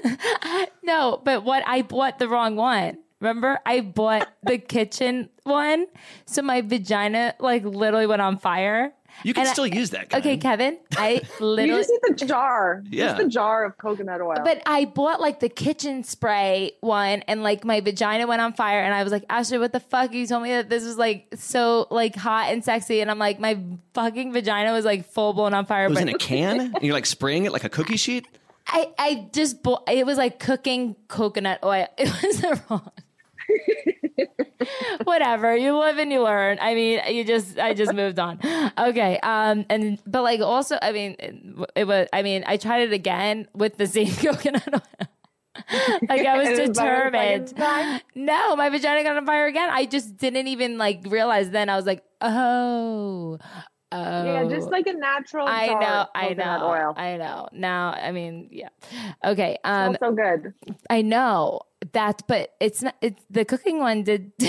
no, 0.83 1.21
but 1.23 1.43
what 1.43 1.63
I 1.67 1.81
bought 1.81 2.19
the 2.19 2.27
wrong 2.27 2.55
one. 2.55 2.97
Remember, 3.19 3.59
I 3.65 3.79
bought 3.79 4.27
the 4.43 4.57
kitchen 4.57 5.29
one, 5.43 5.85
so 6.25 6.41
my 6.41 6.59
vagina 6.61 7.35
like 7.39 7.63
literally 7.63 8.05
went 8.05 8.21
on 8.21 8.37
fire. 8.37 8.93
You 9.23 9.33
can 9.33 9.41
And 9.41 9.49
I- 9.49 9.53
still 9.53 9.67
use 9.67 9.91
that. 9.91 10.13
Okay, 10.13 10.37
Kevin. 10.37 10.77
Kevin, 10.89 10.97
I 10.97 11.21
You 11.39 11.45
literally. 11.45 11.81
just 11.81 11.91
need 11.91 12.17
the 12.19 12.25
jar. 12.25 12.83
Yeah. 12.89 13.05
Just 13.05 13.17
the 13.17 13.27
jar 13.29 13.63
of 13.63 13.77
coconut 13.77 14.21
oil. 14.21 14.35
But 14.43 14.61
I 14.65 14.85
bought 14.85 15.21
like 15.21 15.39
the 15.39 15.49
kitchen 15.49 16.03
spray 16.03 16.71
one, 16.81 17.21
and 17.27 17.41
like 17.43 17.63
my 17.63 17.79
vagina 17.81 18.27
went 18.27 18.41
on 18.41 18.53
fire, 18.53 18.81
and 18.81 18.93
I 18.93 19.03
was 19.03 19.11
like, 19.11 19.25
Ashley, 19.29 19.57
what 19.59 19.71
the 19.71 19.79
fuck? 19.79 20.11
You 20.13 20.27
told 20.27 20.43
me 20.43 20.49
that 20.51 20.69
this 20.69 20.83
was 20.83 20.97
like 20.97 21.27
so 21.35 21.87
like 21.91 22.15
hot 22.15 22.49
and 22.51 22.63
sexy, 22.63 22.99
and 23.01 23.09
I'm 23.09 23.19
like, 23.19 23.39
my 23.39 23.57
fucking 23.93 24.33
vagina 24.33 24.71
was 24.73 24.83
like 24.85 25.05
full 25.09 25.33
blown 25.33 25.53
on 25.53 25.65
fire. 25.65 25.85
It 25.85 25.89
was 25.89 25.99
but 25.99 26.07
in 26.09 26.15
a 26.15 26.17
can, 26.17 26.59
and 26.75 26.81
you're 26.81 26.93
like 26.93 27.05
spraying 27.05 27.45
it 27.45 27.51
like 27.53 27.63
a 27.63 27.69
cookie 27.69 27.97
sheet. 27.97 28.27
I, 28.67 28.89
I 28.97 29.29
just 29.33 29.61
bought, 29.61 29.83
it 29.91 30.05
was 30.05 30.17
like 30.17 30.39
cooking 30.39 30.95
coconut 31.07 31.59
oil. 31.63 31.87
It 31.97 32.09
was 32.23 32.61
wrong. 32.69 32.91
Whatever. 35.03 35.55
You 35.55 35.77
live 35.77 35.97
and 35.97 36.11
you 36.11 36.23
learn. 36.23 36.57
I 36.61 36.73
mean, 36.73 37.01
you 37.09 37.23
just, 37.23 37.59
I 37.59 37.73
just 37.73 37.93
moved 37.93 38.19
on. 38.19 38.39
Okay. 38.77 39.19
Um, 39.21 39.65
and, 39.69 39.99
but 40.05 40.23
like 40.23 40.41
also, 40.41 40.77
I 40.81 40.91
mean, 40.91 41.15
it, 41.19 41.35
it 41.75 41.87
was, 41.87 42.07
I 42.13 42.23
mean, 42.23 42.43
I 42.47 42.57
tried 42.57 42.81
it 42.81 42.93
again 42.93 43.47
with 43.53 43.77
the 43.77 43.87
same 43.87 44.11
coconut 44.15 44.67
oil. 44.73 45.07
like 46.09 46.25
I 46.25 46.37
was 46.37 46.47
And 46.49 46.59
it 46.59 46.69
was 46.69 46.77
better 46.77 47.11
the 47.11 47.17
second 47.17 47.45
determined. 47.45 48.03
No, 48.15 48.55
my 48.55 48.69
vagina 48.69 49.03
got 49.03 49.17
on 49.17 49.25
fire 49.25 49.47
again. 49.47 49.69
I 49.71 49.85
just 49.85 50.17
didn't 50.17 50.47
even 50.47 50.77
like 50.77 51.01
realize 51.07 51.49
then. 51.51 51.69
I 51.69 51.75
was 51.75 51.85
like, 51.85 52.03
oh, 52.21 53.37
oh. 53.91 54.23
yeah, 54.23 54.43
just 54.49 54.71
like 54.71 54.87
a 54.87 54.93
natural 54.93 55.47
I 55.47 55.67
know, 55.67 56.05
I 56.15 56.33
know, 56.33 56.67
oil. 56.67 56.93
I 56.97 57.17
know. 57.17 57.49
Now, 57.53 57.91
I 57.91 58.11
mean, 58.11 58.49
yeah. 58.51 58.69
Okay. 59.23 59.57
Um, 59.63 59.95
so 59.99 60.11
good. 60.11 60.53
I 60.89 61.01
know 61.01 61.61
that, 61.91 62.21
but 62.27 62.55
it's 62.59 62.81
not. 62.81 62.95
It's 63.01 63.23
the 63.29 63.45
cooking 63.45 63.79
one 63.79 64.03
did. 64.03 64.31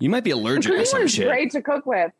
You 0.00 0.10
might 0.10 0.22
be 0.22 0.30
allergic 0.30 0.70
to 0.70 0.78
Cooking 0.78 0.86
some 0.86 1.02
is 1.02 1.10
shit. 1.12 1.26
great 1.26 1.50
to 1.50 1.60
cook 1.60 1.84
with. 1.84 2.12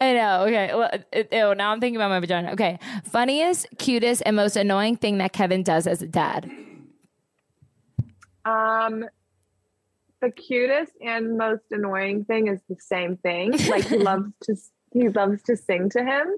I 0.00 0.12
know. 0.12 0.42
Okay. 0.42 0.70
Well, 0.74 0.90
it, 1.12 1.28
ew, 1.32 1.54
now 1.54 1.72
I'm 1.72 1.80
thinking 1.80 1.96
about 1.96 2.10
my 2.10 2.20
vagina. 2.20 2.52
Okay. 2.52 2.78
Funniest, 3.04 3.66
cutest, 3.78 4.22
and 4.26 4.36
most 4.36 4.54
annoying 4.54 4.96
thing 4.96 5.16
that 5.16 5.32
Kevin 5.32 5.62
does 5.62 5.86
as 5.86 6.02
a 6.02 6.06
dad. 6.06 6.50
Um, 8.44 9.06
the 10.20 10.30
cutest 10.30 10.92
and 11.00 11.38
most 11.38 11.64
annoying 11.70 12.24
thing 12.26 12.48
is 12.48 12.60
the 12.68 12.76
same 12.78 13.16
thing. 13.16 13.52
Like 13.68 13.84
he 13.86 13.96
loves 13.98 14.30
to 14.42 14.56
he 14.92 15.08
loves 15.08 15.42
to 15.44 15.56
sing 15.56 15.88
to 15.90 16.04
him, 16.04 16.36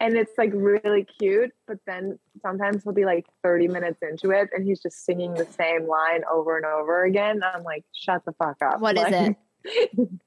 and 0.00 0.16
it's 0.16 0.32
like 0.38 0.50
really 0.52 1.04
cute. 1.04 1.52
But 1.66 1.78
then 1.86 2.18
sometimes 2.42 2.84
he'll 2.84 2.92
be 2.92 3.04
like 3.04 3.26
thirty 3.42 3.68
minutes 3.68 4.00
into 4.02 4.30
it, 4.30 4.50
and 4.54 4.66
he's 4.66 4.80
just 4.80 5.04
singing 5.04 5.34
the 5.34 5.46
same 5.46 5.86
line 5.86 6.22
over 6.32 6.56
and 6.56 6.66
over 6.66 7.04
again. 7.04 7.42
I'm 7.42 7.62
like, 7.62 7.84
shut 7.94 8.24
the 8.24 8.32
fuck 8.32 8.56
up. 8.62 8.80
What 8.80 8.96
is 8.96 9.04
Like, 9.04 9.36
it? 9.64 10.08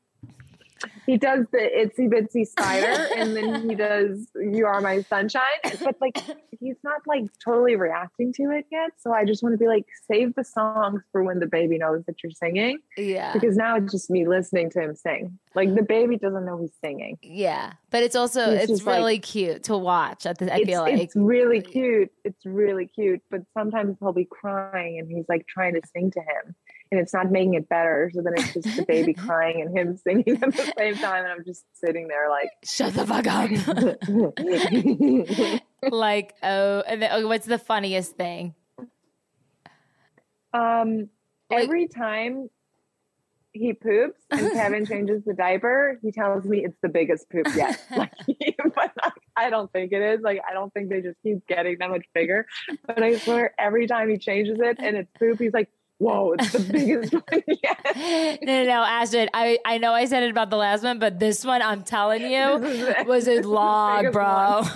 He 1.05 1.17
does 1.17 1.45
the 1.51 1.57
itsy 1.59 2.09
bitsy 2.09 2.45
spider, 2.45 3.07
and 3.15 3.35
then 3.35 3.69
he 3.69 3.75
does 3.75 4.27
"You 4.35 4.65
Are 4.65 4.81
My 4.81 5.01
Sunshine." 5.01 5.41
But 5.83 5.95
like, 6.01 6.17
he's 6.59 6.75
not 6.83 7.01
like 7.07 7.23
totally 7.43 7.75
reacting 7.75 8.33
to 8.33 8.51
it 8.51 8.65
yet. 8.71 8.91
So 8.97 9.13
I 9.13 9.25
just 9.25 9.41
want 9.43 9.53
to 9.53 9.57
be 9.57 9.67
like, 9.67 9.85
save 10.11 10.35
the 10.35 10.43
songs 10.43 11.01
for 11.11 11.23
when 11.23 11.39
the 11.39 11.45
baby 11.47 11.77
knows 11.77 12.03
that 12.07 12.21
you're 12.23 12.31
singing, 12.31 12.79
Yeah. 12.97 13.33
because 13.33 13.55
now 13.55 13.77
it's 13.77 13.91
just 13.91 14.09
me 14.09 14.27
listening 14.27 14.69
to 14.71 14.81
him 14.81 14.95
sing. 14.95 15.39
Like 15.55 15.73
the 15.73 15.81
baby 15.83 16.17
doesn't 16.17 16.45
know 16.45 16.59
he's 16.59 16.73
singing. 16.83 17.17
Yeah. 17.21 17.73
But 17.89 18.03
it's 18.03 18.15
also 18.15 18.51
It's 18.51 18.63
it's, 18.63 18.71
just 18.73 18.85
like- 18.85 18.97
really 18.97 19.19
cute 19.19 19.63
to 19.63 19.77
watch. 19.77 20.25
At 20.25 20.37
the, 20.39 20.53
I 20.53 20.63
feel 20.65 20.81
like 20.81 20.99
it's 20.99 21.15
really 21.15 21.61
cute. 21.61 22.11
It's 22.23 22.45
really 22.45 22.85
cute. 22.87 23.21
But 23.31 23.41
sometimes 23.57 23.97
he'll 23.99 24.13
be 24.13 24.25
crying, 24.25 24.99
and 24.99 25.09
he's 25.09 25.25
like 25.29 25.47
trying 25.47 25.73
to 25.75 25.81
sing 25.95 26.11
to 26.11 26.19
him. 26.19 26.55
And 26.91 26.99
it's 26.99 27.13
not 27.13 27.31
making 27.31 27.55
it 27.55 27.67
better. 27.69 28.09
So 28.13 28.21
then 28.21 28.33
it's 28.37 28.53
just 28.53 28.77
the 28.77 28.83
baby 28.83 29.13
crying 29.25 29.61
and 29.61 29.77
him 29.77 29.97
singing 29.97 30.41
at 30.41 30.53
the 30.53 30.73
same 30.77 30.95
time. 30.95 31.23
And 31.25 31.33
I'm 31.33 31.43
just 31.45 31.65
sitting 31.73 32.07
there 32.07 32.29
like, 32.29 32.49
shut 32.63 32.93
the 32.93 33.05
fuck 33.05 33.27
up. 33.27 33.49
like 35.91 36.33
oh, 36.43 36.83
and 36.87 37.01
then, 37.01 37.11
okay, 37.11 37.25
what's 37.25 37.45
the 37.45 37.57
funniest 37.57 38.15
thing? 38.15 38.55
Um, 40.53 41.09
Like- 41.49 41.63
every 41.63 41.87
time 41.87 42.49
he 43.53 43.73
poops 43.73 44.21
and 44.29 44.51
Kevin 44.53 44.85
changes 44.85 45.23
the 45.25 45.33
diaper, 45.33 45.99
he 46.01 46.11
tells 46.11 46.45
me 46.45 46.63
it's 46.63 46.77
the 46.81 46.89
biggest 46.89 47.29
poop 47.29 47.47
yet. 47.55 47.81
like, 47.95 48.13
but 48.75 48.91
I 49.35 49.49
don't 49.49 49.71
think 49.71 49.91
it 49.91 50.01
is. 50.01 50.21
Like, 50.21 50.41
I 50.47 50.53
don't 50.53 50.71
think 50.73 50.89
they 50.89 51.01
just 51.01 51.17
keep 51.23 51.45
getting 51.47 51.77
that 51.79 51.89
much 51.89 52.05
bigger. 52.13 52.45
But 52.85 53.01
I 53.01 53.17
swear, 53.17 53.53
every 53.57 53.87
time 53.87 54.09
he 54.09 54.17
changes 54.17 54.59
it 54.61 54.77
and 54.79 54.95
it's 54.95 55.09
poop, 55.17 55.39
he's 55.39 55.53
like, 55.53 55.69
"Whoa, 55.99 56.33
it's 56.33 56.51
the 56.53 56.59
biggest 56.59 57.13
one 57.13 57.43
yet." 57.63 58.39
no, 58.43 58.63
no, 58.63 58.65
no, 58.65 58.83
Astrid. 58.83 59.29
I, 59.33 59.59
I 59.65 59.77
know 59.77 59.93
I 59.93 60.05
said 60.05 60.23
it 60.23 60.31
about 60.31 60.49
the 60.49 60.57
last 60.57 60.83
one, 60.83 60.99
but 60.99 61.19
this 61.19 61.43
one, 61.45 61.61
I'm 61.61 61.83
telling 61.83 62.21
you, 62.21 62.63
it. 62.63 63.07
was 63.07 63.27
a 63.27 63.41
log, 63.41 64.11
bro. 64.13 64.61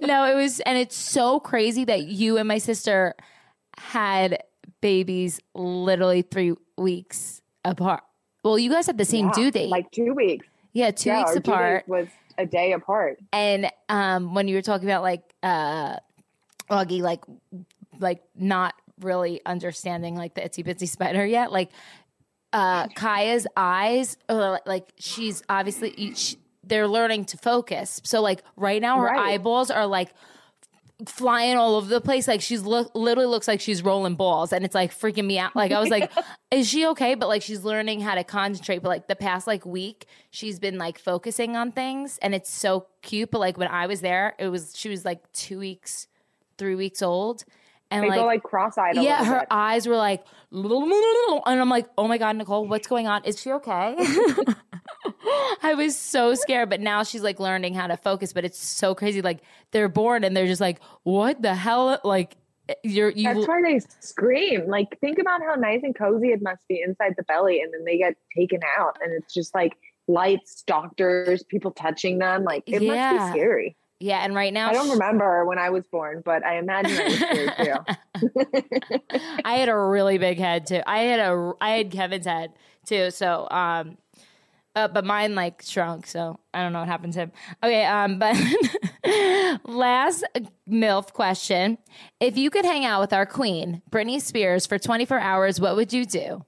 no, 0.00 0.24
it 0.24 0.34
was, 0.34 0.60
and 0.60 0.78
it's 0.78 0.96
so 0.96 1.40
crazy 1.40 1.84
that 1.84 2.04
you 2.06 2.38
and 2.38 2.48
my 2.48 2.58
sister 2.58 3.14
had 3.76 4.42
babies 4.80 5.40
literally 5.54 6.22
three 6.22 6.54
weeks 6.76 7.42
apart. 7.64 8.02
Well, 8.44 8.58
you 8.58 8.70
guys 8.70 8.86
had 8.86 8.98
the 8.98 9.04
same 9.04 9.26
Yeah, 9.26 9.32
due 9.34 9.50
date. 9.50 9.68
like 9.68 9.90
two 9.90 10.14
weeks. 10.14 10.46
yeah, 10.72 10.90
two 10.90 11.10
yeah, 11.10 11.18
weeks 11.18 11.30
our 11.30 11.34
due 11.36 11.40
date 11.40 11.52
apart. 11.52 11.88
was 11.88 12.08
a 12.38 12.46
day 12.46 12.72
apart. 12.72 13.18
And 13.32 13.70
um, 13.88 14.34
when 14.34 14.48
you 14.48 14.54
were 14.56 14.62
talking 14.62 14.88
about 14.88 15.02
like 15.02 15.22
uh, 15.42 15.96
Augie, 16.70 17.02
like 17.02 17.22
like 17.98 18.22
not 18.36 18.74
really 19.00 19.40
understanding 19.46 20.14
like 20.16 20.34
the 20.34 20.40
itsy 20.42 20.64
bitsy 20.66 20.88
spider 20.88 21.24
yet, 21.26 21.52
like 21.52 21.70
uh, 22.52 22.88
Kaya's 22.88 23.46
eyes, 23.56 24.16
are, 24.28 24.60
like 24.66 24.92
she's 24.98 25.42
obviously 25.48 25.90
each. 25.90 26.36
They're 26.64 26.88
learning 26.88 27.26
to 27.26 27.38
focus. 27.38 28.00
So 28.04 28.20
like 28.20 28.42
right 28.56 28.80
now, 28.82 28.98
her 28.98 29.04
Right. 29.06 29.34
eyeballs 29.34 29.70
are 29.70 29.86
like 29.86 30.12
flying 31.06 31.56
all 31.56 31.76
over 31.76 31.88
the 31.88 32.00
place. 32.00 32.26
Like 32.26 32.40
she's 32.40 32.62
look 32.62 32.90
literally 32.94 33.28
looks 33.28 33.46
like 33.48 33.60
she's 33.60 33.82
rolling 33.82 34.16
balls, 34.16 34.52
and 34.52 34.64
it's 34.64 34.74
like 34.74 34.92
freaking 34.92 35.24
me 35.26 35.38
out. 35.38 35.54
Like 35.54 35.72
I 35.72 35.80
was 35.80 35.90
like, 35.90 36.10
is 36.50 36.68
she 36.68 36.86
okay? 36.88 37.14
But 37.14 37.28
like 37.28 37.42
she's 37.42 37.64
learning 37.64 38.00
how 38.00 38.14
to 38.16 38.24
concentrate. 38.24 38.78
But 38.82 38.88
like 38.88 39.08
the 39.08 39.16
past 39.16 39.46
like 39.46 39.64
week, 39.64 40.06
she's 40.30 40.58
been 40.58 40.76
like 40.78 40.98
focusing 40.98 41.56
on 41.56 41.72
things, 41.72 42.18
and 42.20 42.34
it's 42.34 42.50
so 42.50 42.86
cute. 43.02 43.30
But 43.30 43.38
like 43.38 43.56
when 43.56 43.68
I 43.68 43.86
was 43.86 44.00
there, 44.00 44.34
it 44.38 44.48
was 44.48 44.72
she 44.76 44.88
was 44.88 45.04
like 45.04 45.30
two 45.32 45.58
weeks, 45.58 46.08
three 46.58 46.74
weeks 46.74 47.00
old, 47.02 47.44
and 47.90 48.04
They 48.04 48.08
like. 48.10 48.18
go 48.20 48.26
like 48.26 48.42
cross-eyed. 48.42 48.96
a 48.98 49.02
yeah, 49.02 49.24
her 49.24 49.38
bit. 49.40 49.48
eyes 49.50 49.86
were 49.86 49.96
like, 49.96 50.24
and 50.52 51.60
I'm 51.60 51.68
like, 51.68 51.86
oh 51.96 52.06
my 52.08 52.18
god, 52.18 52.36
Nicole, 52.36 52.66
what's 52.66 52.86
going 52.86 53.06
on? 53.06 53.24
Is 53.24 53.40
she 53.40 53.50
okay? 53.52 53.94
I 55.62 55.74
was 55.76 55.96
so 55.96 56.34
scared, 56.34 56.70
but 56.70 56.80
now 56.80 57.02
she's 57.02 57.22
like 57.22 57.40
learning 57.40 57.74
how 57.74 57.86
to 57.86 57.96
focus. 57.96 58.32
But 58.32 58.44
it's 58.44 58.58
so 58.58 58.94
crazy. 58.94 59.22
Like 59.22 59.40
they're 59.72 59.88
born 59.88 60.24
and 60.24 60.36
they're 60.36 60.46
just 60.46 60.60
like, 60.60 60.80
what 61.02 61.42
the 61.42 61.54
hell? 61.54 62.00
Like 62.04 62.36
eh, 62.68 62.74
you're 62.84 63.10
you. 63.10 63.32
That's 63.34 63.46
why 63.48 63.60
they 63.62 63.80
scream. 64.00 64.68
Like, 64.68 64.98
think 65.00 65.18
about 65.18 65.40
how 65.42 65.54
nice 65.54 65.80
and 65.82 65.96
cozy 65.96 66.28
it 66.28 66.42
must 66.42 66.66
be 66.68 66.80
inside 66.84 67.14
the 67.16 67.22
belly, 67.24 67.60
and 67.60 67.72
then 67.72 67.84
they 67.84 67.98
get 67.98 68.14
taken 68.36 68.60
out, 68.78 68.96
and 69.02 69.12
it's 69.12 69.32
just 69.34 69.54
like 69.54 69.74
lights, 70.06 70.62
doctors, 70.66 71.42
people 71.44 71.70
touching 71.70 72.18
them. 72.18 72.44
Like, 72.44 72.62
it 72.66 72.80
Yeah. 72.82 73.12
must 73.12 73.34
be 73.34 73.38
scary. 73.38 73.76
Yeah, 74.00 74.24
and 74.24 74.34
right 74.34 74.52
now 74.52 74.70
I 74.70 74.74
don't 74.74 74.90
remember 74.90 75.44
when 75.44 75.58
I 75.58 75.70
was 75.70 75.86
born, 75.86 76.22
but 76.24 76.44
I 76.44 76.58
imagine 76.58 76.98
I 76.98 77.04
was 77.04 77.18
scared 77.18 77.54
too. 77.58 79.00
I 79.44 79.54
had 79.54 79.68
a 79.68 79.76
really 79.76 80.18
big 80.18 80.38
head 80.38 80.66
too. 80.66 80.80
I 80.86 81.00
had 81.00 81.20
a 81.20 81.52
I 81.60 81.70
had 81.70 81.90
Kevin's 81.90 82.26
head 82.26 82.52
too. 82.86 83.10
So 83.10 83.48
um 83.50 83.98
uh, 84.76 84.86
but 84.86 85.04
mine 85.04 85.34
like 85.34 85.62
shrunk, 85.62 86.06
so 86.06 86.38
I 86.54 86.62
don't 86.62 86.72
know 86.72 86.78
what 86.78 86.88
happened 86.88 87.12
to 87.14 87.20
him. 87.20 87.32
Okay, 87.64 87.84
um 87.84 88.20
but 88.20 88.36
last 89.64 90.22
MILF 90.70 91.12
question. 91.12 91.78
If 92.20 92.36
you 92.36 92.50
could 92.50 92.64
hang 92.64 92.84
out 92.84 93.00
with 93.00 93.12
our 93.12 93.26
queen, 93.26 93.82
Britney 93.90 94.20
Spears, 94.20 94.66
for 94.66 94.78
24 94.78 95.18
hours, 95.18 95.60
what 95.60 95.74
would 95.74 95.92
you 95.92 96.04
do? 96.04 96.44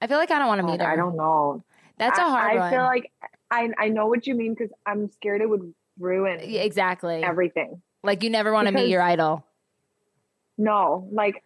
I 0.00 0.08
feel 0.08 0.18
like 0.18 0.32
I 0.32 0.40
don't 0.40 0.48
want 0.48 0.60
to 0.60 0.66
meet 0.66 0.80
her. 0.80 0.86
I 0.86 0.96
don't 0.96 1.16
know. 1.16 1.62
That's 1.98 2.18
a 2.18 2.22
hard 2.22 2.56
I, 2.56 2.58
one. 2.58 2.70
feel 2.72 2.82
like 2.82 3.12
I 3.50 3.70
I 3.78 3.88
know 3.88 4.06
what 4.06 4.26
you 4.26 4.34
mean 4.34 4.54
because 4.54 4.72
I'm 4.84 5.10
scared 5.10 5.40
it 5.40 5.48
would 5.48 5.74
ruin 5.98 6.40
exactly. 6.40 7.22
everything. 7.22 7.82
like 8.02 8.22
you 8.22 8.30
never 8.30 8.52
want 8.52 8.68
to 8.68 8.74
meet 8.74 8.88
your 8.88 9.02
idol. 9.02 9.44
No, 10.58 11.08
like 11.12 11.42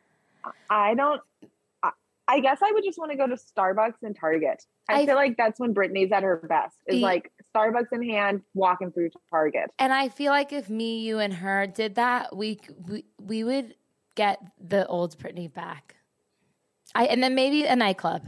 I 0.69 0.95
don't. 0.95 1.21
I, 1.83 1.91
I 2.29 2.41
guess 2.41 2.59
I 2.63 2.71
would 2.73 2.85
just 2.85 2.99
want 2.99 3.11
to 3.11 3.17
go 3.17 3.27
to 3.27 3.35
Starbucks 3.35 4.03
and 4.03 4.17
Target. 4.17 4.63
I, 4.89 5.03
I- 5.03 5.07
feel 5.07 5.17
like 5.17 5.37
that's 5.37 5.59
when 5.61 5.75
Britney's 5.75 6.13
at 6.13 6.23
her 6.23 6.37
best. 6.37 6.77
Is 6.87 7.01
like 7.01 7.33
Starbucks 7.55 7.93
in 7.93 8.09
hand, 8.09 8.43
walking 8.55 8.93
through 8.93 9.11
Target. 9.31 9.71
And 9.79 9.93
I 9.93 10.09
feel 10.09 10.33
like 10.33 10.53
if 10.53 10.71
me, 10.71 11.01
you, 11.01 11.19
and 11.19 11.35
her 11.35 11.67
did 11.67 11.97
that, 11.97 12.37
we 12.37 12.61
we 12.87 13.05
we 13.21 13.45
would 13.45 13.75
get 14.15 14.41
the 14.61 14.87
old 14.87 15.17
Britney 15.19 15.53
back. 15.53 15.97
I 16.95 17.07
and 17.07 17.23
then 17.23 17.35
maybe 17.35 17.65
a 17.65 17.77
nightclub. 17.77 18.25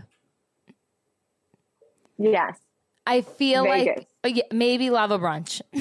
Yes, 2.18 2.59
I 3.07 3.23
feel 3.23 3.65
Vegas. 3.65 3.97
like 3.97 4.09
oh, 4.25 4.29
yeah, 4.29 4.43
maybe 4.53 4.91
Lavo 4.91 5.19
brunch. 5.19 5.61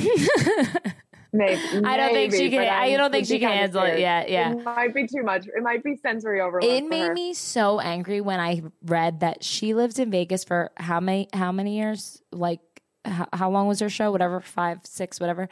maybe. 1.34 1.86
I 1.86 1.98
don't 1.98 2.14
think 2.14 2.34
she 2.34 2.50
can- 2.50 2.68
I 2.68 2.96
don't 2.98 3.12
think 3.12 3.28
she 3.28 3.40
can 3.40 3.52
handle 3.52 3.84
it. 3.84 3.98
scared. 3.98 4.00
Yeah, 4.00 4.26
yeah. 4.28 4.52
It 4.54 4.64
might 4.64 4.94
be 4.94 5.08
too 5.08 5.24
much. 5.24 5.46
It 5.48 5.62
might 5.62 5.84
be 5.84 5.96
sensory 5.98 6.42
overload. 6.42 6.70
it 6.72 6.88
made 6.88 7.08
her. 7.08 7.14
me 7.14 7.34
so 7.34 7.80
angry 7.80 8.22
when 8.22 8.40
I 8.40 8.64
read 8.84 9.20
that 9.20 9.44
she 9.44 9.74
lived 9.74 10.00
in 10.00 10.10
Vegas 10.12 10.44
for 10.44 10.72
how 10.78 11.00
many 11.00 11.28
how 11.34 11.52
many 11.52 11.78
years? 11.78 12.22
Like 12.32 12.62
how, 13.06 13.28
how 13.34 13.50
long 13.52 13.68
was 13.68 13.80
her 13.80 13.90
show? 13.90 14.12
Whatever, 14.12 14.42
five, 14.42 14.80
six, 14.84 15.20
whatever. 15.20 15.48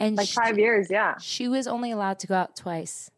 And 0.00 0.16
like 0.16 0.28
she, 0.28 0.34
five 0.34 0.58
years. 0.58 0.88
Yeah, 0.90 1.16
she 1.20 1.48
was 1.48 1.66
only 1.66 1.90
allowed 1.90 2.20
to 2.20 2.26
go 2.28 2.34
out 2.34 2.54
twice. 2.54 3.10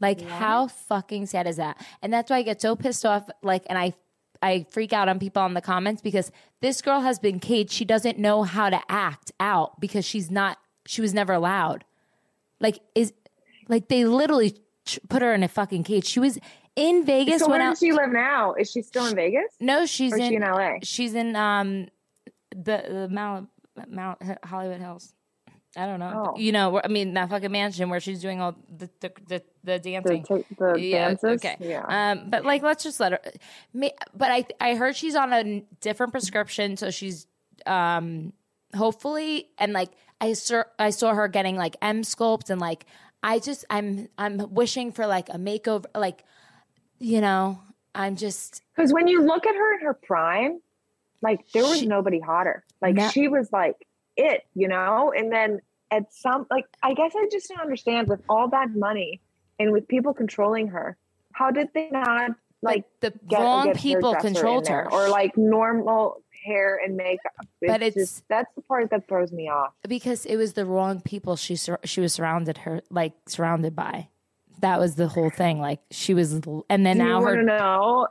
Like 0.00 0.20
how 0.20 0.66
fucking 0.66 1.26
sad 1.26 1.46
is 1.46 1.56
that? 1.56 1.80
And 2.02 2.12
that's 2.12 2.28
why 2.28 2.38
I 2.38 2.42
get 2.42 2.60
so 2.60 2.74
pissed 2.74 3.06
off. 3.06 3.30
Like, 3.40 3.62
and 3.68 3.78
I, 3.78 3.94
I 4.42 4.66
freak 4.70 4.92
out 4.92 5.08
on 5.08 5.18
people 5.18 5.44
in 5.46 5.54
the 5.54 5.60
comments 5.60 6.02
because 6.02 6.32
this 6.60 6.82
girl 6.82 7.00
has 7.00 7.18
been 7.18 7.38
caged. 7.38 7.70
She 7.70 7.84
doesn't 7.84 8.18
know 8.18 8.42
how 8.42 8.70
to 8.70 8.80
act 8.88 9.32
out 9.38 9.80
because 9.80 10.04
she's 10.04 10.30
not. 10.30 10.58
She 10.86 11.00
was 11.00 11.14
never 11.14 11.32
allowed. 11.32 11.84
Like 12.60 12.80
is, 12.94 13.12
like 13.68 13.88
they 13.88 14.04
literally 14.04 14.56
put 15.08 15.22
her 15.22 15.32
in 15.32 15.42
a 15.42 15.48
fucking 15.48 15.84
cage. 15.84 16.06
She 16.06 16.20
was 16.20 16.38
in 16.74 17.04
Vegas 17.04 17.40
so 17.40 17.48
where 17.48 17.58
does 17.58 17.78
she 17.78 17.92
live 17.92 18.10
now? 18.10 18.54
Is 18.54 18.70
she 18.70 18.82
still 18.82 19.06
in 19.06 19.14
Vegas? 19.14 19.44
no, 19.60 19.86
she's 19.86 20.12
in, 20.14 20.28
she 20.28 20.34
in 20.36 20.42
LA? 20.42 20.74
She's 20.82 21.14
in 21.14 21.36
um 21.36 21.88
the 22.50 22.84
the 22.88 23.08
Mount 23.10 23.48
Mount 23.88 24.18
Hollywood 24.44 24.80
Hills. 24.80 25.14
I 25.76 25.86
don't 25.86 26.00
know. 26.00 26.32
Oh. 26.34 26.38
You 26.38 26.52
know, 26.52 26.80
I 26.84 26.88
mean 26.88 27.14
that 27.14 27.30
fucking 27.30 27.50
mansion 27.50 27.88
where 27.88 28.00
she's 28.00 28.20
doing 28.20 28.40
all 28.40 28.54
the 28.76 28.90
the 29.00 29.12
the, 29.28 29.28
the 29.28 29.42
The, 29.64 29.78
dancing. 29.78 30.22
t- 30.24 30.44
the 30.58 30.74
yeah, 30.74 31.08
dances. 31.08 31.30
okay. 31.44 31.56
Yeah. 31.60 31.84
Um, 31.88 32.28
but 32.28 32.44
like, 32.44 32.62
let's 32.62 32.84
just 32.84 33.00
let 33.00 33.12
her. 33.12 33.20
But 34.14 34.30
I 34.30 34.44
I 34.60 34.74
heard 34.74 34.96
she's 34.96 35.14
on 35.16 35.32
a 35.32 35.64
different 35.80 36.12
prescription, 36.12 36.76
so 36.76 36.90
she's 36.90 37.26
um 37.64 38.32
hopefully 38.76 39.48
and 39.58 39.72
like 39.72 39.90
I 40.20 40.32
saw 40.34 40.64
I 40.78 40.90
saw 40.90 41.14
her 41.14 41.28
getting 41.28 41.56
like 41.56 41.78
Emsculpt 41.80 42.50
and 42.50 42.60
like 42.60 42.86
I 43.22 43.38
just 43.38 43.64
I'm 43.70 44.08
I'm 44.18 44.38
wishing 44.52 44.92
for 44.92 45.06
like 45.06 45.28
a 45.30 45.38
makeover, 45.38 45.86
like 45.94 46.24
you 46.98 47.20
know 47.20 47.60
I'm 47.94 48.16
just 48.16 48.62
Because 48.76 48.92
when 48.92 49.08
you 49.08 49.22
look 49.22 49.46
at 49.46 49.54
her 49.54 49.74
in 49.78 49.80
her 49.86 49.94
prime, 49.94 50.60
like 51.22 51.40
there 51.52 51.62
was 51.62 51.80
She- 51.80 51.86
nobody 51.86 52.20
hotter. 52.20 52.64
Like 52.80 52.94
No. 52.96 53.08
she 53.08 53.28
was 53.28 53.50
like 53.52 53.76
it, 54.16 54.42
you 54.54 54.68
know? 54.68 55.12
And 55.16 55.32
then 55.32 55.60
at 55.90 56.12
some 56.12 56.46
like 56.50 56.64
I 56.82 56.94
guess 56.94 57.12
I 57.16 57.26
just 57.30 57.48
don't 57.48 57.60
understand 57.60 58.08
with 58.08 58.20
all 58.28 58.48
that 58.48 58.74
money 58.74 59.20
and 59.58 59.72
with 59.72 59.86
people 59.88 60.14
controlling 60.14 60.68
her, 60.68 60.96
how 61.32 61.50
did 61.50 61.68
they 61.74 61.88
not 61.90 62.32
like 62.62 62.84
the 63.00 63.12
get, 63.28 63.40
wrong 63.40 63.66
get 63.66 63.76
people 63.76 64.14
controlled 64.14 64.68
her 64.68 64.90
or 64.92 65.08
like 65.08 65.36
normal 65.36 66.22
hair 66.44 66.80
and 66.82 66.96
makeup? 66.96 67.32
But 67.60 67.82
it's- 67.82 67.94
just 67.94 68.28
that's 68.28 68.52
the 68.54 68.62
part 68.62 68.90
that 68.90 69.06
throws 69.08 69.32
me 69.32 69.48
off. 69.48 69.72
because 69.88 70.24
it 70.26 70.36
was 70.36 70.54
the 70.54 70.64
wrong 70.64 71.00
people 71.00 71.36
she 71.36 71.56
she 71.84 72.00
was 72.00 72.12
surrounded 72.14 72.58
her 72.58 72.82
like 72.90 73.12
surrounded 73.26 73.74
by. 73.76 74.08
That 74.60 74.78
was 74.78 74.94
the 74.94 75.08
whole 75.08 75.30
thing. 75.30 75.58
Like 75.58 75.80
she 75.90 76.14
was, 76.14 76.32
and 76.70 76.86
then 76.86 76.98
Do 76.98 77.04
now 77.04 77.20
her 77.22 77.42
know 77.42 78.06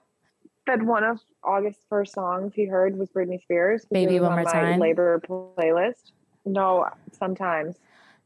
that 0.68 0.82
one 0.82 1.04
of 1.04 1.20
August's 1.44 1.84
first 1.90 2.14
songs 2.14 2.54
he 2.56 2.66
heard 2.66 2.98
was 2.98 3.10
Britney 3.10 3.42
Spears. 3.42 3.86
Baby 3.92 4.20
One 4.20 4.32
on 4.32 4.36
More 4.38 4.46
my 4.46 4.52
Time? 4.52 4.80
Labor 4.80 5.20
playlist. 5.28 6.12
No, 6.46 6.88
sometimes 7.12 7.78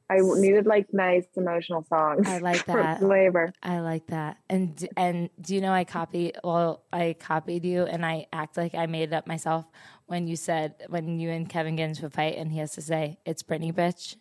I 0.09 0.19
needed 0.21 0.65
like 0.65 0.93
nice 0.93 1.25
emotional 1.35 1.83
songs. 1.83 2.27
I 2.27 2.37
like 2.37 2.57
for 2.65 2.81
that. 2.81 3.01
Labor. 3.01 3.53
I 3.63 3.79
like 3.79 4.07
that. 4.07 4.37
And 4.49 4.87
and 4.95 5.29
do 5.41 5.55
you 5.55 5.61
know 5.61 5.71
I 5.71 5.83
copy? 5.83 6.33
Well, 6.43 6.83
I 6.93 7.15
copied 7.19 7.65
you, 7.65 7.83
and 7.83 8.05
I 8.05 8.27
act 8.31 8.57
like 8.57 8.75
I 8.75 8.85
made 8.85 9.09
it 9.09 9.13
up 9.13 9.27
myself 9.27 9.65
when 10.05 10.27
you 10.27 10.35
said 10.35 10.75
when 10.89 11.19
you 11.19 11.31
and 11.31 11.49
Kevin 11.49 11.75
get 11.75 11.89
into 11.89 12.05
a 12.05 12.09
fight, 12.09 12.35
and 12.37 12.51
he 12.51 12.59
has 12.59 12.73
to 12.73 12.81
say 12.81 13.17
it's 13.25 13.41
Britney, 13.43 13.73
bitch. 13.73 14.15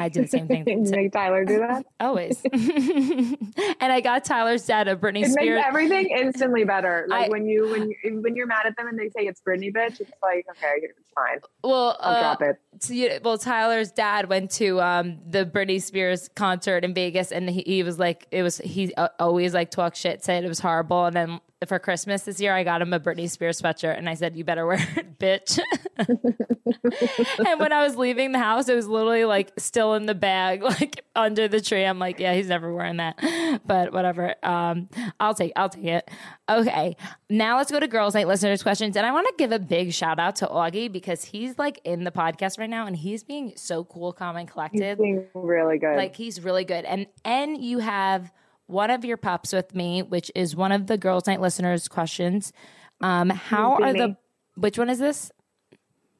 I 0.00 0.08
do 0.08 0.22
the 0.22 0.28
same 0.28 0.48
thing 0.48 0.64
make 0.90 1.12
Tyler 1.12 1.44
do 1.44 1.58
that? 1.58 1.84
always. 2.00 2.40
and 2.52 3.92
I 3.92 4.00
got 4.00 4.24
Tyler's 4.24 4.64
dad 4.66 4.88
a 4.88 4.96
Britney 4.96 5.24
It 5.24 5.30
Spears. 5.32 5.56
makes 5.56 5.66
everything 5.68 6.10
instantly 6.10 6.64
better. 6.64 7.06
Like 7.08 7.26
I- 7.26 7.28
when 7.30 7.46
you 7.46 7.70
when 7.70 7.90
you, 7.90 8.20
when 8.20 8.36
you're 8.36 8.46
mad 8.46 8.66
at 8.66 8.76
them 8.76 8.88
and 8.88 8.98
they 8.98 9.08
say 9.10 9.26
it's 9.26 9.40
Britney, 9.40 9.72
bitch. 9.72 10.00
It's 10.00 10.12
like 10.22 10.46
okay, 10.50 10.72
it's 10.82 10.98
fine. 11.14 11.38
well, 11.62 11.96
I'll 12.00 12.14
uh, 12.16 12.20
drop 12.20 12.42
it. 12.42 12.56
to, 12.82 12.94
you- 12.94 13.18
well, 13.22 13.38
Tyler's 13.38 13.90
dad 13.92 14.28
went 14.28 14.50
to 14.52 14.80
um, 14.80 15.18
the 15.28 15.44
Britney 15.44 15.80
Spears 15.82 16.28
concert 16.34 16.84
in 16.84 16.94
Vegas, 16.94 17.32
and 17.32 17.48
he, 17.50 17.62
he 17.66 17.82
was 17.82 17.98
like, 17.98 18.26
it 18.30 18.42
was 18.42 18.58
he 18.58 18.94
uh, 18.94 19.08
always 19.18 19.54
like 19.54 19.70
talk 19.70 19.94
shit, 19.94 20.24
said 20.24 20.44
it 20.44 20.48
was 20.48 20.60
horrible, 20.60 21.04
and 21.06 21.16
then 21.16 21.40
for 21.68 21.78
Christmas 21.78 22.22
this 22.22 22.40
year, 22.40 22.54
I 22.54 22.64
got 22.64 22.80
him 22.80 22.92
a 22.92 23.00
Britney 23.00 23.28
Spears 23.28 23.60
sweatshirt, 23.60 23.98
and 23.98 24.08
I 24.08 24.14
said, 24.14 24.34
"You 24.36 24.44
better 24.44 24.66
wear 24.66 24.78
it, 24.96 25.18
bitch." 25.18 25.58
and 25.98 27.60
when 27.60 27.72
I 27.72 27.82
was 27.82 27.96
leaving 27.96 28.32
the 28.32 28.38
house, 28.38 28.68
it 28.68 28.74
was 28.74 28.88
literally 28.88 29.24
like 29.24 29.52
still 29.58 29.94
in 29.94 30.06
the 30.06 30.14
bag, 30.14 30.62
like 30.80 31.04
under 31.14 31.48
the 31.48 31.60
tree. 31.60 31.84
I'm 31.84 31.98
like, 31.98 32.18
"Yeah, 32.18 32.34
he's 32.34 32.48
never 32.48 32.72
wearing 32.72 32.96
that," 32.96 33.60
but 33.66 33.92
whatever. 33.92 34.34
Um, 34.42 34.88
I'll 35.18 35.34
take, 35.34 35.52
I'll 35.56 35.68
take 35.68 35.84
it. 35.84 36.10
Okay, 36.48 36.96
now 37.28 37.58
let's 37.58 37.70
go 37.70 37.78
to 37.78 37.86
girls' 37.88 38.14
night 38.14 38.26
listeners' 38.26 38.62
questions, 38.62 38.96
and 38.96 39.06
I 39.06 39.12
want 39.12 39.26
to 39.28 39.34
give 39.38 39.52
a 39.52 39.58
big 39.58 39.92
shout 39.92 40.18
out 40.18 40.36
to 40.36 40.46
Augie 40.46 40.90
because 40.90 41.24
he's 41.24 41.58
like 41.58 41.80
in 41.84 42.04
the 42.04 42.10
podcast 42.10 42.58
right 42.58 42.70
now, 42.70 42.86
and 42.86 42.96
he's 42.96 43.22
being 43.22 43.52
so 43.56 43.84
cool, 43.84 44.12
calm, 44.12 44.36
and 44.36 44.48
He's 44.48 44.52
collected 44.52 44.98
being 44.98 45.26
really 45.34 45.78
good. 45.78 45.96
like 45.96 46.16
he's 46.16 46.40
really 46.40 46.64
good 46.64 46.84
and 46.84 47.06
and 47.24 47.62
you 47.62 47.78
have 47.78 48.32
one 48.70 48.90
of 48.90 49.04
your 49.04 49.16
pups 49.16 49.52
with 49.52 49.74
me 49.74 50.02
which 50.02 50.30
is 50.34 50.54
one 50.54 50.72
of 50.72 50.86
the 50.86 50.96
girls 50.96 51.26
night 51.26 51.40
listeners 51.40 51.88
questions 51.88 52.52
um 53.00 53.30
how 53.30 53.74
are 53.76 53.92
the 53.92 54.16
which 54.56 54.78
one 54.78 54.90
is 54.90 54.98
this 54.98 55.30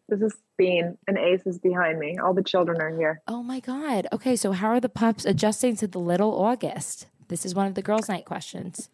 This 0.08 0.20
is 0.20 0.34
Bean, 0.56 0.98
and 1.06 1.16
Ace 1.16 1.46
is 1.46 1.58
behind 1.58 1.98
me. 1.98 2.18
All 2.18 2.34
the 2.34 2.42
children 2.42 2.82
are 2.82 2.94
here. 2.94 3.22
Oh 3.26 3.42
my 3.42 3.60
God. 3.60 4.06
Okay, 4.12 4.36
so 4.36 4.52
how 4.52 4.68
are 4.68 4.80
the 4.80 4.90
pups 4.90 5.24
adjusting 5.24 5.74
to 5.76 5.86
the 5.86 5.98
little 5.98 6.32
August? 6.38 7.06
This 7.28 7.46
is 7.46 7.54
one 7.54 7.66
of 7.66 7.74
the 7.74 7.82
girls' 7.82 8.08
night 8.08 8.24
questions. 8.26 8.90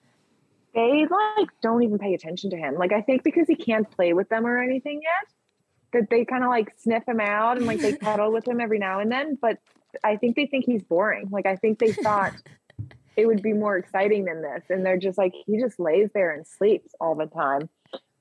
They 0.75 1.07
like 1.11 1.49
don't 1.63 1.83
even 1.83 1.99
pay 1.99 2.15
attention 2.15 2.51
to 2.51 2.57
him. 2.57 2.75
Like 2.75 2.93
I 2.93 3.01
think 3.01 3.25
because 3.25 3.49
he 3.49 3.57
can't 3.57 3.91
play 3.91 4.13
with 4.13 4.29
them 4.29 4.47
or 4.47 4.63
anything 4.63 5.01
yet, 5.03 5.33
that 5.93 6.11
they 6.11 6.25
kind 6.25 6.45
of 6.45 6.51
like 6.51 6.73
sniff 6.79 7.09
him 7.09 7.19
out 7.19 7.57
and 7.57 7.67
like 7.67 7.81
they 7.81 7.93
cuddle 8.07 8.31
with 8.31 8.47
him 8.47 8.61
every 8.61 8.79
now 8.79 9.01
and 9.01 9.11
then. 9.11 9.39
But 9.41 9.59
I 10.05 10.17
think 10.17 10.37
they 10.37 10.47
think 10.47 10.67
he's 10.67 10.83
boring. 10.83 11.31
Like 11.31 11.47
I 11.47 11.57
think 11.57 11.79
they 11.79 11.93
thought 11.93 12.35
it 13.17 13.27
would 13.27 13.43
be 13.43 13.53
more 13.53 13.77
exciting 13.77 14.25
than 14.25 14.43
this, 14.43 14.65
and 14.69 14.85
they're 14.85 14.99
just 14.99 15.19
like 15.19 15.33
he 15.47 15.59
just 15.61 15.79
lays 15.81 16.11
there 16.15 16.33
and 16.33 16.47
sleeps 16.47 16.95
all 17.01 17.15
the 17.15 17.27
time. 17.27 17.69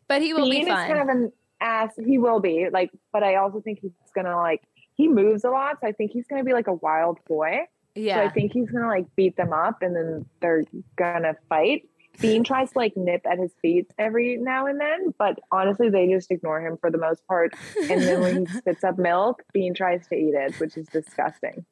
But 0.07 0.21
he 0.21 0.33
will 0.33 0.49
Bean 0.49 0.51
be 0.51 0.59
is 0.61 0.67
fun. 0.67 0.87
kind 0.87 1.01
of 1.01 1.09
an 1.09 1.31
ass. 1.59 1.93
He 2.03 2.17
will 2.17 2.39
be 2.39 2.67
like, 2.71 2.91
but 3.11 3.23
I 3.23 3.35
also 3.35 3.61
think 3.61 3.79
he's 3.81 3.91
gonna 4.13 4.37
like 4.37 4.61
he 4.95 5.07
moves 5.07 5.43
a 5.43 5.49
lot, 5.49 5.77
so 5.81 5.87
I 5.87 5.91
think 5.91 6.11
he's 6.11 6.27
gonna 6.27 6.43
be 6.43 6.53
like 6.53 6.67
a 6.67 6.73
wild 6.73 7.19
boy. 7.25 7.59
Yeah. 7.95 8.21
So. 8.21 8.25
I 8.25 8.29
think 8.29 8.53
he's 8.53 8.69
gonna 8.69 8.87
like 8.87 9.07
beat 9.15 9.35
them 9.35 9.53
up, 9.53 9.81
and 9.81 9.95
then 9.95 10.25
they're 10.41 10.63
gonna 10.95 11.35
fight. 11.49 11.89
Bean 12.21 12.45
tries 12.45 12.71
to 12.71 12.77
like 12.77 12.95
nip 12.95 13.25
at 13.29 13.39
his 13.39 13.51
feet 13.61 13.91
every 13.97 14.37
now 14.37 14.67
and 14.67 14.79
then, 14.79 15.13
but 15.17 15.39
honestly, 15.51 15.89
they 15.89 16.07
just 16.07 16.31
ignore 16.31 16.65
him 16.65 16.77
for 16.77 16.89
the 16.89 16.97
most 16.97 17.25
part. 17.27 17.53
And 17.89 18.01
then 18.01 18.21
when 18.21 18.45
he 18.45 18.53
spits 18.57 18.85
up 18.85 18.97
milk, 18.97 19.43
Bean 19.51 19.73
tries 19.73 20.07
to 20.07 20.15
eat 20.15 20.33
it, 20.33 20.57
which 20.59 20.77
is 20.77 20.87
disgusting. 20.87 21.65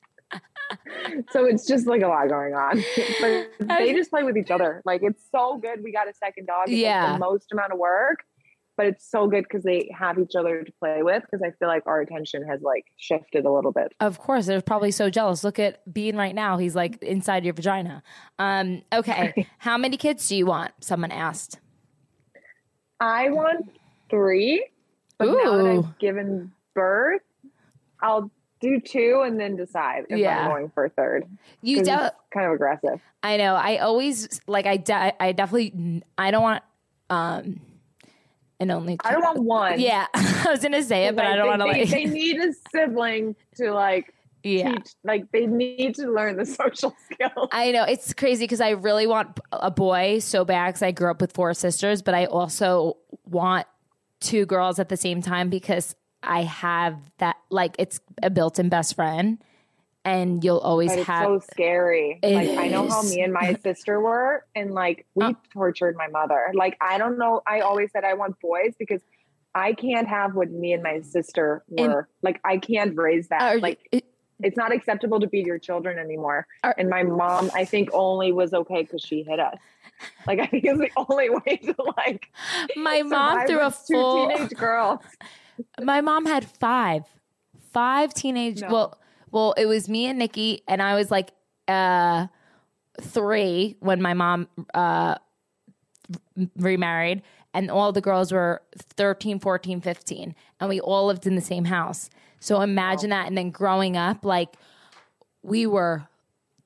so 1.31 1.45
it's 1.45 1.65
just 1.65 1.87
like 1.87 2.01
a 2.01 2.07
lot 2.07 2.27
going 2.29 2.53
on. 2.53 2.83
but 3.21 3.77
they 3.77 3.93
just 3.93 4.09
play 4.09 4.23
with 4.23 4.37
each 4.37 4.51
other. 4.51 4.81
Like 4.85 5.01
it's 5.03 5.23
so 5.31 5.57
good. 5.57 5.83
We 5.83 5.91
got 5.91 6.07
a 6.09 6.13
second 6.13 6.47
dog. 6.47 6.63
It's 6.69 6.77
Yeah. 6.77 7.03
like 7.11 7.13
the 7.19 7.25
most 7.25 7.51
amount 7.51 7.71
of 7.73 7.79
work, 7.79 8.19
but 8.77 8.85
it's 8.87 9.09
so 9.09 9.27
good 9.27 9.43
because 9.43 9.63
they 9.63 9.89
have 9.97 10.17
each 10.19 10.35
other 10.35 10.63
to 10.63 10.71
play 10.79 11.03
with. 11.03 11.21
Because 11.21 11.41
I 11.43 11.51
feel 11.57 11.67
like 11.67 11.83
our 11.85 12.01
attention 12.01 12.45
has 12.47 12.61
like 12.61 12.85
shifted 12.97 13.45
a 13.45 13.51
little 13.51 13.71
bit. 13.71 13.93
Of 13.99 14.19
course, 14.19 14.45
they're 14.45 14.61
probably 14.61 14.91
so 14.91 15.09
jealous. 15.09 15.43
Look 15.43 15.59
at 15.59 15.91
Bean 15.93 16.15
right 16.15 16.35
now. 16.35 16.57
He's 16.57 16.75
like 16.75 17.01
inside 17.03 17.45
your 17.45 17.53
vagina. 17.53 18.01
Um, 18.39 18.81
okay. 18.93 19.47
How 19.59 19.77
many 19.77 19.97
kids 19.97 20.27
do 20.27 20.35
you 20.35 20.45
want? 20.45 20.71
Someone 20.81 21.11
asked. 21.11 21.59
I 22.99 23.29
want 23.31 23.69
three, 24.09 24.65
but 25.17 25.25
now 25.27 25.57
that 25.57 25.65
I've 25.67 25.97
given 25.99 26.51
birth, 26.73 27.21
I'll 28.01 28.31
do 28.63 28.79
two 28.79 29.21
and 29.25 29.39
then 29.39 29.55
decide 29.55 30.05
if 30.09 30.17
Yeah. 30.17 30.39
I'm 30.45 30.49
going 30.49 30.69
for 30.69 30.85
a 30.85 30.89
third. 30.89 31.25
You 31.61 31.83
de- 31.83 32.13
kind 32.33 32.47
of 32.47 32.53
aggressive. 32.53 32.99
I 33.21 33.37
know. 33.37 33.55
I 33.55 33.77
always 33.77 34.39
like 34.47 34.65
I 34.65 34.77
de- 34.77 35.21
I 35.21 35.33
definitely 35.33 36.01
I 36.17 36.31
don't 36.31 36.41
want 36.41 36.63
um 37.09 37.59
an 38.59 38.71
only 38.71 38.97
I 39.03 39.11
don't 39.11 39.21
want 39.21 39.39
one. 39.43 39.79
Yeah. 39.79 40.07
I 40.13 40.47
was 40.49 40.61
going 40.61 40.71
to 40.71 40.83
say 40.83 41.07
it, 41.07 41.15
but 41.15 41.25
I 41.25 41.35
don't 41.35 41.47
want 41.47 41.61
to 41.61 41.67
they, 41.73 41.81
like 41.81 41.89
they 41.91 42.05
need 42.05 42.39
a 42.39 42.53
sibling 42.71 43.35
to 43.57 43.73
like 43.73 44.13
Yeah. 44.43 44.71
teach. 44.71 44.87
Like 45.03 45.31
they 45.31 45.45
need 45.47 45.95
to 45.95 46.07
learn 46.09 46.37
the 46.37 46.45
social 46.61 46.95
skills. 47.11 47.49
I 47.51 47.71
know 47.71 47.83
it's 47.83 48.13
crazy 48.13 48.45
because 48.45 48.61
I 48.61 48.69
really 48.71 49.07
want 49.07 49.39
a 49.51 49.69
boy 49.71 50.19
so 50.19 50.45
bad 50.45 50.69
because 50.69 50.81
I 50.83 50.91
grew 50.91 51.11
up 51.11 51.19
with 51.21 51.33
four 51.33 51.53
sisters, 51.53 52.01
but 52.01 52.13
I 52.13 52.25
also 52.25 52.97
want 53.25 53.67
two 54.21 54.45
girls 54.45 54.79
at 54.79 54.87
the 54.87 54.95
same 54.97 55.21
time 55.21 55.49
because 55.49 55.95
I 56.23 56.43
have 56.43 56.97
that 57.19 57.37
like 57.49 57.75
it's 57.79 57.99
a 58.21 58.29
built-in 58.29 58.69
best 58.69 58.95
friend, 58.95 59.37
and 60.05 60.43
you'll 60.43 60.59
always 60.59 60.89
But 60.91 60.99
it's 60.99 61.07
have. 61.07 61.25
so 61.25 61.39
scary. 61.51 62.19
It 62.23 62.33
like 62.35 62.57
I 62.57 62.67
know 62.67 62.87
how 62.87 63.01
me 63.03 63.21
and 63.21 63.33
my 63.33 63.53
sister 63.63 63.99
were, 64.01 64.45
and 64.55 64.73
like 64.73 65.05
we 65.15 65.25
Uh. 65.25 65.33
tortured 65.51 65.95
my 65.95 66.07
mother. 66.07 66.51
Like 66.53 66.77
I 66.81 66.97
don't 66.97 67.17
know. 67.17 67.41
I 67.47 67.59
always 67.61 67.91
said 67.91 68.03
I 68.03 68.13
want 68.15 68.39
boys 68.39 68.73
because 68.79 69.01
I 69.55 69.73
can't 69.73 70.07
have 70.07 70.33
what 70.35 70.49
me 70.51 70.73
and 70.73 70.81
my 70.81 71.01
sister 71.01 71.63
And- 71.77 71.93
were. 71.93 72.09
like 72.21 72.39
I 72.43 72.57
can't 72.57 72.97
raise 72.97 73.27
that. 73.29 73.55
You- 73.55 73.59
like 73.61 73.79
it- 73.91 74.05
it's 74.41 74.57
not 74.57 74.73
acceptable 74.73 75.19
to 75.21 75.27
beat 75.27 75.45
your 75.45 75.59
children 75.59 75.97
anymore. 75.99 76.47
Are- 76.63 76.75
and 76.77 76.89
my 76.89 77.03
mom, 77.03 77.49
I 77.53 77.63
think, 77.65 77.89
only 77.93 78.31
was 78.33 78.53
okay 78.53 78.81
because 78.81 79.01
she 79.01 79.23
hit 79.23 79.39
us. 79.39 79.55
Like 80.27 80.39
I 80.39 80.47
think 80.47 80.65
it's 80.65 80.79
the 80.79 80.89
only 80.97 81.29
way 81.45 81.57
to 81.57 81.75
like. 81.97 82.27
my 82.75 83.03
mom 83.03 83.45
threw 83.47 83.59
a 83.61 83.69
two 83.69 83.93
full. 83.93 84.27
teenage 84.29 84.49
girls. 84.51 84.99
My 85.81 86.01
mom 86.01 86.25
had 86.25 86.45
five, 86.45 87.03
five 87.71 88.13
teenage. 88.13 88.61
No. 88.61 88.67
Well, 88.69 88.99
well, 89.31 89.53
it 89.53 89.65
was 89.65 89.89
me 89.89 90.05
and 90.07 90.19
Nikki, 90.19 90.61
and 90.67 90.81
I 90.81 90.95
was 90.95 91.09
like 91.11 91.31
uh 91.67 92.27
three 93.01 93.77
when 93.79 94.01
my 94.01 94.13
mom 94.13 94.47
uh 94.73 95.15
remarried, 96.57 97.21
and 97.53 97.71
all 97.71 97.91
the 97.91 98.01
girls 98.01 98.31
were 98.31 98.61
13, 98.77 99.39
14, 99.39 99.81
15, 99.81 100.35
and 100.59 100.69
we 100.69 100.79
all 100.79 101.07
lived 101.07 101.25
in 101.27 101.35
the 101.35 101.41
same 101.41 101.65
house. 101.65 102.09
So 102.39 102.61
imagine 102.61 103.09
that, 103.11 103.27
and 103.27 103.37
then 103.37 103.51
growing 103.51 103.95
up, 103.97 104.25
like 104.25 104.55
we 105.43 105.65
were 105.65 106.07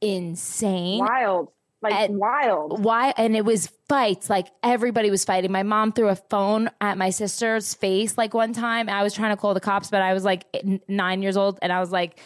insane. 0.01 0.99
Wild, 0.99 1.51
like 1.81 1.93
And- 1.93 2.17
wild. 2.17 2.83
why 2.83 3.13
and 3.17 3.35
it 3.35 3.45
was 3.45 3.67
fights. 3.87 4.29
Like 4.29 4.47
everybody 4.63 5.09
was 5.11 5.23
fighting. 5.25 5.51
My 5.51 5.63
mom 5.63 5.91
threw 5.91 6.09
a 6.09 6.15
phone 6.15 6.69
at 6.81 6.97
my 6.97 7.09
sister's 7.11 7.73
face 7.73 8.17
like 8.17 8.33
one 8.33 8.53
time. 8.53 8.89
I 8.89 9.03
was 9.03 9.13
trying 9.13 9.31
to 9.31 9.37
call 9.37 9.53
the 9.53 9.59
cops 9.59 9.89
but 9.89 10.01
i 10.01 10.13
was 10.13 10.23
like 10.23 10.45
nine 10.87 11.21
years 11.21 11.37
old 11.37 11.59
and 11.61 11.71
i 11.71 11.79
was 11.79 11.91
like 11.91 12.19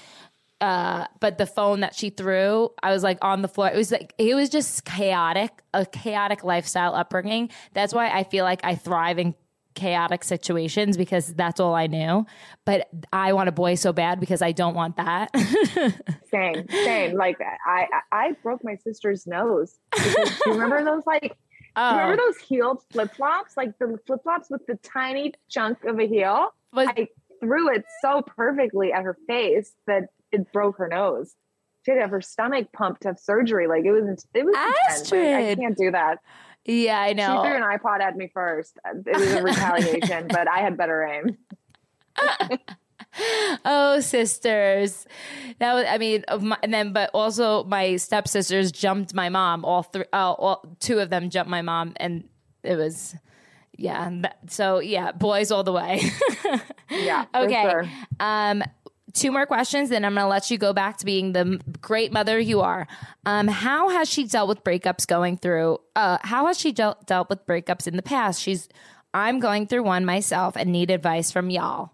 uh 0.62 1.06
but 1.20 1.38
the 1.40 1.46
phone 1.48 1.80
that 1.80 1.96
she 1.96 2.10
threw 2.12 2.70
i 2.84 2.92
was 2.92 3.04
like 3.04 3.18
on 3.22 3.42
the 3.42 3.48
floor. 3.48 3.68
It 3.68 3.76
was 3.76 3.92
like 3.92 4.14
it 4.18 4.36
was 4.36 4.48
just 4.50 4.86
chaotic 4.86 5.52
a 5.74 5.86
chaotic 5.86 6.44
lifestyle 6.44 6.94
upbringing. 6.96 7.50
That's 7.74 7.94
why 7.94 8.10
i 8.10 8.24
feel 8.24 8.46
like 8.46 8.62
i 8.64 8.76
thrive 8.76 9.18
in 9.20 9.34
chaotic 9.74 10.24
situations 10.24 10.98
because 10.98 11.34
that's 11.36 11.60
all 11.60 11.76
i 11.76 11.88
knew 11.88 12.26
but 12.66 12.90
i 13.14 13.32
want 13.34 13.48
a 13.48 13.52
boy 13.52 13.76
so 13.76 13.94
bad 13.94 14.20
because 14.20 14.42
i 14.42 14.52
don't 14.52 14.74
want 14.74 14.98
that 14.98 15.30
Same, 16.32 16.66
same. 16.70 17.18
Like 17.18 17.38
I, 17.66 17.88
I 18.12 18.32
broke 18.42 18.64
my 18.64 18.76
sister's 18.76 19.28
nose. 19.28 19.78
Because, 19.92 20.30
do 20.30 20.52
you 20.52 20.54
remember 20.54 20.84
those 20.92 21.06
like? 21.06 21.38
oh 21.76 21.98
Remember 21.98 22.18
those 22.18 22.38
heeled 22.38 22.84
flip 22.92 23.14
flops? 23.14 23.58
Like 23.58 23.78
the 23.80 24.00
flip 24.08 24.24
flops 24.24 24.50
with 24.50 24.66
the 24.66 24.76
tiny 24.76 25.34
chunk 25.50 25.84
of 25.84 26.00
a 26.00 26.08
heel. 26.08 26.54
was, 26.74 26.88
I 26.88 27.10
threw 27.42 27.74
it 27.74 27.84
so 28.02 28.22
perfectly 28.22 28.94
at 28.94 29.04
her 29.04 29.18
face 29.28 29.74
that 29.88 30.06
it 30.32 30.52
broke 30.54 30.78
her 30.78 30.88
nose. 30.88 31.36
She 31.84 31.92
had 31.92 31.96
to 31.96 32.02
have 32.02 32.12
her 32.12 32.22
stomach 32.22 32.72
pumped 32.72 33.02
to 33.02 33.10
have 33.10 33.20
surgery. 33.20 33.68
Like 33.68 33.84
it 33.84 33.92
was, 33.92 34.26
it 34.34 34.46
was 34.46 34.56
intense. 34.56 35.12
Like, 35.12 35.22
I 35.22 35.56
can't 35.56 35.78
do 35.78 35.92
that. 35.92 36.20
Yeah 36.66 37.00
i 37.00 37.14
know 37.14 37.42
She 37.44 37.50
threw 37.50 37.58
an 37.58 37.78
iPod 37.78 38.02
at 38.02 38.16
me 38.16 38.30
first. 38.34 38.78
It 39.06 39.18
was 39.18 39.32
a 39.34 39.42
retaliation, 39.50 40.28
but 40.28 40.48
I 40.48 40.60
had 40.60 40.78
better 40.78 41.04
aim. 41.04 41.38
oh 43.66 44.00
sisters 44.00 45.06
that 45.60 45.74
was 45.74 45.86
i 45.90 45.98
mean 45.98 46.24
of 46.30 46.42
my, 46.44 46.58
and 46.64 46.74
then 46.74 46.94
but 46.94 47.10
also 47.14 47.64
my 47.66 47.98
stepsisters 47.98 48.72
jumped 48.72 49.14
my 49.14 49.28
mom 49.28 49.66
all 49.66 49.84
three 49.84 50.06
uh, 50.14 50.32
all 50.32 50.64
two 50.80 51.00
of 51.00 51.10
them 51.10 51.30
jumped 51.30 51.50
my 51.50 51.62
mom 51.62 51.92
and 51.98 52.24
it 52.64 52.76
was 52.78 53.14
yeah 53.78 54.10
that- 54.22 54.38
so 54.48 54.80
yeah 54.80 55.12
boys 55.12 55.52
all 55.52 55.64
the 55.64 55.74
way 55.74 56.02
Yeah. 56.90 57.26
okay 57.36 57.70
sure. 57.70 57.90
um 58.22 58.64
two 59.14 59.32
more 59.32 59.46
questions 59.46 59.90
then 59.90 60.04
i'm 60.06 60.16
gonna 60.16 60.28
let 60.28 60.50
you 60.52 60.58
go 60.58 60.74
back 60.74 60.98
to 60.98 61.06
being 61.06 61.34
the 61.34 61.60
great 61.82 62.12
mother 62.12 62.40
you 62.40 62.62
are 62.62 62.88
um 63.26 63.48
how 63.48 63.90
has 63.90 64.10
she 64.10 64.24
dealt 64.26 64.48
with 64.48 64.64
breakups 64.64 65.08
going 65.08 65.38
through 65.38 65.78
uh 65.96 66.18
how 66.22 66.48
has 66.48 66.58
she 66.60 66.72
dealt 66.72 67.06
dealt 67.08 67.30
with 67.30 67.46
breakups 67.46 67.88
in 67.88 67.96
the 67.96 68.02
past 68.04 68.42
she's 68.42 68.70
i'm 69.14 69.40
going 69.40 69.68
through 69.68 69.84
one 69.84 70.06
myself 70.06 70.56
and 70.56 70.72
need 70.72 70.90
advice 70.92 71.32
from 71.32 71.50
y'all 71.50 71.92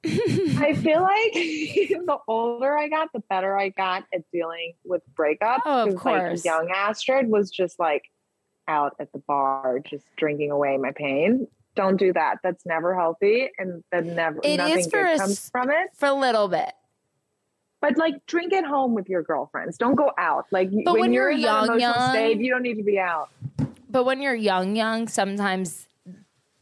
I 0.06 0.74
feel 0.74 1.02
like 1.02 1.32
the 1.34 2.18
older 2.28 2.78
I 2.78 2.88
got, 2.88 3.12
the 3.12 3.20
better 3.28 3.58
I 3.58 3.70
got 3.70 4.04
at 4.14 4.22
dealing 4.32 4.74
with 4.84 5.02
breakups. 5.14 5.60
Oh, 5.66 5.82
of 5.88 5.96
'Cause, 5.96 6.04
like, 6.04 6.22
course. 6.22 6.44
young 6.44 6.70
Astrid 6.74 7.28
was 7.28 7.50
just 7.50 7.78
like 7.80 8.04
out 8.68 8.94
at 9.00 9.12
the 9.12 9.18
bar, 9.18 9.80
just 9.80 10.06
drinking 10.16 10.50
away 10.52 10.76
my 10.78 10.92
pain. 10.92 11.48
Don't 11.78 11.96
do 11.96 12.12
that. 12.12 12.38
That's 12.42 12.66
never 12.66 12.92
healthy, 12.96 13.50
and 13.56 13.84
then 13.92 14.16
never 14.16 14.40
It 14.42 14.48
is 14.48 14.56
nothing 14.58 14.90
for 14.90 15.02
good 15.04 15.14
a 15.14 15.18
comes 15.18 15.48
from 15.48 15.70
it. 15.70 15.90
for 15.94 16.06
a 16.08 16.12
little 16.12 16.48
bit 16.48 16.72
But 17.80 17.96
like, 17.96 18.26
drink 18.26 18.52
at 18.52 18.64
home 18.64 18.94
with 18.96 19.08
your 19.08 19.22
girlfriends. 19.22 19.78
Don't 19.78 19.94
go 19.94 20.10
out. 20.18 20.46
Like, 20.50 20.70
But 20.84 20.98
when 20.98 21.12
you're 21.12 21.30
in 21.30 21.40
that 21.42 21.66
young, 21.68 21.78
young- 21.80 22.10
state, 22.10 22.38
you 22.40 22.50
don't 22.50 22.62
need 22.62 22.78
to 22.78 22.82
be 22.82 22.98
out. 22.98 23.28
But 23.88 24.02
when 24.02 24.20
you're 24.20 24.34
young, 24.34 24.74
young, 24.74 25.06
sometimes 25.06 25.86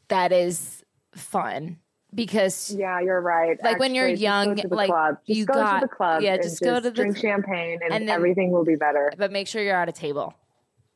that 0.09 0.33
is 0.33 0.85
fun 1.15 1.79
because 2.15 2.75
Yeah, 2.79 3.01
you're 3.01 3.23
right. 3.23 3.57
Like, 3.65 3.79
when 3.79 3.95
you're 3.95 4.05
Actually, 4.09 4.17
just 4.17 4.23
go 4.23 4.51
young, 4.51 4.57
to 4.57 4.69
the 4.69 4.75
like, 4.75 4.91
club. 4.91 5.17
Just 5.27 5.39
you 5.39 5.47
go 5.47 5.55
to 5.55 5.79
the 5.81 5.89
club. 5.89 6.21
yeah, 6.21 6.37
just 6.37 6.61
go 6.61 6.75
to 6.75 6.81
the- 6.83 6.91
drink 6.91 7.17
champagne, 7.17 7.79
and, 7.83 7.91
and 7.95 8.07
then- 8.07 8.15
everything 8.15 8.51
will 8.51 8.65
be 8.67 8.77
better. 8.77 9.11
but 9.17 9.33
make 9.33 9.49
sure 9.49 9.63
you're 9.63 9.75
at 9.75 9.89
a 9.89 9.93
table. 9.93 10.35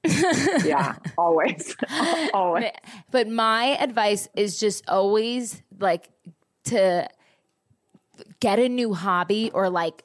Yeah, 0.04 0.96
always, 1.18 1.76
always. 2.34 2.70
But 3.10 3.28
my 3.28 3.76
advice 3.78 4.28
is 4.34 4.58
just 4.58 4.88
always 4.88 5.62
like 5.78 6.08
to 6.64 7.08
get 8.40 8.58
a 8.58 8.68
new 8.68 8.94
hobby 8.94 9.50
or 9.52 9.68
like 9.70 10.02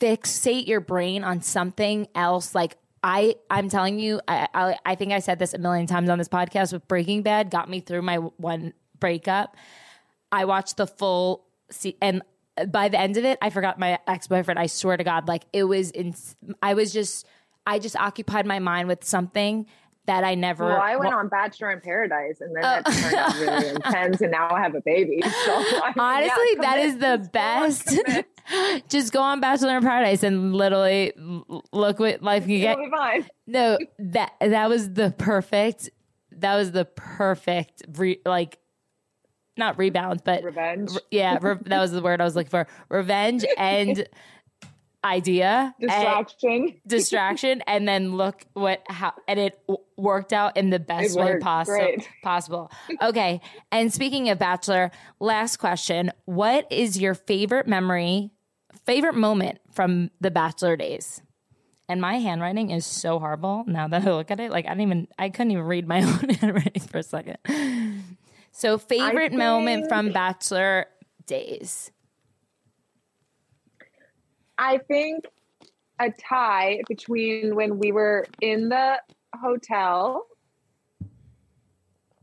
fixate 0.00 0.66
your 0.66 0.80
brain 0.80 1.24
on 1.24 1.42
something 1.42 2.08
else. 2.14 2.54
Like 2.54 2.76
I, 3.02 3.36
I'm 3.50 3.68
telling 3.68 3.98
you, 4.00 4.20
I, 4.26 4.48
I, 4.54 4.78
I 4.84 4.94
think 4.94 5.12
I 5.12 5.20
said 5.20 5.38
this 5.38 5.54
a 5.54 5.58
million 5.58 5.86
times 5.86 6.08
on 6.08 6.18
this 6.18 6.28
podcast. 6.28 6.72
With 6.72 6.86
Breaking 6.88 7.22
Bad, 7.22 7.50
got 7.50 7.68
me 7.70 7.80
through 7.80 8.02
my 8.02 8.16
one 8.16 8.72
breakup. 8.98 9.56
I 10.32 10.44
watched 10.44 10.76
the 10.76 10.86
full 10.86 11.46
se- 11.70 11.96
and 12.02 12.22
by 12.68 12.88
the 12.88 12.98
end 12.98 13.16
of 13.16 13.24
it, 13.24 13.38
I 13.40 13.50
forgot 13.50 13.78
my 13.78 13.98
ex 14.08 14.26
boyfriend. 14.26 14.58
I 14.58 14.66
swear 14.66 14.96
to 14.96 15.04
God, 15.04 15.28
like 15.28 15.44
it 15.52 15.64
was. 15.64 15.90
In, 15.92 16.14
I 16.60 16.74
was 16.74 16.92
just, 16.92 17.24
I 17.68 17.78
just 17.78 17.96
occupied 17.96 18.46
my 18.46 18.58
mind 18.58 18.88
with 18.88 19.04
something 19.04 19.66
that 20.06 20.24
I 20.24 20.34
never. 20.34 20.64
Well, 20.64 20.80
I 20.80 20.96
went 20.96 21.12
on 21.12 21.28
Bachelor 21.28 21.70
in 21.70 21.82
Paradise, 21.82 22.40
and 22.40 22.56
then 22.56 22.64
oh. 22.64 22.82
that 22.82 22.86
turned 22.86 23.14
out 23.14 23.34
really 23.38 23.68
intense, 23.74 24.20
and 24.22 24.32
now 24.32 24.50
I 24.50 24.62
have 24.62 24.74
a 24.74 24.80
baby. 24.80 25.22
So 25.44 25.54
I 25.54 25.92
mean, 25.94 25.94
Honestly, 25.98 26.46
yeah, 26.54 26.60
that 26.62 26.78
is 26.78 26.98
the 26.98 27.28
best. 27.30 28.00
Just 28.88 29.12
go 29.12 29.20
on 29.20 29.40
Bachelor 29.40 29.76
in 29.76 29.82
Paradise 29.82 30.22
and 30.22 30.54
literally 30.54 31.12
look 31.72 31.98
what 31.98 32.22
life 32.22 32.46
can 32.46 32.58
get. 32.58 32.78
No, 33.46 33.78
that 33.98 34.32
that 34.40 34.68
was 34.70 34.94
the 34.94 35.14
perfect. 35.16 35.90
That 36.32 36.56
was 36.56 36.72
the 36.72 36.86
perfect 36.86 37.82
re, 37.96 38.20
like, 38.24 38.58
not 39.58 39.78
rebound, 39.78 40.22
but 40.24 40.42
Revenge. 40.42 40.90
yeah, 41.10 41.38
re- 41.40 41.56
that 41.66 41.80
was 41.80 41.92
the 41.92 42.00
word 42.00 42.20
I 42.20 42.24
was 42.24 42.34
looking 42.34 42.50
for. 42.50 42.66
Revenge 42.88 43.44
and 43.58 44.08
idea 45.04 45.74
and 45.80 45.88
Distraction. 45.90 46.80
distraction, 46.86 47.62
and 47.66 47.88
then 47.88 48.16
look 48.16 48.44
what 48.54 48.82
how 48.88 49.12
and 49.26 49.38
it 49.38 49.58
w- 49.66 49.84
worked 49.96 50.32
out 50.32 50.56
in 50.56 50.70
the 50.70 50.78
best 50.78 51.16
It 51.16 51.20
way 51.20 51.38
possible. 51.38 51.96
Possible. 52.22 52.70
Okay, 53.00 53.40
and 53.70 53.92
speaking 53.92 54.28
of 54.28 54.38
Bachelor, 54.38 54.90
last 55.20 55.58
question: 55.58 56.10
What 56.24 56.66
is 56.70 56.98
your 56.98 57.14
favorite 57.14 57.66
memory, 57.66 58.30
favorite 58.86 59.14
moment 59.14 59.58
from 59.72 60.10
the 60.20 60.30
Bachelor 60.30 60.76
days? 60.76 61.22
And 61.90 62.02
my 62.02 62.18
handwriting 62.18 62.70
is 62.70 62.84
so 62.84 63.18
horrible 63.18 63.64
now 63.66 63.88
that 63.88 64.06
I 64.06 64.10
look 64.10 64.30
at 64.30 64.40
it. 64.40 64.50
Like 64.50 64.66
I 64.66 64.70
don't 64.70 64.82
even, 64.82 65.08
I 65.18 65.30
couldn't 65.30 65.52
even 65.52 65.64
read 65.64 65.88
my 65.88 66.02
own 66.02 66.28
handwriting 66.28 66.82
for 66.82 66.98
a 66.98 67.02
second. 67.02 67.38
So, 68.52 68.76
favorite 68.76 69.32
moment 69.32 69.88
from 69.88 70.12
Bachelor 70.12 70.86
days. 71.26 71.90
I 74.58 74.78
think 74.78 75.24
a 76.00 76.10
tie 76.10 76.82
between 76.88 77.54
when 77.54 77.78
we 77.78 77.92
were 77.92 78.26
in 78.40 78.68
the 78.68 79.00
hotel 79.40 80.26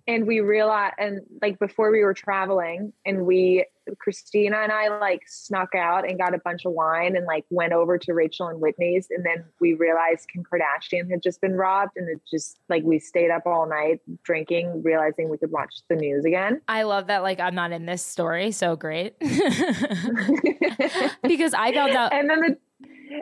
and 0.08 0.28
we 0.28 0.42
realized 0.42 0.96
and 1.00 1.22
like 1.42 1.60
before 1.60 1.92
we 1.92 2.04
were 2.04 2.14
traveling 2.14 2.94
and 3.06 3.26
we 3.26 3.66
Christina 4.00 4.58
and 4.58 4.72
I 4.72 4.98
like 5.00 5.22
snuck 5.28 5.76
out 5.76 6.08
and 6.08 6.18
got 6.18 6.34
a 6.34 6.40
bunch 6.40 6.66
of 6.66 6.74
wine 6.74 7.16
and 7.16 7.26
like 7.26 7.46
went 7.50 7.74
over 7.74 7.98
to 7.98 8.14
Rachel 8.14 8.48
and 8.48 8.60
Whitney's 8.60 9.08
and 9.10 9.26
then 9.26 9.46
we 9.60 9.74
realized 9.74 10.28
Kim 10.32 10.44
Kardashian 10.44 11.10
had 11.10 11.22
just 11.22 11.42
been 11.42 11.56
robbed 11.56 11.92
and 11.96 12.10
it 12.10 12.22
just 12.30 12.60
like 12.70 12.84
we 12.84 13.00
stayed 13.00 13.32
up 13.32 13.44
all 13.46 13.68
night 13.68 14.02
drinking 14.24 14.84
realizing 14.84 15.30
we 15.30 15.38
could 15.38 15.52
watch 15.52 15.74
the 15.90 15.96
news 15.96 16.26
again. 16.26 16.62
I 16.68 16.84
love 16.84 17.08
that. 17.08 17.24
Like 17.24 17.40
I'm 17.40 17.56
not 17.56 17.72
in 17.72 17.86
this 17.86 18.04
story, 18.04 18.52
so 18.52 18.76
great. 18.76 19.18
because 21.24 21.54
I 21.54 21.74
found 21.74 21.96
out 21.96 22.14
and 22.14 22.30
then 22.30 22.42
the 22.42 22.58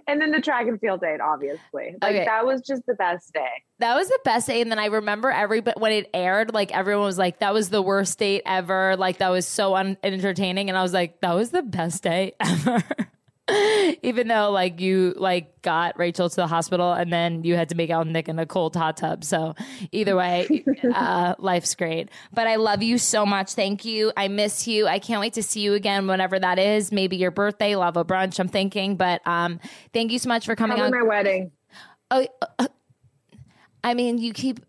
and 0.08 0.22
then 0.22 0.32
the 0.32 0.42
track 0.42 0.68
and 0.68 0.80
field 0.80 1.02
date 1.02 1.20
obviously. 1.22 1.96
Like 2.02 2.16
Okay. 2.16 2.26
that 2.26 2.46
was 2.46 2.62
just 2.62 2.84
the 2.88 2.94
best 2.96 3.34
day. 3.34 3.48
that 3.80 3.96
was 3.96 4.08
the 4.08 4.20
best 4.24 4.48
day, 4.48 4.62
and 4.62 4.72
then 4.72 4.80
I 4.80 4.86
remember 4.86 5.30
every 5.32 5.62
but 5.62 5.80
when 5.80 5.92
it 5.92 6.10
aired, 6.14 6.54
like 6.54 6.72
everyone 6.76 7.06
was 7.06 7.18
like, 7.18 7.40
"That 7.40 7.54
was 7.54 7.70
the 7.70 7.82
worst 7.82 8.18
date 8.20 8.42
ever." 8.46 8.96
Like 8.98 9.18
that 9.18 9.30
was 9.30 9.48
so 9.48 9.76
unentertaining, 9.76 10.70
and 10.70 10.78
I 10.78 10.82
was 10.84 10.94
like, 10.94 11.20
"That 11.22 11.34
was 11.34 11.52
the 11.52 11.64
best 11.64 12.04
day 12.04 12.34
ever." 12.40 12.82
Even 14.04 14.30
though 14.30 14.52
like 14.52 14.80
you 14.80 15.14
like 15.18 15.62
got 15.62 16.00
Rachel 16.00 16.30
to 16.30 16.36
the 16.36 16.48
hospital 16.48 16.94
and 16.94 17.12
then 17.12 17.44
you 17.44 17.56
had 17.56 17.70
to 17.70 17.76
make 17.76 17.89
out 17.89 18.06
with 18.06 18.14
Nick 18.14 18.30
in 18.30 18.39
a 18.39 18.46
cold 18.46 18.76
hot 18.76 18.98
tub. 18.98 19.24
So 19.26 19.54
either 19.91 20.16
way, 20.16 20.64
uh, 20.96 21.36
life's 21.39 21.76
great. 21.76 22.10
But 22.32 22.48
I 22.48 22.56
love 22.56 22.82
you 22.82 22.98
so 22.98 23.26
much. 23.26 23.54
Thank 23.54 23.84
you. 23.84 24.14
I 24.16 24.30
miss 24.30 24.66
you. 24.66 24.88
I 24.88 25.00
can't 25.00 25.20
wait 25.20 25.34
to 25.34 25.44
see 25.44 25.60
you 25.60 25.74
again 25.74 26.08
whenever 26.08 26.39
that 26.39 26.58
is. 26.58 26.91
Maybe 26.91 27.18
your 27.18 27.32
birthday. 27.32 27.76
We'll 27.76 27.84
a 27.84 28.06
brunch. 28.06 28.39
I'm 28.39 28.48
thinking. 28.48 28.96
But 28.96 29.26
um, 29.28 29.60
thank 29.91 30.12
you 30.14 30.20
so 30.20 30.30
much 30.30 30.46
for 30.46 30.56
coming 30.56 30.78
Come 30.78 30.86
on. 30.86 30.91
to 30.91 31.00
my 31.00 31.04
wedding. 31.06 31.52
Oh, 32.12 32.26
uh, 32.60 32.68
I 33.84 33.94
mean, 33.94 34.20
you 34.20 34.32
keep 34.32 34.62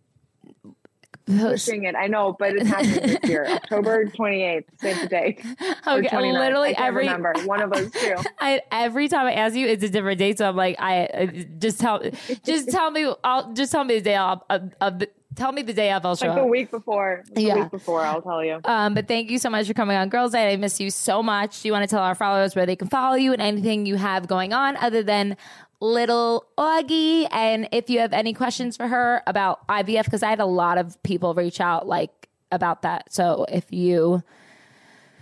Pushing 1.26 1.84
it. 1.84 1.94
I 1.94 2.06
know, 2.06 2.36
but 2.38 2.54
it's 2.54 2.68
happening 2.68 3.18
this 3.20 3.30
year. 3.30 3.46
October 3.50 4.04
28th. 4.06 4.64
Save 4.80 5.00
the 5.00 5.06
date. 5.06 5.40
Okay. 5.86 6.08
29th. 6.08 6.38
Literally 6.38 6.76
every 6.76 7.06
remember. 7.06 7.32
One 7.44 7.62
of 7.62 7.70
those 7.70 7.90
two. 7.92 8.16
I, 8.38 8.60
every 8.70 9.08
time 9.08 9.26
I 9.26 9.32
ask 9.32 9.54
you, 9.54 9.66
it's 9.66 9.82
a 9.82 9.88
different 9.88 10.18
date. 10.18 10.38
So 10.38 10.48
I'm 10.48 10.56
like, 10.56 10.76
I 10.78 11.06
uh, 11.06 11.26
just 11.58 11.80
tell, 11.80 12.02
just 12.44 12.68
tell 12.70 12.90
me. 12.90 13.12
I'll 13.24 13.52
just 13.54 13.72
tell 13.72 13.84
me 13.84 13.94
the 13.94 14.00
day 14.02 14.14
the, 14.18 15.08
tell 15.34 15.52
me 15.52 15.62
the 15.62 15.72
day 15.72 15.92
of. 15.92 16.04
I'll 16.04 16.16
show 16.16 16.26
Like 16.26 16.36
the 16.36 16.42
up. 16.42 16.48
week 16.48 16.70
before. 16.70 17.24
The 17.32 17.42
Yeah. 17.42 17.54
week 17.56 17.70
before, 17.70 18.02
I'll 18.02 18.22
tell 18.22 18.44
you. 18.44 18.60
Um, 18.64 18.94
but 18.94 19.08
thank 19.08 19.30
you 19.30 19.38
so 19.38 19.50
much 19.50 19.66
for 19.66 19.74
coming 19.74 19.96
on 19.96 20.08
Girls 20.08 20.32
Night. 20.32 20.48
I 20.52 20.56
miss 20.56 20.80
you 20.80 20.90
so 20.90 21.22
much. 21.22 21.62
Do 21.62 21.68
you 21.68 21.72
want 21.72 21.88
to 21.88 21.94
tell 21.94 22.02
our 22.02 22.14
followers 22.14 22.54
where 22.54 22.66
they 22.66 22.76
can 22.76 22.88
follow 22.88 23.16
you 23.16 23.32
and 23.32 23.42
anything 23.42 23.86
you 23.86 23.96
have 23.96 24.26
going 24.26 24.52
on 24.52 24.76
other 24.76 25.02
than 25.02 25.36
little 25.84 26.46
Augie? 26.58 27.28
And 27.30 27.68
if 27.72 27.90
you 27.90 28.00
have 28.00 28.12
any 28.12 28.32
questions 28.32 28.76
for 28.76 28.88
her 28.88 29.22
about 29.26 29.66
IVF, 29.68 30.04
because 30.04 30.22
I 30.22 30.30
had 30.30 30.40
a 30.40 30.46
lot 30.46 30.78
of 30.78 31.00
people 31.02 31.34
reach 31.34 31.60
out 31.60 31.86
like 31.86 32.28
about 32.50 32.82
that. 32.82 33.12
So 33.12 33.46
if 33.48 33.70
you, 33.72 34.22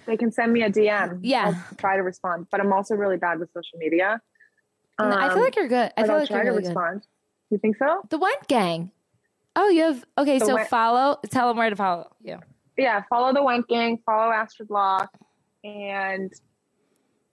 They 0.07 0.17
can 0.17 0.31
send 0.33 0.53
me 0.53 0.63
a 0.63 0.71
DM. 0.71 1.21
Yeah. 1.23 1.55
I'll 1.71 1.77
try 1.77 1.97
to 1.97 2.03
respond. 2.03 2.47
But 2.51 2.61
I'm 2.61 2.73
also 2.73 2.95
really 2.95 3.17
bad 3.17 3.39
with 3.39 3.51
social 3.53 3.79
media. 3.79 4.21
I 4.99 5.29
feel 5.29 5.39
Um, 5.39 5.43
like 5.45 5.57
you're 5.57 5.69
good. 5.69 5.93
I 5.97 6.03
feel 6.03 6.13
I'll 6.13 6.19
like 6.21 6.29
try 6.29 6.37
you're 6.39 6.45
to 6.45 6.51
really 6.51 6.63
good. 6.63 6.69
respond. 6.69 7.07
You 7.51 7.59
think 7.59 7.77
so? 7.77 8.03
The 8.11 8.19
Wendt 8.19 8.47
Gang. 8.49 8.91
Oh, 9.57 9.69
you 9.69 9.83
have 9.83 10.05
okay. 10.19 10.39
The 10.39 10.47
so 10.47 10.57
Wendt- 10.57 10.69
follow. 10.69 11.19
Tell 11.31 11.49
them 11.49 11.57
where 11.57 11.71
to 11.71 11.77
follow 11.77 12.11
you. 12.23 12.39
Yeah. 12.77 13.03
Follow 13.11 13.33
the 13.33 13.41
Wendt 13.41 13.69
Gang. 13.69 13.99
Follow 14.07 14.33
Astrid 14.33 14.71
Loch. 14.71 15.11
And 15.65 16.33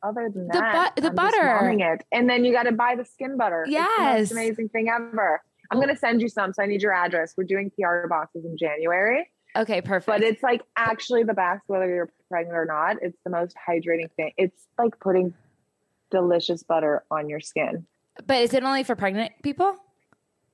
other 0.04 0.30
than 0.34 0.48
The 0.48 0.54
that, 0.54 0.96
bu- 0.96 1.02
the 1.02 1.10
I'm 1.10 1.16
butter. 1.16 1.70
it. 1.94 2.04
And 2.12 2.30
then 2.30 2.46
you 2.46 2.52
got 2.54 2.64
to 2.64 2.72
buy 2.72 2.96
the 2.96 3.06
skin 3.06 3.38
butter. 3.38 3.66
Yes. 3.68 4.32
amazing 4.32 4.70
thing 4.70 4.90
ever. 4.90 5.42
I'm 5.72 5.78
going 5.78 5.90
to 5.90 5.96
send 5.96 6.22
you 6.22 6.30
some. 6.30 6.54
So 6.54 6.64
I 6.64 6.66
need 6.66 6.82
your 6.82 6.94
address. 6.94 7.34
We're 7.38 7.44
doing 7.44 7.72
PR 7.80 8.08
boxes 8.08 8.44
in 8.46 8.58
January. 8.58 9.30
Okay, 9.56 9.82
perfect. 9.82 10.06
but 10.08 10.22
it's 10.22 10.44
like 10.44 10.62
actually 10.78 11.24
the 11.24 11.34
best 11.34 11.64
whether 11.68 11.88
you're 11.88 12.12
pregnant 12.30 12.56
or 12.56 12.66
not 12.66 12.98
it's 13.02 13.18
the 13.26 13.32
most 13.32 13.56
hydrating 13.68 14.12
thing 14.16 14.32
it's 14.38 14.68
like 14.78 15.00
putting 15.00 15.34
delicious 16.12 16.62
butter 16.62 17.04
on 17.10 17.28
your 17.28 17.40
skin 17.40 17.84
but 18.28 18.38
is 18.44 18.54
it 18.54 18.64
only 18.64 18.84
for 18.84 18.96
pregnant 18.96 19.32
people? 19.42 19.76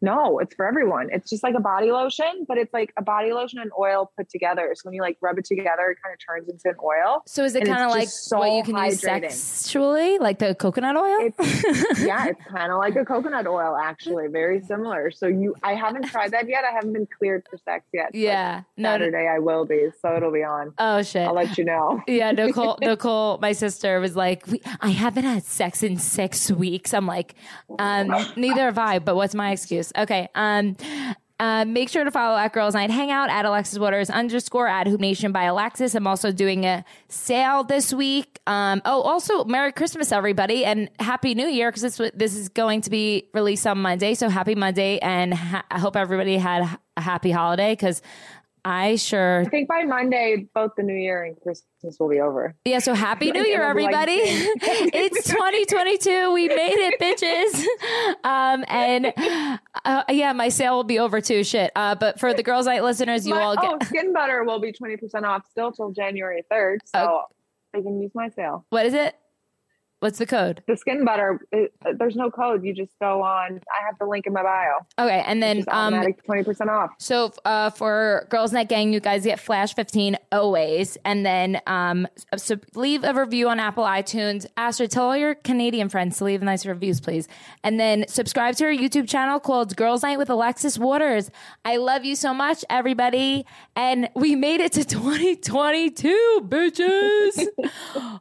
No 0.02 0.40
it's 0.40 0.54
for 0.56 0.66
everyone 0.66 1.10
it's 1.12 1.30
just 1.30 1.44
like 1.44 1.56
a 1.56 1.60
body 1.60 1.92
lotion 1.92 2.46
but 2.48 2.58
it's 2.58 2.74
like 2.74 2.94
a 2.98 3.02
body 3.02 3.32
lotion 3.34 3.60
and 3.60 3.72
oil 3.80 4.12
put 4.18 4.30
together 4.30 4.74
so 4.76 4.82
when 4.86 4.94
you 4.94 5.02
like 5.02 5.18
rub 5.22 5.38
it 5.38 5.46
together 5.46 5.90
it 5.92 5.98
kind 6.04 6.14
of 6.14 6.20
turns 6.26 6.50
into 6.50 6.70
an 6.70 6.76
oil 6.84 7.22
So 7.26 7.44
is 7.44 7.56
it 7.56 7.66
kind 7.66 7.84
of 7.84 7.92
like 7.92 8.08
so 8.10 8.40
what 8.40 8.52
you 8.52 8.64
can 8.64 8.76
use 8.86 9.02
hydrating. 9.02 9.32
sexually, 9.32 10.18
like 10.20 10.40
the 10.40 10.56
coconut 10.56 10.96
oil? 10.96 11.18
it's 11.22 12.00
yeah 12.06 12.28
it's 12.28 12.42
kind 12.46 12.72
of 12.72 12.78
like 12.78 12.96
a 12.96 13.06
coconut 13.06 13.48
oil 13.48 13.76
actually 13.76 14.28
very 14.28 14.62
similar 14.62 15.12
so 15.12 15.28
you 15.28 15.56
i 15.64 15.74
haven't 15.74 16.04
tried 16.06 16.32
that 16.32 16.48
yet 16.48 16.64
i 16.64 16.72
haven't 16.72 16.94
been 16.94 17.08
cleared 17.18 17.46
for 17.50 17.58
sex 17.58 17.86
yet 17.94 18.14
yeah. 18.14 18.62
No, 18.78 18.90
saturday 18.90 19.28
i 19.28 19.40
will 19.40 19.66
be 19.66 19.90
so 20.02 20.16
it'll 20.16 20.32
be 20.32 20.44
on 20.44 20.74
Oh 20.78 21.02
shit. 21.04 21.28
i'll 21.28 21.34
let 21.34 21.58
you 21.58 21.66
know 21.66 22.02
yeah, 22.08 22.32
Nicole. 22.32 22.78
Nicole, 22.82 23.38
my 23.42 23.52
sister, 23.52 24.00
was 24.00 24.16
like, 24.16 24.46
we, 24.48 24.62
"I 24.82 24.90
haven't 24.90 25.24
had 25.24 25.44
sex 25.44 25.84
in 25.84 25.98
six 25.98 26.52
weeks." 26.52 26.94
I'm 26.94 27.06
like, 27.08 27.36
um, 27.80 28.08
"Neither 28.36 28.62
have 28.66 28.78
I." 28.78 29.00
But 29.00 29.16
what's 29.16 29.34
my 29.36 29.52
excuse? 29.52 29.92
Okay. 29.98 30.30
Um, 30.36 30.76
uh, 31.38 31.66
make 31.66 31.90
sure 31.90 32.06
to 32.06 32.12
follow 32.12 32.38
at 32.38 32.54
Girls 32.54 32.76
Night 32.76 32.90
Hangout 32.90 33.30
at 33.30 33.44
Alexis 33.44 33.78
Waters 33.78 34.10
underscore 34.10 34.68
at 34.68 34.88
Hoop 34.88 35.02
Nation 35.02 35.34
by 35.34 35.44
Alexis. 35.44 35.94
I'm 35.94 36.08
also 36.08 36.32
doing 36.32 36.66
a 36.66 36.86
sale 37.10 37.66
this 37.66 37.94
week. 37.94 38.40
Um, 38.48 38.82
oh, 38.86 39.02
also 39.02 39.44
Merry 39.44 39.74
Christmas, 39.74 40.14
everybody, 40.14 40.64
and 40.64 40.90
Happy 41.00 41.36
New 41.36 41.48
Year 41.48 41.70
because 41.70 41.82
this 41.82 42.12
this 42.14 42.36
is 42.36 42.48
going 42.48 42.82
to 42.82 42.90
be 42.90 43.30
released 43.34 43.68
on 43.68 43.80
Monday. 43.80 44.14
So 44.14 44.30
Happy 44.30 44.56
Monday, 44.56 44.98
and 45.00 45.34
ha- 45.34 45.66
I 45.70 45.80
hope 45.80 45.98
everybody 45.98 46.38
had 46.38 46.80
a 46.96 47.02
happy 47.02 47.32
holiday 47.32 47.74
because 47.74 48.02
I 48.68 48.96
sure 48.96 49.42
i 49.42 49.46
think 49.46 49.70
by 49.70 49.84
monday 49.84 50.48
both 50.56 50.72
the 50.76 50.82
new 50.82 50.96
year 50.96 51.24
and 51.24 51.40
christmas 51.40 51.98
will 52.00 52.10
be 52.10 52.20
over 52.20 52.56
Yeah, 52.66 52.80
so 52.80 52.96
happy 52.96 53.32
New 53.32 53.44
Year, 53.46 53.62
it'll 53.62 53.76
be 53.76 53.84
like 53.84 53.94
everybody. 53.94 54.22
it's 54.94 55.30
2022. 55.30 56.34
We 56.34 56.48
made 56.48 56.78
it, 56.78 57.00
bitches. 57.00 57.64
Um, 58.24 58.66
and 58.68 59.14
uh, 59.86 60.04
yeah, 60.10 60.34
my 60.34 60.50
sale 60.50 60.76
will 60.78 60.84
be 60.84 60.98
over 60.98 61.22
too. 61.22 61.44
Shit. 61.44 61.72
Uh, 61.76 61.94
but 61.94 62.20
for 62.20 62.34
the 62.34 62.42
Girls 62.42 62.66
Night 62.66 62.84
listeners, 62.84 63.28
you 63.28 63.36
My- 63.36 63.42
all 63.44 63.56
get. 63.56 63.66
oh, 63.72 63.78
skin 63.86 64.14
butter 64.14 64.44
will 64.44 64.60
be 64.60 64.72
20% 64.74 65.24
off 65.24 65.44
still 65.52 65.72
till 65.72 65.92
January 65.92 66.44
3rd. 66.52 66.78
So 66.86 67.22
they 67.74 67.82
can 67.84 68.02
use 68.02 68.12
my 68.16 68.30
sale. 68.30 68.66
What 68.72 68.88
is 68.88 68.94
it? 68.96 69.16
What's 70.06 70.20
the 70.20 70.28
code? 70.28 70.62
The 70.68 70.78
skin 70.78 71.04
butter. 71.04 71.40
It, 71.52 71.74
there's 71.98 72.16
no 72.16 72.30
code. 72.30 72.64
You 72.64 72.76
just 72.76 72.92
go 73.02 73.24
on. 73.24 73.60
I 73.76 73.86
have 73.88 73.98
the 73.98 74.06
link 74.06 74.28
in 74.28 74.34
my 74.34 74.44
bio. 74.44 74.86
Okay, 75.00 75.24
and 75.26 75.42
then 75.42 75.66
um, 75.70 76.00
twenty 76.28 76.44
percent 76.44 76.70
off. 76.70 76.92
So 77.00 77.34
uh, 77.44 77.72
for 77.72 78.28
Girls 78.30 78.54
Night 78.54 78.70
Gang, 78.70 78.94
you 78.94 79.00
guys 79.00 79.24
get 79.24 79.40
Flash 79.40 79.74
fifteen 79.74 80.16
always, 80.32 80.96
and 81.06 81.26
then 81.26 81.60
um, 81.66 82.08
so 82.38 82.58
leave 82.76 83.04
a 83.04 83.16
review 83.16 83.50
on 83.50 83.60
Apple 83.60 83.84
iTunes. 83.84 84.46
Astrid, 84.58 84.92
tell 84.92 85.06
all 85.06 85.18
your 85.18 85.34
Canadian 85.34 85.90
friends 85.90 86.20
to 86.20 86.26
leave 86.26 86.44
nice 86.44 86.68
reviews, 86.68 87.02
please, 87.02 87.28
and 87.64 87.80
then 87.80 88.06
subscribe 88.08 88.56
to 88.58 88.66
our 88.66 88.72
YouTube 88.72 89.10
channel 89.10 89.40
called 89.40 89.76
Girls 89.76 90.04
Night 90.04 90.20
with 90.20 90.30
Alexis 90.30 90.78
Waters. 90.78 91.32
I 91.66 91.78
love 91.78 92.06
you 92.06 92.16
so 92.16 92.32
much, 92.32 92.64
everybody, 92.70 93.48
and 93.76 94.08
we 94.16 94.36
made 94.36 94.62
it 94.62 94.74
to 94.74 94.86
twenty 94.86 95.36
twenty 95.36 95.90
two, 95.90 96.42
bitches. 96.48 97.48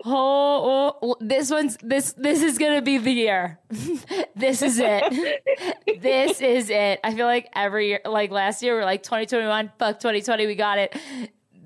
oh, 0.06 0.96
oh, 1.02 1.16
this 1.20 1.50
one's 1.50 1.73
this 1.82 2.12
this 2.12 2.42
is 2.42 2.58
gonna 2.58 2.82
be 2.82 2.98
the 2.98 3.12
year. 3.12 3.58
this 4.36 4.62
is 4.62 4.78
it. 4.78 5.42
this 6.00 6.40
is 6.40 6.70
it. 6.70 7.00
I 7.04 7.14
feel 7.14 7.26
like 7.26 7.48
every 7.54 7.88
year, 7.88 8.00
like 8.04 8.30
last 8.30 8.62
year, 8.62 8.74
we're 8.74 8.84
like 8.84 9.02
2021, 9.02 9.72
fuck 9.78 9.98
2020, 9.98 10.46
we 10.46 10.54
got 10.54 10.78
it. 10.78 10.96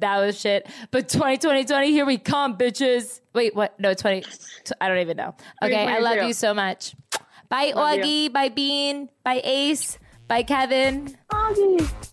That 0.00 0.18
was 0.18 0.38
shit. 0.38 0.68
But 0.90 1.08
2020, 1.08 1.64
20, 1.64 1.90
here 1.90 2.06
we 2.06 2.18
come, 2.18 2.56
bitches. 2.56 3.20
Wait, 3.34 3.54
what? 3.54 3.78
No, 3.80 3.94
20. 3.94 4.24
I 4.80 4.88
don't 4.88 4.98
even 4.98 5.16
know. 5.16 5.34
Okay, 5.62 5.86
I 5.86 5.98
love 5.98 6.26
you 6.26 6.32
so 6.32 6.54
much. 6.54 6.94
Bye, 7.48 7.72
love 7.74 7.98
Augie. 7.98 8.24
You. 8.24 8.30
Bye, 8.30 8.48
Bean. 8.50 9.08
Bye, 9.24 9.40
Ace. 9.42 9.98
Bye, 10.28 10.42
Kevin. 10.42 11.16
Augie. 11.32 12.12